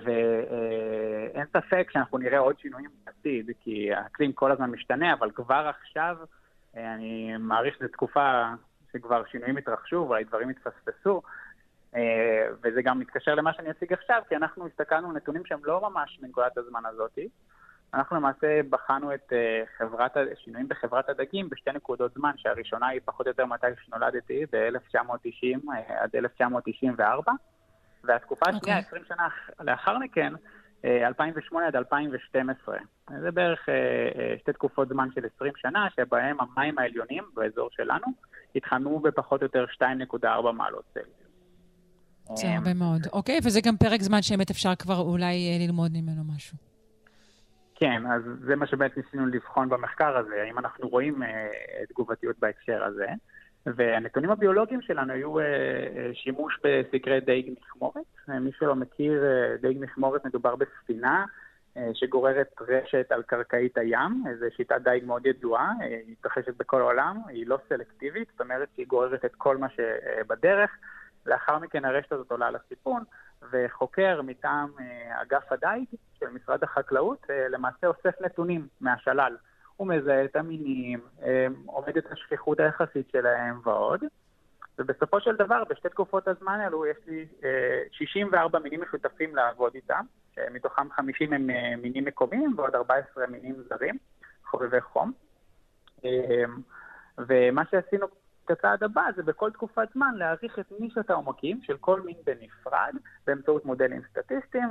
[0.04, 6.18] ואין ספק שאנחנו נראה עוד שינויים בעתיד, כי האקלים כל הזמן משתנה, אבל כבר עכשיו,
[6.78, 8.44] אה, אני מעריך שזו תקופה
[8.94, 11.22] שכבר שינויים התרחשו, ואולי דברים התפספסו.
[11.96, 15.90] אה, וזה גם מתקשר למה שאני אציג עכשיו, כי אנחנו הסתכלנו על נתונים שהם לא
[15.90, 17.28] ממש מנקודת הזמן הזאתי.
[17.96, 20.12] אנחנו למעשה בחנו את אה, חברת,
[20.44, 26.04] שינויים בחברת הדגים בשתי נקודות זמן, שהראשונה היא פחות או יותר מתי שנולדתי, ב-1990 אה,
[26.04, 27.32] עד 1994,
[28.04, 30.34] והתקופה השנייה, 20 שנה אח- לאחר מכן,
[30.86, 32.78] אה, 2008 עד 2012.
[33.22, 38.08] זה בערך אה, אה, שתי תקופות זמן של 20 שנה, שבהם המים העליונים באזור שלנו
[38.56, 41.16] התחממו בפחות או יותר 2.4 מעלות צלזיוס.
[42.36, 43.02] זה הרבה מאוד.
[43.14, 46.58] אוקיי, וזה גם פרק זמן שבאמת אפשר כבר אולי אה, ללמוד ממנו משהו.
[47.86, 51.50] כן, אז זה מה שבאמת ניסינו לבחון במחקר הזה, האם אנחנו רואים אה,
[51.90, 53.08] תגובתיות בהקשר הזה.
[53.66, 58.06] והנתונים הביולוגיים שלנו היו אה, אה, שימוש בסקרי דייג מכמורת.
[58.30, 61.26] אה, מי שלא מכיר, אה, דייג מכמורת מדובר בספינה
[61.78, 66.58] אה, שגוררת רשת על קרקעית הים, אה, זו שיטת דייג מאוד ידועה, אה, היא מתרחשת
[66.58, 70.72] בכל העולם, היא לא סלקטיבית, זאת אומרת שהיא גוררת את כל מה שבדרך.
[71.26, 73.04] לאחר מכן הרשת הזאת עולה לסיפון,
[73.52, 75.86] וחוקר מטעם אה, אגף הדייג
[76.20, 79.38] של משרד החקלאות אה, למעשה אוסף נתונים מהשלל.
[79.76, 84.04] הוא מזהה את המינים, אה, עומד את השכיחות היחסית שלהם ועוד.
[84.80, 90.06] ובסופו של דבר, בשתי תקופות הזמן האלו, יש לי אה, 64 מינים משותפים לעבוד איתם,
[90.36, 91.48] שמתוכם 50 הם
[91.82, 93.98] מינים מקומיים ועוד 14 מינים זרים,
[94.46, 95.12] חובבי חום.
[97.18, 98.08] ומה שעשינו
[98.48, 102.94] כצעד הבא זה בכל תקופת זמן להעריך את נישת העומקים של כל מין בנפרד
[103.28, 104.70] באמצעות מודלים סטטיסטיים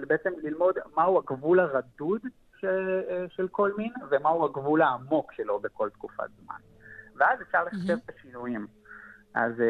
[0.00, 2.20] ובעצם ללמוד מהו הגבול הרדוד
[2.60, 6.58] של, אה, של כל מין ומהו הגבול העמוק שלו בכל תקופת זמן.
[7.16, 8.66] ואז אפשר לחשב את השינויים.
[9.34, 9.66] אז אה,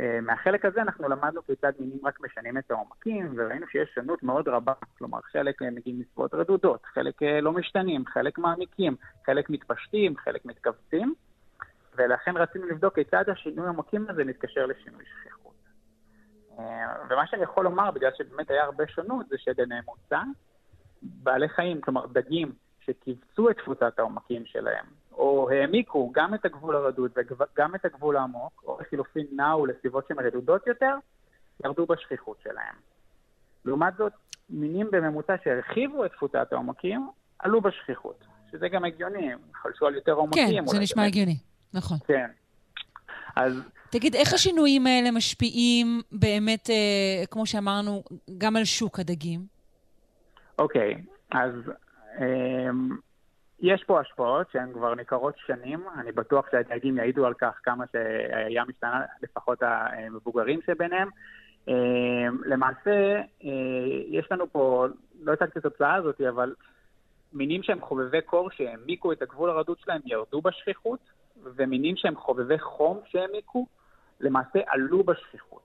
[0.00, 4.48] אה, מהחלק הזה אנחנו למדנו כיצד מינים רק משנים את העומקים, וראינו שיש שונות מאוד
[4.48, 4.72] רבה.
[4.98, 8.96] כלומר, חלק אה, מגיעים מסביבות רדודות, חלק אה, לא משתנים, חלק מעמיקים,
[9.26, 11.14] חלק מתפשטים, חלק מתכווצים,
[11.96, 15.54] ולכן רצינו לבדוק כיצד השינוי העמקים הזה מתקשר לשינוי שכיחות.
[16.58, 16.64] אה,
[17.10, 20.22] ומה שאני יכול לומר, בגלל שבאמת היה הרבה שונות, זה שבממוצע,
[21.02, 27.10] בעלי חיים, כלומר דגים, שכיווצו את תפוצת העומקים שלהם, או העמיקו גם את הגבול הרדוד
[27.16, 30.94] וגם את הגבול העמוק, או לחילופין נעו לסביבות שהן רדודות יותר,
[31.64, 32.74] ירדו בשכיחות שלהם.
[33.64, 34.12] לעומת זאת,
[34.50, 37.08] מינים בממוצע שהרחיבו את תפוצת העומקים,
[37.38, 40.64] עלו בשכיחות, שזה גם הגיוני, חלשו על יותר עומקים.
[40.64, 41.36] כן, זה נשמע באמת- הגיוני,
[41.76, 41.98] נכון.
[42.06, 42.26] כן.
[43.36, 43.52] אז
[43.90, 48.02] תגיד, איך השינויים האלה משפיעים באמת, אה, כמו שאמרנו,
[48.38, 49.40] גם על שוק הדגים?
[50.58, 50.94] אוקיי,
[51.30, 51.52] אז
[52.18, 52.96] אמ,
[53.60, 58.62] יש פה השפעות שהן כבר ניכרות שנים, אני בטוח שהדייגים יעידו על כך כמה שהים
[58.68, 61.08] משתנה, לפחות המבוגרים שביניהם.
[61.68, 61.74] אמ,
[62.44, 63.50] למעשה, אה,
[64.08, 64.86] יש לנו פה,
[65.22, 66.54] לא הצגתי את התוצאה הזאת, אבל
[67.32, 71.00] מינים שהם חובבי קור שהעמיקו את הגבול הרדוד שלהם ירדו בשכיחות,
[71.42, 73.66] ומינים שהם חובבי חום שהעמיקו,
[74.20, 75.62] למעשה עלו בשכיחות.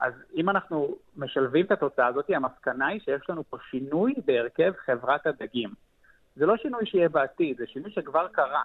[0.00, 5.26] אז אם אנחנו משלבים את התוצאה הזאת, המסקנה היא שיש לנו פה שינוי בהרכב חברת
[5.26, 5.70] הדגים.
[6.36, 8.62] זה לא שינוי שיהיה בעתיד, זה שינוי שכבר קרה.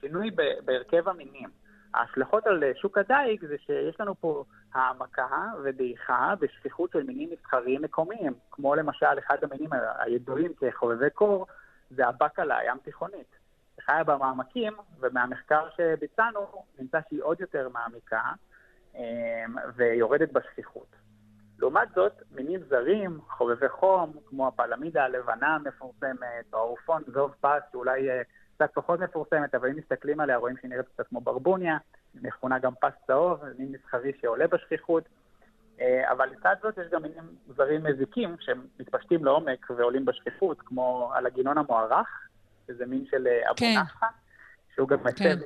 [0.00, 0.30] שינוי
[0.64, 1.48] בהרכב המינים.
[1.94, 4.44] ההשלכות על שוק הדייג זה שיש לנו פה
[4.74, 11.46] העמקה ודעיכה בשכיחות של מינים מסחריים מקומיים, כמו למשל אחד המינים הידועים כחובבי קור,
[11.90, 13.39] זה הבקלה הים תיכונית.
[13.80, 16.40] שחיה במעמקים, ומהמחקר שביצענו
[16.78, 18.22] נמצא שהיא עוד יותר מעמיקה,
[18.94, 19.00] אמ,
[19.76, 20.96] ויורדת בשכיחות.
[21.58, 28.10] לעומת זאת, מינים זרים, חובבי חום, כמו הפלמידה הלבנה המפורסמת, או העורפון זוב פס, שאולי
[28.10, 28.22] אה,
[28.54, 31.78] קצת פחות מפורסמת, אבל אם מסתכלים עליה רואים שהיא נראית קצת כמו ברבוניה,
[32.14, 35.04] מכונה גם פס צהוב, מין מסחרי שעולה בשכיחות.
[35.80, 37.24] אה, אבל לצד זאת יש גם מינים
[37.56, 42.29] זרים מזיקים שמתפשטים לעומק ועולים בשכיחות, כמו על הגינון המוערך,
[42.72, 43.74] שזה מין של אבו כן.
[43.82, 44.06] נפחא,
[44.74, 45.38] שהוא גם מסב כן.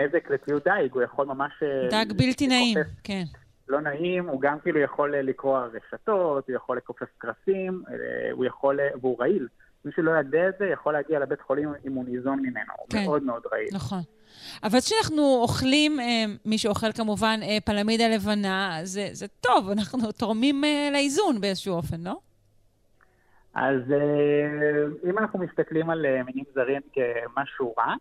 [0.00, 1.52] נזק לציוד דייג, הוא יכול ממש...
[1.62, 3.24] אה, דג בלתי נעים, כן.
[3.68, 7.94] לא נעים, הוא גם כאילו יכול אה, לקרוע רשתות, הוא יכול לכופף קרסים, אה,
[8.32, 9.48] הוא יכול, אה, והוא רעיל.
[9.84, 13.04] מי שלא יודע את זה יכול להגיע לבית חולים אם הוא ניזון ממנו, הוא כן.
[13.04, 13.68] מאוד מאוד רעיל.
[13.72, 14.00] נכון.
[14.62, 20.64] אבל כשאנחנו אוכלים, אה, מי שאוכל כמובן אה, פלמידה לבנה, זה, זה טוב, אנחנו תורמים
[20.64, 22.16] אה, לאיזון באיזשהו אופן, לא?
[23.54, 27.94] אז אה, אם אנחנו מסתכלים על אה, מינים זרים כמשהו רע,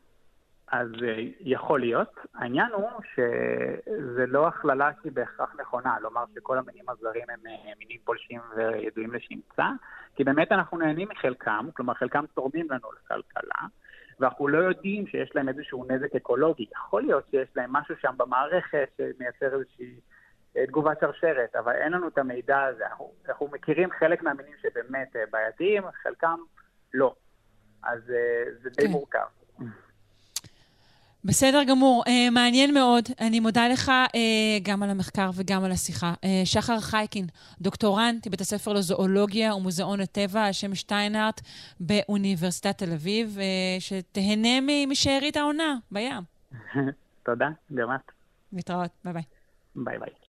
[0.68, 2.20] אז אה, יכול להיות.
[2.36, 7.40] העניין הוא שזה לא הכללה שהיא בהכרח נכונה, לומר שכל המינים הזרים הם
[7.80, 9.70] מינים פולשים וידועים לשמצה,
[10.16, 13.68] כי באמת אנחנו נהנים מחלקם, כלומר חלקם תורמים לנו לכלכלה,
[14.20, 16.66] ואנחנו לא יודעים שיש להם איזשהו נזק אקולוגי.
[16.76, 19.96] יכול להיות שיש להם משהו שם במערכת שמייצר איזושהי
[20.68, 22.88] תגובת שרשרת, אבל אין לנו את המידע הזה.
[22.88, 26.38] אנחנו, אנחנו מכירים חלק מהמינים שבאמת אה, בעייתיים, חלקם
[26.94, 27.16] לא.
[27.84, 28.92] אז אה, זה די כן.
[28.92, 29.28] מורכב.
[31.24, 33.04] בסדר גמור, אה, מעניין מאוד.
[33.20, 36.14] אני מודה לך אה, גם על המחקר וגם על השיחה.
[36.24, 37.26] אה, שחר חייקין,
[37.62, 41.42] דוקטורנט בבית הספר לזואולוגיה ומוזיאון הטבע, השם שטיינארט
[41.80, 46.24] באוניברסיטת תל אביב, אה, שתהנה משארית העונה בים.
[47.26, 48.12] תודה, גם את.
[48.54, 49.24] להתראות, ביי ביי.
[49.76, 50.21] ביי ביי.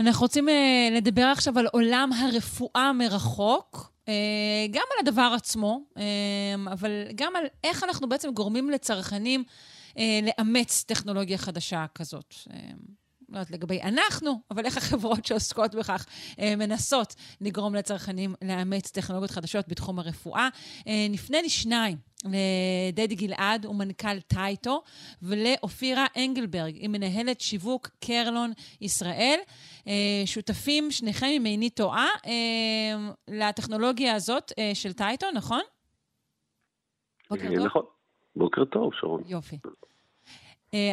[0.00, 4.14] אנחנו רוצים אה, לדבר עכשיו על עולם הרפואה מרחוק, אה,
[4.70, 6.02] גם על הדבר עצמו, אה,
[6.72, 9.44] אבל גם על איך אנחנו בעצם גורמים לצרכנים
[10.22, 12.34] לאמץ טכנולוגיה חדשה כזאת.
[13.28, 16.06] לא יודעת לגבי אנחנו, אבל איך החברות שעוסקות בכך
[16.38, 20.48] מנסות לגרום לצרכנים לאמץ טכנולוגיות חדשות בתחום הרפואה.
[20.86, 21.96] אה, נפנה לשניים,
[22.26, 24.82] לדדי גלעד, הוא מנכ"ל טייטו,
[25.22, 29.38] ולאופירה אנגלברג, היא מנהלת שיווק קרלון ישראל.
[29.86, 29.92] אה,
[30.26, 35.60] שותפים שניכם, אם איני טועה, אה, לטכנולוגיה הזאת אה, של טייטו, נכון?
[37.30, 37.66] בוקר טוב.
[37.66, 37.82] נכון.
[38.36, 39.22] בוקר טוב, שרון.
[39.26, 39.58] יופי.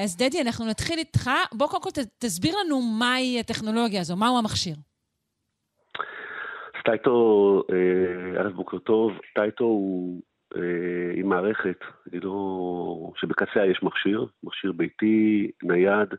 [0.03, 1.29] אז דדי, אנחנו נתחיל איתך.
[1.53, 4.75] בוא קודם כל תסביר לנו מהי הטכנולוגיה הזו, מהו המכשיר.
[6.85, 10.21] טייטו, אה, א', בוקר טוב, טייטו הוא
[10.55, 11.79] אה, עם מערכת,
[12.11, 13.11] אני לא...
[13.15, 16.09] שבקצה יש מכשיר, מכשיר ביתי, נייד,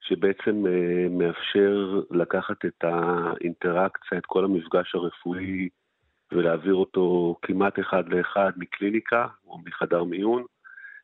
[0.00, 5.68] שבעצם אה, מאפשר לקחת את האינטראקציה, את כל המפגש הרפואי,
[6.32, 10.44] ולהעביר אותו כמעט אחד לאחד מקליניקה או מחדר מיון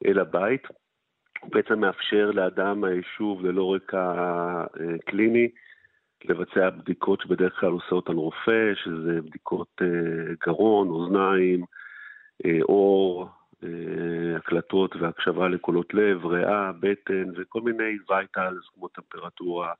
[0.06, 0.62] אל הבית.
[1.40, 4.12] הוא בעצם מאפשר לאדם מהיישוב ללא רקע
[4.80, 5.48] אה, קליני
[6.24, 11.64] לבצע בדיקות שבדרך כלל עושה אותן רופא, שזה בדיקות אה, גרון, אוזניים,
[12.44, 13.28] אה, עור,
[13.64, 19.72] אה, הקלטות והקשבה לקולות לב, ריאה, בטן וכל מיני וייטלס כמו טמפרטורה,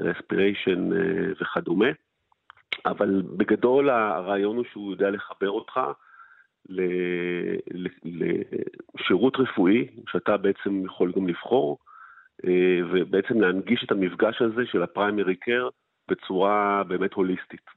[0.00, 0.90] רספיריישן
[1.40, 1.86] וכדומה.
[2.86, 5.80] אבל בגדול הרעיון הוא שהוא יודע לחבר אותך
[8.94, 11.78] לשירות רפואי, שאתה בעצם יכול גם לבחור,
[12.44, 15.68] אה, ובעצם להנגיש את המפגש הזה של הפריימרי קר
[16.08, 17.75] בצורה באמת הוליסטית.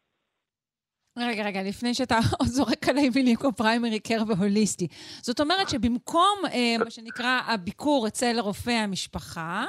[1.22, 4.88] רגע, רגע, לפני שאתה זורק עליי מילים כמו פריימרי קר והוליסטי.
[5.22, 9.66] זאת אומרת שבמקום אה, מה שנקרא הביקור אצל רופא המשפחה,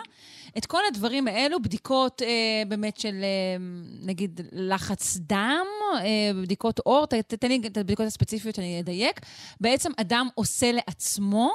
[0.59, 3.57] את כל הדברים האלו, בדיקות אה, באמת של אה,
[4.03, 5.67] נגיד לחץ דם,
[6.01, 9.21] אה, בדיקות עור, תתן לי את הבדיקות הספציפיות שאני אדייק,
[9.61, 11.51] בעצם אדם עושה לעצמו,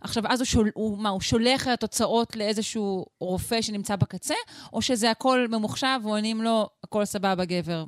[0.00, 4.34] עכשיו, אז הוא, שול, הוא, מה, הוא שולח התוצאות לאיזשהו רופא שנמצא בקצה,
[4.72, 7.84] או שזה הכל ממוחשב ועונים לו, הכל סבבה, גבר?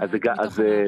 [0.00, 0.86] אז זה גם, אז אה?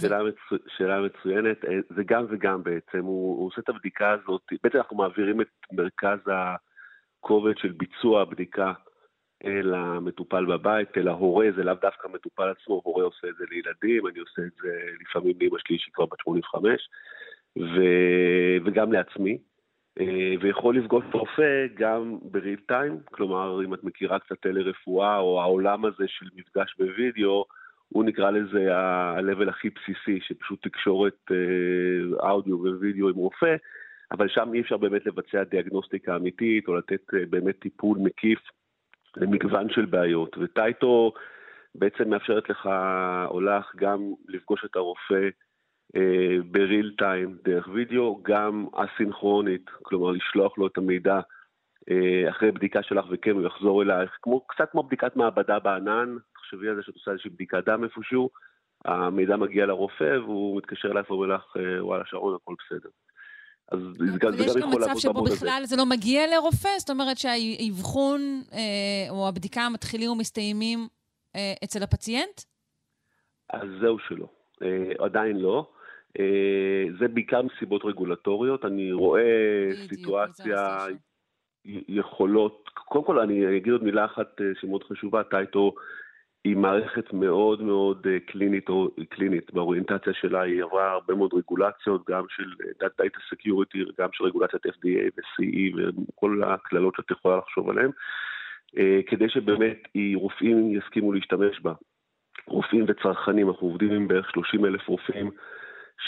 [0.00, 4.42] שאלה, מצו, שאלה מצוינת, אה, זה גם וגם בעצם, הוא, הוא עושה את הבדיקה הזאת,
[4.62, 8.72] בעצם אנחנו מעבירים את מרכז הכובד של ביצוע הבדיקה
[9.44, 14.06] אל המטופל בבית, אל ההורה, זה לאו דווקא המטופל עצמו, הורה עושה את זה לילדים,
[14.06, 14.70] אני עושה את זה
[15.00, 16.88] לפעמים לאמא שלי שהיא כבר בת 85,
[17.58, 17.80] ו,
[18.64, 19.38] וגם לעצמי.
[20.00, 25.84] אה, ויכול לפגוש רופא גם בריל טיים, כלומר, אם את מכירה קצת טלרפואה או העולם
[25.84, 27.44] הזה של מפגש בווידאו,
[27.92, 33.56] הוא נקרא לזה ה-level הכי בסיסי, שפשוט תקשורת אה, אודיו ווידאו עם רופא,
[34.12, 38.38] אבל שם אי אפשר באמת לבצע דיאגנוסטיקה אמיתית או לתת אה, באמת טיפול מקיף
[39.16, 40.36] למגוון של בעיות.
[40.38, 41.12] וטייטו
[41.74, 42.68] בעצם מאפשרת לך
[43.26, 45.28] או לך גם לפגוש את הרופא
[45.96, 51.20] אה, בריל טיים דרך וידאו, גם אסינכרונית, כלומר לשלוח לו את המידע
[51.90, 56.16] אה, אחרי בדיקה שלך וכן הוא יחזור אלייך, כמו, קצת כמו בדיקת מעבדה בענן,
[56.52, 58.30] תחשבי על זה שאת עושה איזושהי בדיקת דם איפשהו,
[58.84, 62.88] המידע מגיע לרופא והוא מתקשר אלייך ואומר לך, אה, וואלה, שרון, הכל בסדר.
[63.72, 65.36] אז זה גם אבל יש זה גם גם יכול מצב לעבוד שבו במוד הזה.
[65.36, 66.68] בכלל זה לא מגיע לרופא?
[66.78, 68.20] זאת אומרת שהאבחון
[68.52, 70.88] אה, או הבדיקה מתחילים ומסתיימים
[71.36, 72.40] אה, אצל הפציינט?
[73.50, 74.26] אז זהו שלא.
[74.62, 75.70] אה, עדיין לא.
[76.20, 78.64] אה, זה בעיקר מסיבות רגולטוריות.
[78.64, 80.86] אני רואה סיטואציה,
[81.64, 85.74] יכולות, קודם כל אני אגיד עוד מילה אחת אה, שהיא מאוד חשובה, טייטו
[86.44, 92.10] היא מערכת מאוד מאוד אה, קלינית, או קלינית באוריינטציה שלה, היא עברה הרבה מאוד רגולציות,
[92.10, 92.50] גם של
[92.82, 97.90] אה, Data Security, גם של רגולציית FDA ו-CE וכל הקללות שאת יכולה לחשוב עליהן,
[98.78, 101.72] אה, כדי שבאמת רופאים יסכימו להשתמש בה.
[102.46, 105.30] רופאים וצרכנים, אנחנו עובדים עם בערך 30 אלף רופאים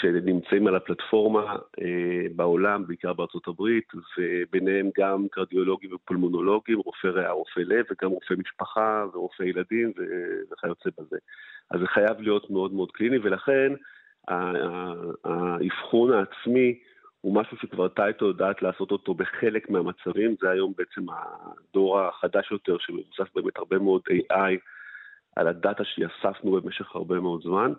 [0.00, 7.64] שנמצאים על הפלטפורמה אה, בעולם, בעיקר בארצות הברית, וביניהם גם קרדיולוגים ופולמונולוגים, רופאי ריאה, רופאי
[7.64, 9.92] לב, וגם רופאי משפחה ורופאי ילדים
[10.52, 11.16] וכיוצא בזה.
[11.70, 13.72] אז זה חייב להיות מאוד מאוד קליני, ולכן
[15.24, 16.78] האבחון העצמי
[17.20, 22.76] הוא משהו שכבר טייטו יודעת לעשות אותו בחלק מהמצבים, זה היום בעצם הדור החדש יותר,
[22.78, 24.58] שמבוסס באמת הרבה מאוד AI
[25.36, 27.72] על הדאטה שאספנו במשך הרבה מאוד זמן.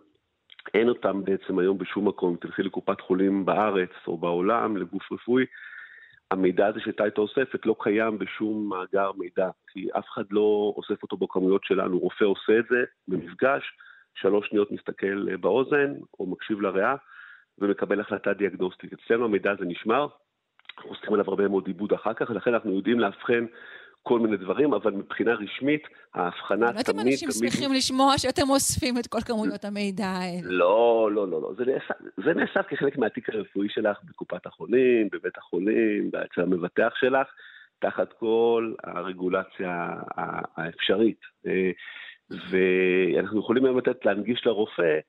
[0.74, 2.30] אין אותם בעצם היום בשום מקום.
[2.30, 5.46] אם תלכי לקופת חולים בארץ או בעולם, לגוף רפואי,
[6.32, 11.18] המידע הזה שטייטו אוספת לא קיים בשום מאגר מידע, כי אף אחד לא אוסף אותו
[11.18, 12.00] בכמויות שלנו.
[12.00, 13.64] רופא עושה את זה במפגש,
[14.16, 16.96] שלוש שניות מסתכל באוזן או מקשיב לריאה
[17.58, 18.94] ומקבל החלטה דיאגנוסטית.
[18.94, 20.08] אצלנו המידע הזה נשמר,
[20.78, 23.46] אנחנו עושים עליו הרבה מאוד עיבוד אחר כך, ולכן אנחנו יודעים לאבחן
[24.08, 27.52] כל מיני דברים, אבל מבחינה רשמית, ההבחנה לא יודעת אם תמיד אנשים תמיד...
[27.52, 30.42] שמחים לשמוע שאתם אוספים את כל כמויות המידע האלה.
[30.44, 31.52] לא, לא, לא, לא.
[31.58, 37.28] זה נאסף, זה נאסף כחלק מהתיק הרפואי שלך בקופת החולים, בבית החולים, אצל המבטח שלך,
[37.80, 39.94] תחת כל הרגולציה
[40.58, 41.20] האפשרית.
[41.48, 41.72] אה,
[42.50, 45.00] ואנחנו יכולים היום לתת, להנגיש לרופא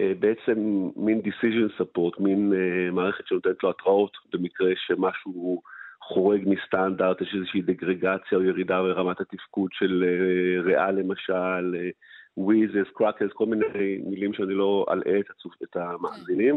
[0.00, 5.62] אה, בעצם מין decision support, מין אה, מערכת שנותנת לו התראות במקרה שמשהו
[6.08, 11.90] חורג מסטנדרט, יש איזושהי דגרדציה או ירידה ברמת התפקוד של אה, ריאה למשל, אה,
[12.36, 16.56] wheezes, crackles, כל מיני מילים שאני לא אלאה את, המאזינים.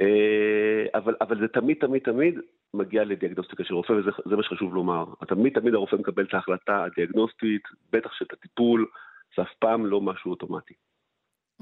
[0.00, 2.34] אה, אבל, אבל זה תמיד, תמיד, תמיד
[2.74, 5.04] מגיע לדיאגנוסטיקה של רופא, וזה זה מה שחשוב לומר.
[5.28, 7.62] תמיד, תמיד הרופא מקבל את ההחלטה הדיאגנוסטית,
[7.92, 8.86] בטח שאת הטיפול,
[9.36, 10.74] זה אף פעם לא משהו אוטומטי.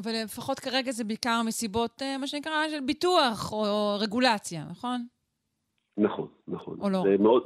[0.04, 5.06] ולפחות כרגע זה בעיקר מסיבות, מה שנקרא, של ביטוח או רגולציה, נכון?
[5.98, 6.80] נכון, נכון.
[6.80, 7.02] או לא?
[7.02, 7.42] זה מאוד,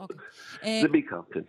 [0.64, 1.40] אה, זה בעיקר, כן.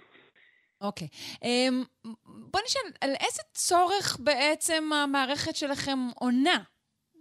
[0.82, 1.08] אוקיי.
[1.44, 1.84] אמ,
[2.26, 6.64] בוא נשאל, על איזה צורך בעצם המערכת שלכם עונה?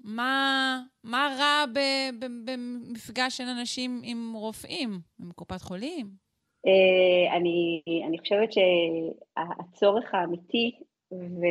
[0.04, 4.90] מה, מה רע ב- ב- במפגש של אנשים עם רופאים,
[5.20, 6.06] עם קופת חולים?
[6.66, 10.78] אה, אני, אני חושבת שהצורך האמיתי,
[11.12, 11.44] ו,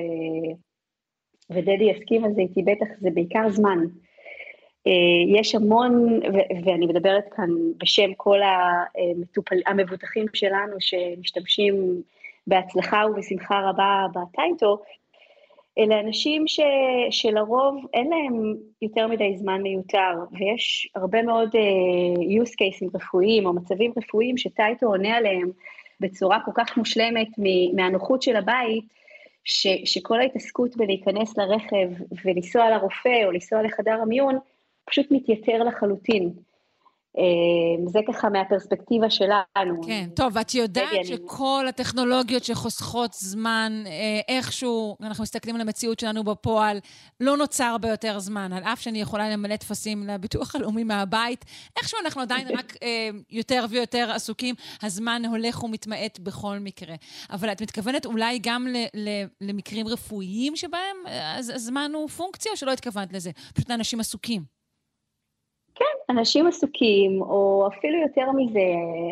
[1.50, 3.78] ודדי יסכים על זה איתי בטח, זה בעיקר זמן.
[4.88, 12.02] אה, יש המון, ו- ואני מדברת כאן בשם כל המטופל, המבוטחים שלנו שמשתמשים
[12.48, 14.78] בהצלחה ובשמחה רבה בטייטו,
[15.78, 16.60] אלה אנשים ש,
[17.10, 23.54] שלרוב אין להם יותר מדי זמן מיותר, ויש הרבה מאוד uh, use cases רפואיים או
[23.54, 25.50] מצבים רפואיים שטייטו עונה עליהם
[26.00, 27.28] בצורה כל כך מושלמת
[27.74, 28.84] מהנוחות של הבית,
[29.44, 31.90] ש, שכל ההתעסקות בלהיכנס לרכב
[32.26, 34.40] ולנסוע לרופא או לנסוע לחדר המיון,
[34.90, 36.34] פשוט מתייתר לחלוטין.
[37.18, 39.84] אה, זה ככה מהפרספקטיבה שלנו.
[39.88, 46.24] כן, טוב, ואת יודעת שכל הטכנולוגיות שחוסכות זמן, אה, איכשהו, אנחנו מסתכלים על המציאות שלנו
[46.24, 46.80] בפועל,
[47.20, 51.46] לא נוצר הרבה יותר זמן, על אף שאני יכולה למלא טפסים לביטוח הלאומי מהבית,
[51.80, 56.96] איכשהו אנחנו עדיין רק אה, יותר ויותר עסוקים, הזמן הולך ומתמעט בכל מקרה.
[57.32, 62.52] אבל את מתכוונת אולי גם ל- ל- למקרים רפואיים שבהם אה, הז- הזמן הוא פונקציה,
[62.52, 63.32] או שלא התכוונת לזה?
[63.54, 64.57] פשוט לאנשים עסוקים.
[65.80, 68.66] כן, אנשים עסוקים, או אפילו יותר מזה,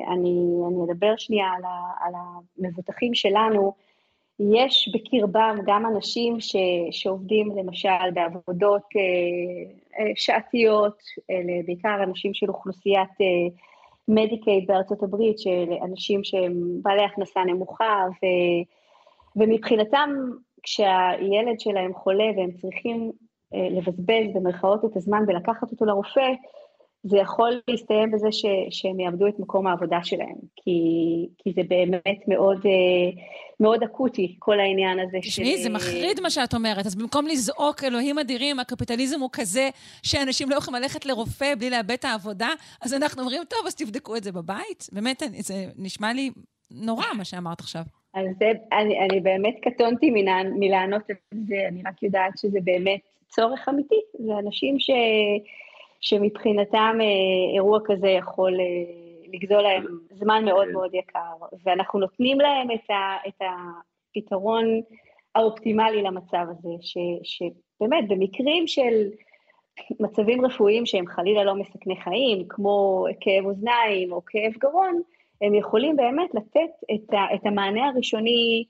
[0.07, 2.13] אני, אני אדבר שנייה על, ה, על
[2.59, 3.73] המבוטחים שלנו,
[4.39, 6.55] יש בקרבם גם אנשים ש,
[6.91, 9.01] שעובדים למשל בעבודות אה,
[9.99, 10.97] אה, שעתיות,
[11.31, 13.25] אלה בעיקר אנשים של אוכלוסיית אה,
[14.07, 18.25] מדיקייד בארצות הברית, של אנשים שהם בעלי הכנסה נמוכה, ו,
[19.35, 20.09] ומבחינתם
[20.63, 23.11] כשהילד שלהם חולה והם צריכים
[23.53, 26.31] לבזבז במרכאות את הזמן ולקחת אותו לרופא,
[27.07, 30.79] זה יכול להסתיים בזה ש, שהם יאבדו את מקום העבודה שלהם, כי,
[31.37, 33.21] כי זה באמת מאוד, אה,
[33.59, 36.85] מאוד אקוטי, כל העניין הזה תשמעי, זה מחריד מה שאת אומרת.
[36.85, 39.69] אז במקום לזעוק, אלוהים אדירים, הקפיטליזם הוא כזה
[40.03, 42.49] שאנשים לא יכולים ללכת לרופא בלי לאבד את העבודה,
[42.81, 44.89] אז אנחנו אומרים, טוב, אז תבדקו את זה בבית.
[44.91, 46.29] באמת, זה נשמע לי
[46.71, 47.83] נורא מה שאמרת עכשיו.
[48.13, 50.11] אז זה, אני, אני באמת קטונתי
[50.59, 51.15] מלענות על
[51.47, 53.01] זה, אני רק יודעת שזה באמת
[53.35, 54.01] צורך אמיתי.
[54.13, 54.89] זה אנשים ש,
[56.01, 58.65] שמבחינתם אה, אירוע כזה יכול אה,
[59.33, 64.65] לגזול להם זמן מאוד מאוד יקר, ואנחנו נותנים להם את, ה, את הפתרון
[65.35, 69.09] האופטימלי למצב הזה, ש, שבאמת במקרים של
[69.99, 75.01] מצבים רפואיים שהם חלילה לא מסכני חיים, כמו כאב אוזניים או כאב גרון,
[75.41, 78.65] הם יכולים באמת לתת את, ה, את המענה הראשוני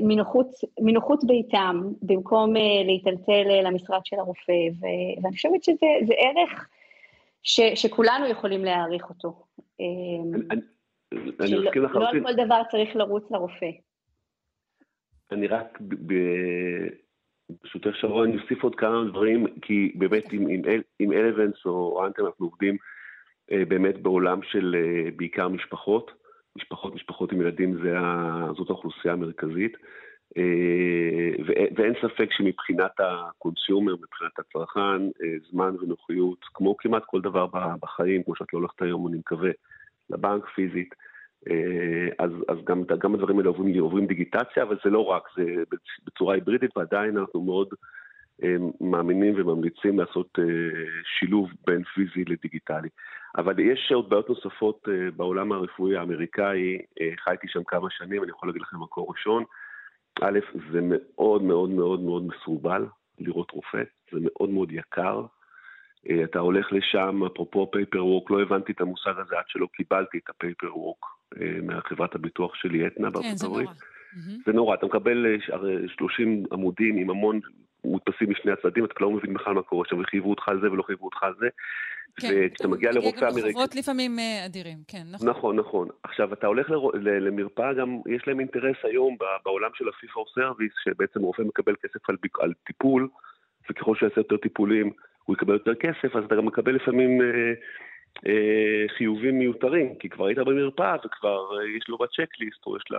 [0.00, 0.46] מנוחות,
[0.80, 4.86] מנוחות ביתם, במקום אה, להיטלטל אה, למשרד של הרופא, ו,
[5.22, 6.68] ואני חושבת שזה ערך
[7.42, 9.42] ש, שכולנו יכולים להעריך אותו.
[11.40, 12.26] אני שלא, מסכים לא לחלוטין.
[12.26, 13.70] על כל דבר צריך לרוץ לרופא.
[15.32, 15.78] אני רק,
[17.48, 20.62] ברשותך שרון, אני אוסיף עוד כמה דברים, כי באמת עם, עם,
[20.98, 22.76] עם אלוונס או אנטם אנחנו עובדים
[23.52, 24.76] אה, באמת בעולם של
[25.16, 26.25] בעיקר משפחות.
[26.56, 29.76] משפחות, משפחות עם ילדים זה ה, זאת האוכלוסייה המרכזית.
[30.36, 37.20] אה, ואין, ואין ספק שמבחינת ה consumer, מבחינת הצרכן, אה, זמן ונוחיות, כמו כמעט כל
[37.20, 37.46] דבר
[37.80, 39.50] בחיים, כמו שאת לא הולכת היום, אני מקווה,
[40.10, 40.94] לבנק פיזית,
[41.50, 45.44] אה, אז, אז גם, גם הדברים האלה עוברים, עוברים דיגיטציה, אבל זה לא רק, זה
[46.06, 47.68] בצורה היברידית, ועדיין אנחנו מאוד
[48.80, 50.44] מאמינים וממליצים לעשות אה,
[51.18, 52.88] שילוב בין פיזי לדיגיטלי.
[53.36, 58.30] אבל יש עוד בעיות נוספות אה, בעולם הרפואי האמריקאי, אה, חייתי שם כמה שנים, אני
[58.30, 59.44] יכול להגיד לכם מקור ראשון.
[60.22, 60.38] א',
[60.72, 62.86] זה מאוד מאוד מאוד מאוד מסורבל
[63.18, 63.82] לראות רופא,
[64.12, 65.22] זה מאוד מאוד יקר.
[66.24, 70.30] אתה הולך לשם, אפרופו פייפר וורק, לא הבנתי את המושג הזה עד שלא קיבלתי את
[70.30, 71.04] הפייפר וורק
[71.62, 73.66] מחברת הביטוח שלי, אתנה כן, בארצות זה הברית.
[73.68, 73.78] נורא.
[74.46, 77.40] זה נורא, אתה מקבל אה, ש- הרי 30 עמודים עם המון
[77.86, 80.82] מודפסים משני הצדדים, אתה לא מבין בכלל מה קורה שם, וחייבו אותך על זה ולא
[80.82, 81.48] חייבו אותך על זה.
[82.20, 83.50] כן, וכשאתה מגיע מגיע לרופא גם אמריקאי...
[83.50, 85.28] בחובות לפעמים אה, אדירים, כן, נכון.
[85.28, 85.88] נכון, נכון.
[86.02, 90.38] עכשיו, אתה הולך לרו- ל- למרפאה, גם יש להם אינטרס היום בעולם של ה-fee for
[90.40, 93.08] service, שבעצם רופא מקבל כסף על, על טיפול,
[93.70, 94.92] וככל שהוא יעשה יותר טיפולים,
[95.24, 97.52] הוא יקבל יותר כסף, אז אתה גם מקבל לפעמים אה,
[98.96, 102.98] חיובים מיותרים, כי כבר היית במרפאה וכבר אה, יש לו בצ'קליסט, או יש לה...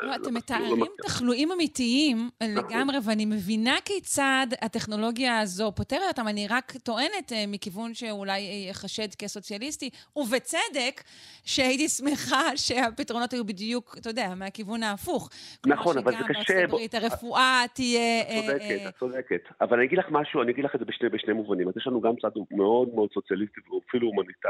[0.00, 2.64] לא, אתם מתארים תחלואים אמיתיים נכון.
[2.64, 6.28] לגמרי, ואני מבינה כיצד הטכנולוגיה הזו פותרת אותם.
[6.28, 11.02] אני רק טוענת אה, מכיוון שאולי ייחשד כסוציאליסטי, ובצדק,
[11.44, 15.30] שהייתי שמחה שהפתרונות היו בדיוק, אתה יודע, מהכיוון ההפוך.
[15.66, 16.54] נכון, אבל זה שגם קשה.
[16.54, 18.22] בארצות הברית הרפואה תהיה...
[18.22, 19.42] את אה, צודקת, אה, את צודקת.
[19.60, 21.68] אבל אני אגיד לך משהו, אני אגיד לך את זה בשני מובנים.
[21.68, 24.49] אז יש לנו גם צד מאוד מאוד סוציאליסטי ואפילו הומניטרי,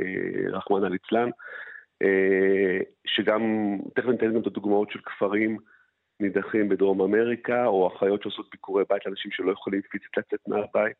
[0.00, 1.30] אה, רחמנא ליצלן,
[2.02, 3.42] אה, שגם,
[3.94, 5.58] תכף ניתן גם את הדוגמאות של כפרים
[6.20, 10.96] נידחים בדרום אמריקה, או אחיות שעושות ביקורי בית לאנשים שלא יכולים פיזית לצאת מהבית,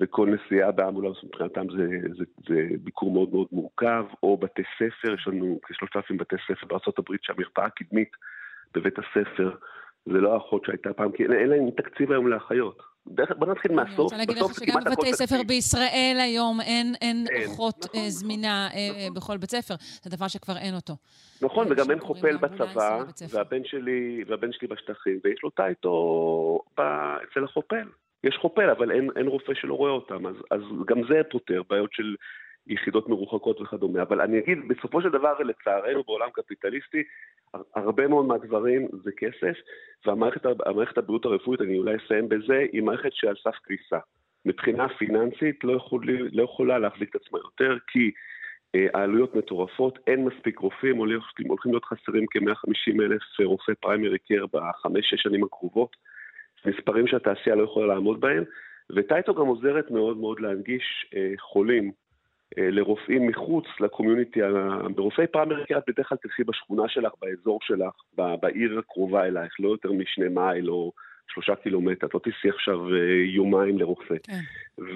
[0.00, 1.86] וכל נסיעה באמבולנס מבחינתם זה,
[2.18, 6.66] זה, זה ביקור מאוד מאוד מורכב, או בתי ספר, יש לנו כשלושת אלפים בתי ספר
[6.66, 8.10] בארה"ב שהמרפאה הקדמית
[8.74, 9.54] בבית הספר
[10.06, 12.82] זה לא האחות שהייתה פעם, כי אין להם תקציב היום לאחיות.
[13.38, 15.42] בוא נתחיל אני מהסוף, רוצה להגיד לך שגם בבתי ספר.
[15.46, 17.24] בישראל היום אין.
[17.46, 19.74] אחות אה, זמינה אה, אה, בכל בית ספר.
[20.02, 20.96] זה דבר שכבר אין אותו.
[21.42, 23.04] נכון, אה, וגם אין חופל בצבא.
[23.30, 26.60] והבן שלי, והבן שלי בשטחים, ויש לו טייטו.
[26.74, 27.88] אצל החופל.
[28.24, 32.14] יש חופל, אבל אין, רופא שלא רואה אותם, אז, אז גם זה פותר בעיות של
[32.68, 34.02] יחידות מרוחקות וכדומה.
[34.02, 37.02] אבל אני אגיד, בסופו של דבר, לצערנו, בעולם קפיטליסטי,
[37.54, 39.56] הר- הרבה מאוד מהדברים זה כסף,
[40.06, 43.98] והמערכת הבריאות הרפואית, אני אולי אסיים בזה, היא מערכת שעל סף קריסה.
[44.46, 48.10] מבחינה פיננסית לא, יכולי, לא יכולה להחזיק את עצמה יותר, כי
[48.74, 54.44] אה, העלויות מטורפות, אין מספיק רופאים, הולכים, הולכים להיות חסרים כ-150 אלף רופאי פריימרי קר
[54.52, 55.96] בחמש-שש שנים הקרובות.
[56.66, 58.44] מספרים שהתעשייה לא יכולה לעמוד בהם,
[58.96, 61.92] וטייטו גם עוזרת מאוד מאוד להנגיש אה, חולים
[62.56, 64.40] לרופאים מחוץ לקומיוניטי,
[64.94, 67.94] ברופאי פריימרי קר את בדרך כלל תלכי בשכונה שלך, באזור שלך,
[68.40, 70.92] בעיר הקרובה אלייך, לא יותר משני מייל או
[71.28, 72.98] שלושה קילומטר, את לא תיסעי עכשיו אה,
[73.34, 74.14] יומיים לרופא.
[74.22, 74.40] כן.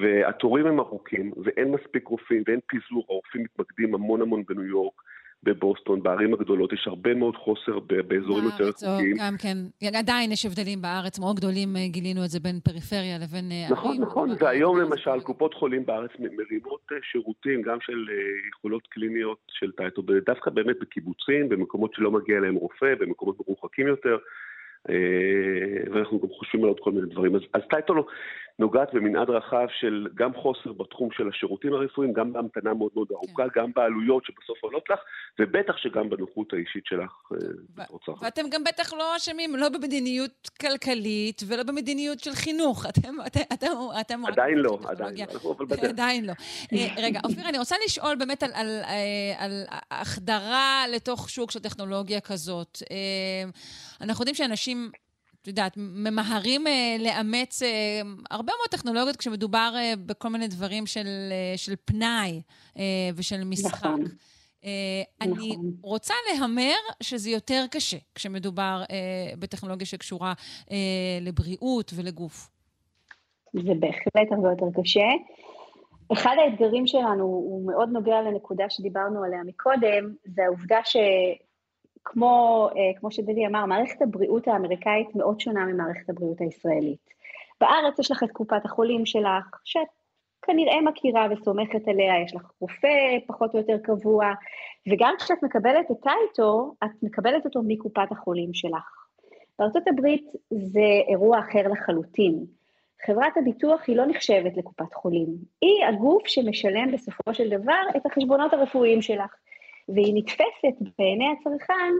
[0.00, 5.02] והתורים הם ארוכים, ואין מספיק רופאים, ואין פיזור, הרופאים מתמקדים המון המון בניו יורק,
[5.42, 7.78] בבוסטון, בערים הגדולות, יש הרבה מאוד חוסר
[8.08, 9.16] באזורים יותר רחוקים.
[9.18, 9.56] גם כן,
[9.98, 13.72] עדיין יש הבדלים בארץ מאוד גדולים, אה, גילינו את זה בין פריפריה לבין אה, ערים.
[13.72, 18.06] נכון, נכון, והיום למשל קופות חולים בארץ מרימות אה, שירותים גם של
[18.50, 24.16] יכולות קליניות של טייטו, דווקא באמת בקיבוצים, במקומות שלא מגיע אליהם רופא, במקומות מרוחקים יותר,
[25.92, 27.34] ואנחנו גם חושבים על עוד כל מיני דברים.
[27.36, 27.92] אז, אז טייטל
[28.58, 33.42] נוגעת במנעד רחב של גם חוסר בתחום של השירותים הרפואיים, גם בהמתנה מאוד מאוד ארוכה,
[33.48, 33.60] כן.
[33.60, 34.98] גם בעלויות שבסוף עולות לך,
[35.38, 37.12] ובטח שגם בנוחות האישית שלך
[37.74, 38.24] בתור צרכן.
[38.24, 42.86] ואתם גם בטח לא אשמים, לא במדיניות כלכלית ולא במדיניות של חינוך.
[42.90, 43.14] אתם...
[43.26, 43.66] אתם, אתם,
[44.00, 45.14] אתם עדיין לא, עדיין
[45.44, 45.84] לא, אבל בדרך.
[45.84, 46.32] עדיין לא.
[46.96, 48.68] רגע, אופיר, אני רוצה לשאול באמת על, על,
[49.38, 52.78] על החדרה לתוך שוק של טכנולוגיה כזאת.
[54.00, 54.71] אנחנו יודעים שאנשים
[55.42, 57.68] את יודעת, ממהרים אה, לאמץ אה,
[58.30, 62.42] הרבה מאוד טכנולוגיות כשמדובר אה, בכל מיני דברים של, אה, של פנאי
[62.78, 62.82] אה,
[63.16, 63.86] ושל משחק.
[63.86, 64.04] נכון.
[65.20, 65.72] אני נכון.
[65.82, 70.32] רוצה להמר שזה יותר קשה כשמדובר אה, בטכנולוגיה שקשורה
[70.70, 70.76] אה,
[71.20, 72.48] לבריאות ולגוף.
[73.52, 75.06] זה בהחלט הרבה יותר קשה.
[76.12, 80.96] אחד האתגרים שלנו הוא מאוד נוגע לנקודה שדיברנו עליה מקודם, זה העובדה ש...
[82.04, 87.12] כמו, אה, כמו שדדי אמר, מערכת הבריאות האמריקאית מאוד שונה ממערכת הבריאות הישראלית.
[87.60, 89.88] בארץ יש לך את קופת החולים שלך, שאת
[90.42, 94.32] כנראה מכירה וסומכת עליה, יש לך רופא פחות או יותר קבוע,
[94.92, 99.06] וגם כשאת מקבלת את טייטו, את מקבלת אותו מקופת החולים שלך.
[99.58, 102.44] בארצות הברית זה אירוע אחר לחלוטין.
[103.06, 105.28] חברת הביטוח היא לא נחשבת לקופת חולים,
[105.60, 109.34] היא הגוף שמשלם בסופו של דבר את החשבונות הרפואיים שלך.
[109.94, 111.92] והיא נתפסת בעיני הצרכן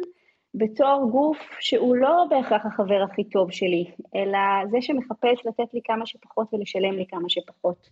[0.55, 4.39] בתור גוף שהוא לא בהכרח החבר הכי טוב שלי, אלא
[4.71, 7.89] זה שמחפש לתת לי כמה שפחות ולשלם לי כמה שפחות.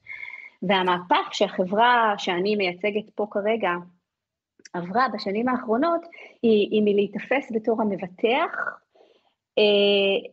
[0.62, 3.70] והמהפך שהחברה שאני מייצגת פה כרגע
[4.72, 6.00] עברה בשנים האחרונות,
[6.42, 8.80] היא, היא מלהיתפס בתור המבטח,
[9.58, 9.62] אה,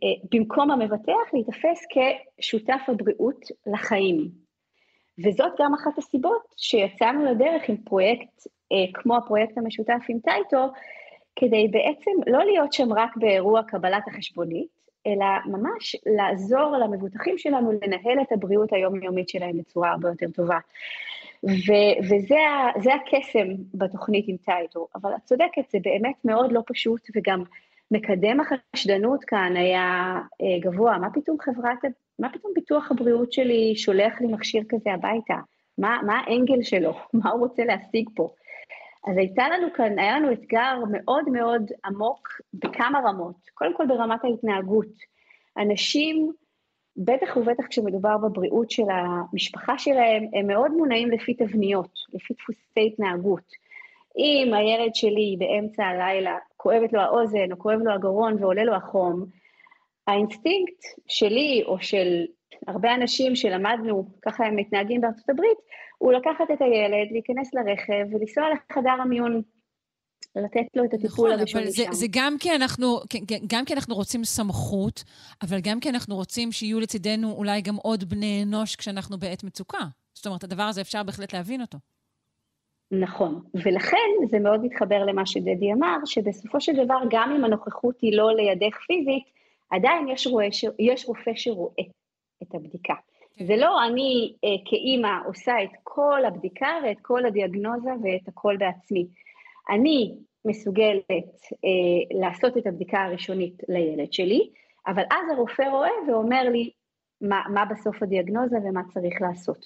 [0.03, 1.85] אה, במקום המבטח להיתפס
[2.39, 4.27] כשותף הבריאות לחיים.
[5.26, 8.48] וזאת גם אחת הסיבות שיצאנו לדרך עם פרויקט
[8.94, 10.68] כמו הפרויקט המשותף עם טייטו,
[11.35, 14.68] כדי בעצם לא להיות שם רק באירוע קבלת החשבונית,
[15.07, 20.57] אלא ממש לעזור למבוטחים שלנו לנהל את הבריאות היומיומית שלהם בצורה הרבה יותר טובה.
[21.44, 27.44] ו- וזה הקסם בתוכנית עם טייטו, אבל את צודקת, זה באמת מאוד לא פשוט, וגם
[27.91, 31.77] מקדם החשדנות כאן היה אה, גבוה, מה פתאום חברת,
[32.19, 35.35] מה פתאום ביטוח הבריאות שלי שולח לי מכשיר כזה הביתה?
[35.77, 36.94] מה, מה האנגל שלו?
[37.14, 38.30] מה הוא רוצה להשיג פה?
[39.06, 43.36] אז הייתה לנו כאן, היה לנו אתגר מאוד מאוד עמוק בכמה רמות.
[43.53, 45.18] קודם כל ברמת ההתנהגות.
[45.57, 46.32] אנשים,
[46.98, 53.52] בטח ובטח כשמדובר בבריאות של המשפחה שלהם, הם מאוד מונעים לפי תבניות, לפי דפוסי התנהגות.
[54.18, 59.26] אם הילד שלי באמצע הלילה כואבת לו האוזן או כואב לו הגרון ועולה לו החום,
[60.07, 62.26] האינסטינקט שלי או של
[62.68, 65.57] הרבה אנשים שלמדנו, ככה הם מתנהגים בארצות הברית,
[65.98, 69.41] הוא לקחת את הילד, להיכנס לרכב ולנסוע לחדר המיון,
[70.36, 72.99] לתת לו את הטיפול נכון, הראשוני אבל זה, זה גם, כי אנחנו,
[73.48, 75.03] גם כי אנחנו רוצים סמכות,
[75.41, 79.86] אבל גם כי אנחנו רוצים שיהיו לצידנו אולי גם עוד בני אנוש כשאנחנו בעת מצוקה.
[80.14, 81.78] זאת אומרת, הדבר הזה אפשר בהחלט להבין אותו.
[82.91, 88.18] נכון, ולכן זה מאוד מתחבר למה שדדי אמר, שבסופו של דבר, גם אם הנוכחות היא
[88.18, 89.24] לא לידך פיזית,
[89.69, 90.48] עדיין יש, רואה,
[90.80, 91.84] יש רופא שרואה
[92.44, 92.94] את הבדיקה.
[93.38, 93.45] כן.
[93.45, 99.07] זה לא אני אה, כאימא עושה את כל הבדיקה ואת כל הדיאגנוזה ואת הכל בעצמי.
[99.69, 100.15] אני
[100.45, 101.35] מסוגלת
[101.65, 104.49] אה, לעשות את הבדיקה הראשונית לילד שלי,
[104.88, 106.72] אבל אז הרופא רואה ואומר לי
[107.22, 109.65] מה, מה בסוף הדיאגנוזה ומה צריך לעשות.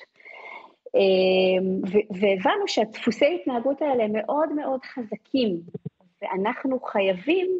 [0.95, 1.63] אה,
[2.19, 5.61] והבנו שהדפוסי התנהגות האלה מאוד מאוד חזקים,
[6.21, 7.59] ואנחנו חייבים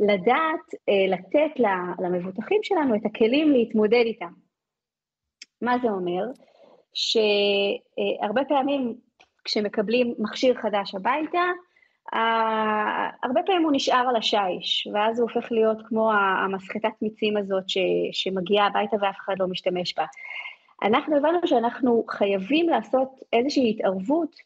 [0.00, 1.60] לדעת אה, לתת
[1.98, 4.45] למבוטחים שלנו את הכלים להתמודד איתם.
[5.66, 6.24] מה זה אומר?
[6.94, 8.94] שהרבה פעמים
[9.44, 11.42] כשמקבלים מכשיר חדש הביתה,
[13.22, 17.78] הרבה פעמים הוא נשאר על השיש, ואז הוא הופך להיות כמו המסחטת מיצים הזאת ש,
[18.12, 20.04] שמגיעה הביתה ואף אחד לא משתמש בה.
[20.82, 24.36] אנחנו הבנו שאנחנו חייבים לעשות איזושהי התערבות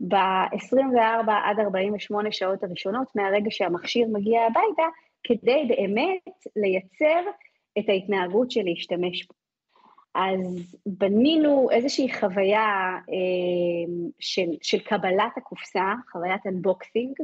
[0.00, 4.82] ב-24 עד 48 שעות הראשונות מהרגע שהמכשיר מגיע הביתה,
[5.24, 7.30] כדי באמת לייצר
[7.78, 9.47] את ההתנהגות של להשתמש בו.
[10.18, 17.16] אז בנינו איזושהי חוויה אה, של, של קבלת הקופסה, חוויית אנבוקסינג,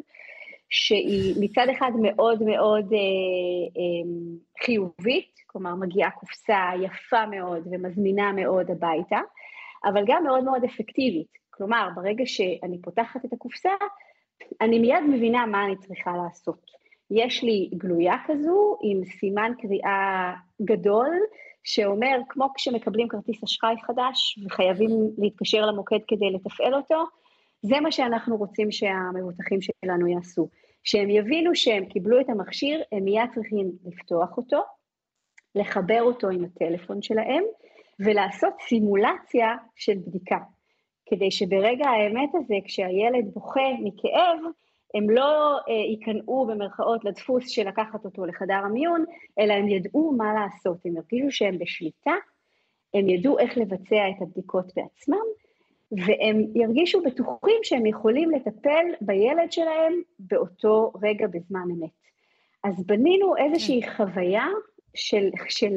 [0.71, 2.99] שהיא מצד אחד מאוד מאוד אה,
[3.77, 9.19] אה, חיובית, כלומר מגיעה קופסה יפה מאוד ומזמינה מאוד הביתה,
[9.85, 11.39] אבל גם מאוד מאוד אפקטיבית.
[11.51, 13.71] כלומר, ברגע שאני פותחת את הקופסה,
[14.61, 16.71] אני מיד מבינה מה אני צריכה לעשות.
[17.11, 21.11] יש לי גלויה כזו עם סימן קריאה גדול,
[21.65, 27.05] שאומר, כמו כשמקבלים כרטיס אשראי חדש וחייבים להתקשר למוקד כדי לתפעל אותו,
[27.63, 30.49] זה מה שאנחנו רוצים שהמבוטחים שלנו יעשו.
[30.83, 34.61] כשהם יבינו שהם קיבלו את המכשיר, הם מיד צריכים לפתוח אותו,
[35.55, 37.45] לחבר אותו עם הטלפון שלהם,
[38.01, 40.39] ולעשות סימולציה של בדיקה.
[41.07, 44.39] כדי שברגע האמת הזה, כשהילד בוכה מכאב,
[44.95, 49.05] הם לא אה, ייכנעו במרכאות לדפוס של לקחת אותו לחדר המיון,
[49.39, 52.15] אלא הם ידעו מה לעשות, הם ירגישו שהם בשליטה,
[52.95, 55.25] הם ידעו איך לבצע את הבדיקות בעצמם,
[55.93, 61.91] והם ירגישו בטוחים שהם יכולים לטפל בילד שלהם באותו רגע בזמן אמת.
[62.65, 63.91] אז בנינו איזושהי כן.
[63.91, 64.47] חוויה
[64.95, 65.73] של, של,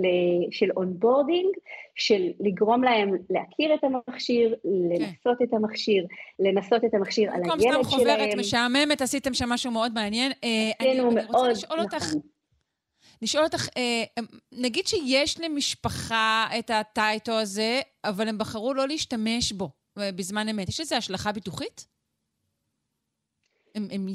[0.51, 1.55] של onboarding,
[1.95, 5.45] של לגרום להם להכיר את המכשיר, לנסות כן.
[5.45, 6.05] את המכשיר,
[6.39, 7.73] לנסות את המכשיר על הילד שלהם.
[7.73, 10.31] במקום סתם חוברת משעממת, עשיתם שם משהו מאוד מעניין.
[10.43, 12.05] אה, עשינו מאוד, אני רוצה לשאול אותך...
[13.21, 19.69] לשאול אותך, אה, נגיד שיש למשפחה את הטייטו הזה, אבל הם בחרו לא להשתמש בו
[19.99, 21.96] אה, בזמן אמת, יש לזה השלכה ביטוחית?
[23.77, 24.07] הם, הם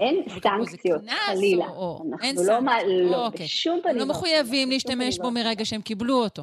[0.00, 1.68] אין סנקציות, חלילה.
[1.68, 3.10] או, או, אנחנו אין לא, סנקציות.
[3.10, 3.46] לא, אוקיי.
[3.46, 3.94] בשום פנים.
[3.94, 6.42] הם לא מחויבים להשתמש בו מרגע שהם קיבלו אותו.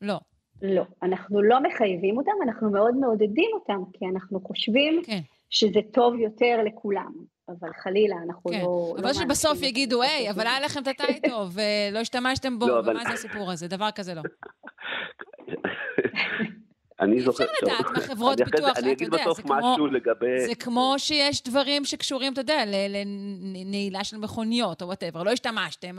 [0.00, 0.20] לא.
[0.62, 5.20] לא, אנחנו לא מחייבים אותם, אנחנו מאוד מעודדים אותם, כי אנחנו חושבים כן.
[5.50, 7.12] שזה טוב יותר לכולם.
[7.48, 8.60] אבל חלילה, אנחנו כן.
[8.60, 8.94] לא...
[8.98, 12.92] אבל לא שבסוף יגידו, היי, אבל היה לכם את הטייטו, ולא השתמשתם בו, לא, ומה
[12.92, 13.02] אבל...
[13.02, 13.68] זה הסיפור הזה?
[13.68, 14.22] דבר כזה לא.
[17.00, 17.44] אני זוכר...
[17.44, 20.38] אפשר לדעת מה חברות ביטוח, אתה יודע, אני אגיד בסוף משהו לגבי...
[20.38, 25.98] זה כמו שיש דברים שקשורים, אתה יודע, לנעילה של מכוניות או whatever, לא השתמשתם,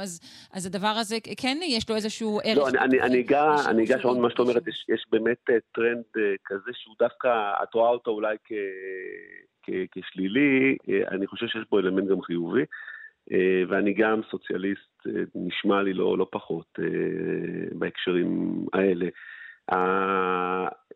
[0.53, 2.57] אז הדבר הזה, כן יש לו איזשהו ערך.
[2.57, 2.67] לא,
[3.05, 3.21] אני
[3.83, 7.29] אגע עוד מה שאת אומרת, יש באמת אה, טרנד אה, כזה שהוא דווקא,
[7.63, 8.35] את רואה אותו אולי
[9.91, 12.63] כשלילי, אה, אני חושב שיש בו אלמנט גם חיובי.
[13.69, 16.79] ואני גם סוציאליסט, נשמע לי לא, לא פחות
[17.71, 19.05] בהקשרים האלה.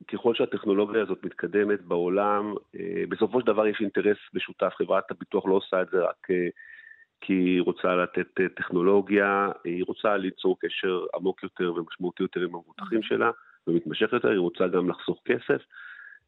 [0.08, 4.74] ככל שהטכנולוגיה הזאת מתקדמת בעולם, אה, בסופו של דבר יש אינטרס משותף.
[4.78, 6.48] חברת הביטוח לא עושה את זה רק אה,
[7.22, 12.56] כי היא רוצה לתת אה, טכנולוגיה, היא רוצה ליצור קשר עמוק יותר ומשמעותי יותר עם
[12.56, 13.18] המבוטחים אוקיי.
[13.18, 13.32] שלה,
[13.68, 15.62] ומתמשך יותר, היא רוצה גם לחסוך כסף,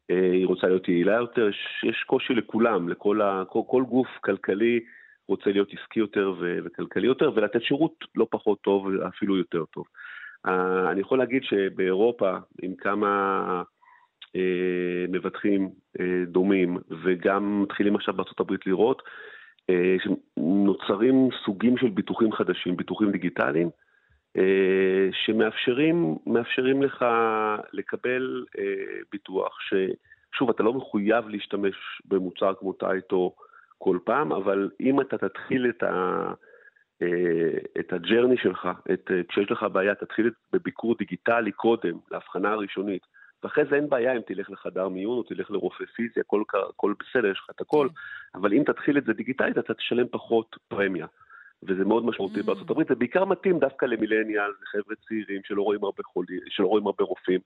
[0.08, 4.80] היא רוצה להיות יעילה יותר, יש, יש קושי לכולם, לכל ה, כל, כל גוף כלכלי
[5.28, 9.84] רוצה להיות עסקי יותר וכלכלי יותר, ולתת שירות לא פחות טוב, אפילו יותר טוב.
[10.46, 10.50] Uh,
[10.90, 13.62] אני יכול להגיד שבאירופה, עם כמה
[14.22, 14.40] uh,
[15.08, 19.02] מבטחים uh, דומים, וגם מתחילים עכשיו הברית לראות,
[20.36, 23.70] נוצרים סוגים של ביטוחים חדשים, ביטוחים דיגיטליים,
[25.12, 27.04] שמאפשרים לך
[27.72, 28.44] לקבל
[29.12, 31.74] ביטוח, ששוב, אתה לא מחויב להשתמש
[32.04, 33.34] במוצר כמו טייטו
[33.78, 36.32] כל פעם, אבל אם אתה תתחיל את ה...
[37.02, 43.02] אה, את הג'רני שלך, את, אה, כשיש לך בעיה, תתחיל בביקור דיגיטלי קודם, להבחנה הראשונית,
[43.42, 47.30] ואחרי זה אין בעיה אם תלך לחדר מיון או תלך לרופא פיזי, הכל, הכל בסדר,
[47.30, 47.88] יש לך את הכל.
[48.34, 51.06] אבל אם תתחיל את זה דיגיטלית, אתה תשלם פחות פרמיה.
[51.62, 52.50] וזה מאוד משמעותי mm.
[52.60, 57.04] הברית, זה בעיקר מתאים דווקא למילניאל, לחבר'ה צעירים שלא רואים הרבה חולים, שלא רואים הרבה
[57.04, 57.40] רופאים,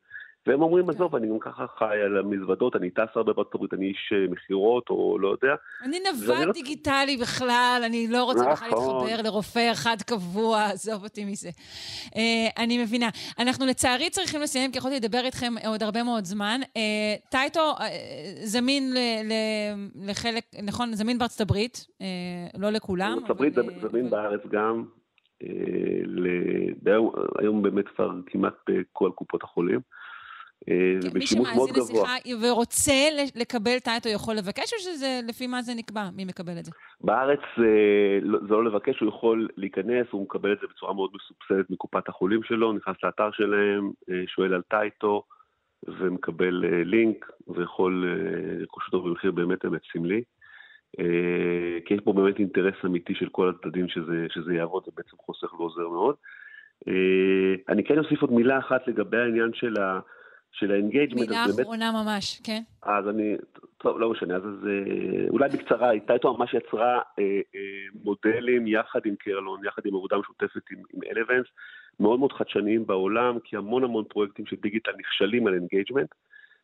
[0.46, 0.90] והם אומרים, כן.
[0.90, 4.26] עזוב, אני גם ככה חי על המזוודות, אני טס הרבה בארצות הברית, אני איש אה,
[4.30, 5.54] מכירות, או לא יודע.
[5.84, 6.52] אני נווד לא...
[6.52, 9.06] דיגיטלי בכלל, אני לא רוצה בכלל נכון.
[9.06, 11.48] להתחבר לרופא אחד קבוע, עזוב אותי מזה.
[12.06, 12.18] Uh,
[12.58, 13.08] אני מבינה.
[13.38, 16.60] אנחנו לצערי צריכים לסיים, כי יכולתי לדבר איתכם עוד הרבה מאוד זמן.
[16.64, 17.82] Uh, טייטו uh,
[18.44, 19.32] זמין ל, ל,
[20.10, 23.10] לחלק, נכון, זמין בארצות הברית, uh, לא לכולם.
[23.12, 23.72] בארצות הברית אבל...
[23.90, 24.84] זמין בארץ גם.
[27.38, 29.80] היום באמת כבר כמעט בכל קופות החולים.
[31.00, 31.84] זה כן, בשימוש מאוד גבוה.
[31.84, 32.92] מי שמאזין לשיחה ורוצה
[33.36, 36.08] לקבל טייטו יכול לבקש, או שזה לפי מה זה נקבע?
[36.16, 36.70] מי מקבל את זה?
[37.00, 37.40] בארץ
[38.22, 42.08] לא, זה לא לבקש, הוא יכול להיכנס, הוא מקבל את זה בצורה מאוד מסובסדת מקופת
[42.08, 45.22] החולים שלו, נכנס לאתר שלהם, אה, שואל על Tyto,
[45.88, 50.22] ומקבל אה, לינק, ויכול אה, לרכוש אותו במחיר באמת אמת סמלי.
[51.84, 55.54] כי יש פה באמת אינטרס אמיתי של כל הצדדים שזה, שזה יעבוד, זה בעצם חוסך
[55.54, 56.14] ועוזר מאוד.
[57.68, 60.00] אני כן אוסיף עוד מילה אחת לגבי העניין של ה...
[60.52, 61.28] של ה engagement.
[61.28, 62.04] מילה אחרונה באמת...
[62.06, 62.62] ממש, כן.
[62.82, 63.36] אז אני,
[63.78, 64.68] טוב, לא משנה, אז, אז
[65.30, 67.24] אולי בקצרה, איתה איתו ממש יצרה אה,
[67.54, 71.46] אה, מודלים יחד עם קרלון, יחד עם עבודה משותפת עם, עם אלוונס,
[72.00, 76.14] מאוד מאוד חדשניים בעולם, כי המון המון פרויקטים של דיגיטל נכשלים על אינגייג'מנט,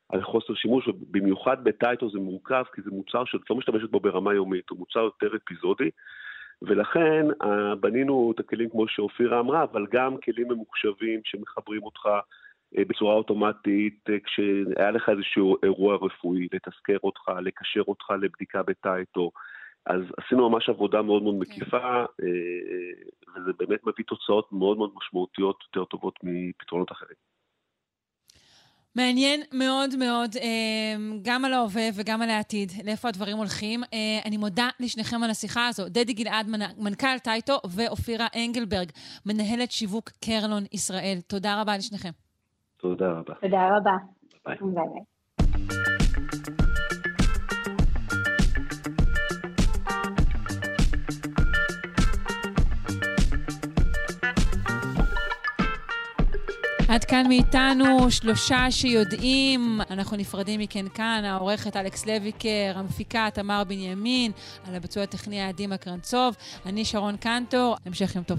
[0.09, 4.35] על חוסר שימוש, ובמיוחד בטייטו זה מורכב, כי זה מוצר שאת לא משתמשת בו ברמה
[4.35, 5.91] יומית, הוא מוצר יותר אפיזודי.
[6.63, 7.27] ולכן
[7.81, 12.21] בנינו את הכלים כמו שאופירה אמרה, אבל גם כלים ממוחשבים שמחברים אותך אה,
[12.85, 19.31] בצורה אוטומטית, אה, כשהיה לך איזשהו אירוע רפואי, לתזכר אותך, לקשר אותך לבדיקה בטייטו.
[19.87, 21.87] אז עשינו ממש עבודה מאוד מאוד מקיפה,
[22.23, 27.17] אה, וזה באמת מביא תוצאות מאוד מאוד משמעותיות, יותר טובות מפתרונות אחרים.
[28.97, 33.83] מעניין מאוד מאוד, אה, גם על ההווה וגם על העתיד, לאיפה הדברים הולכים.
[33.85, 35.89] אה, אני מודה לשניכם על השיחה הזו.
[35.89, 36.47] דדי גלעד,
[36.79, 38.91] מנכ"ל טייטו, ואופירה אנגלברג,
[39.27, 41.19] מנהלת שיווק קרלון ישראל.
[41.27, 42.26] תודה רבה לשניכם.
[42.81, 43.35] תודה רבה.
[43.41, 43.97] תודה רבה.
[44.47, 45.03] ביי ביי.
[56.89, 59.81] עד כאן מאיתנו שלושה שיודעים.
[59.91, 64.33] אנחנו נפרדים מכן כאן, העורכת אלכס לויקר, המפיקה תמר בנימין,
[64.69, 66.37] על הביצוע הטכני העדימה קרנצוב.
[66.67, 68.39] אני שרון קנטור, המשך יום טוב.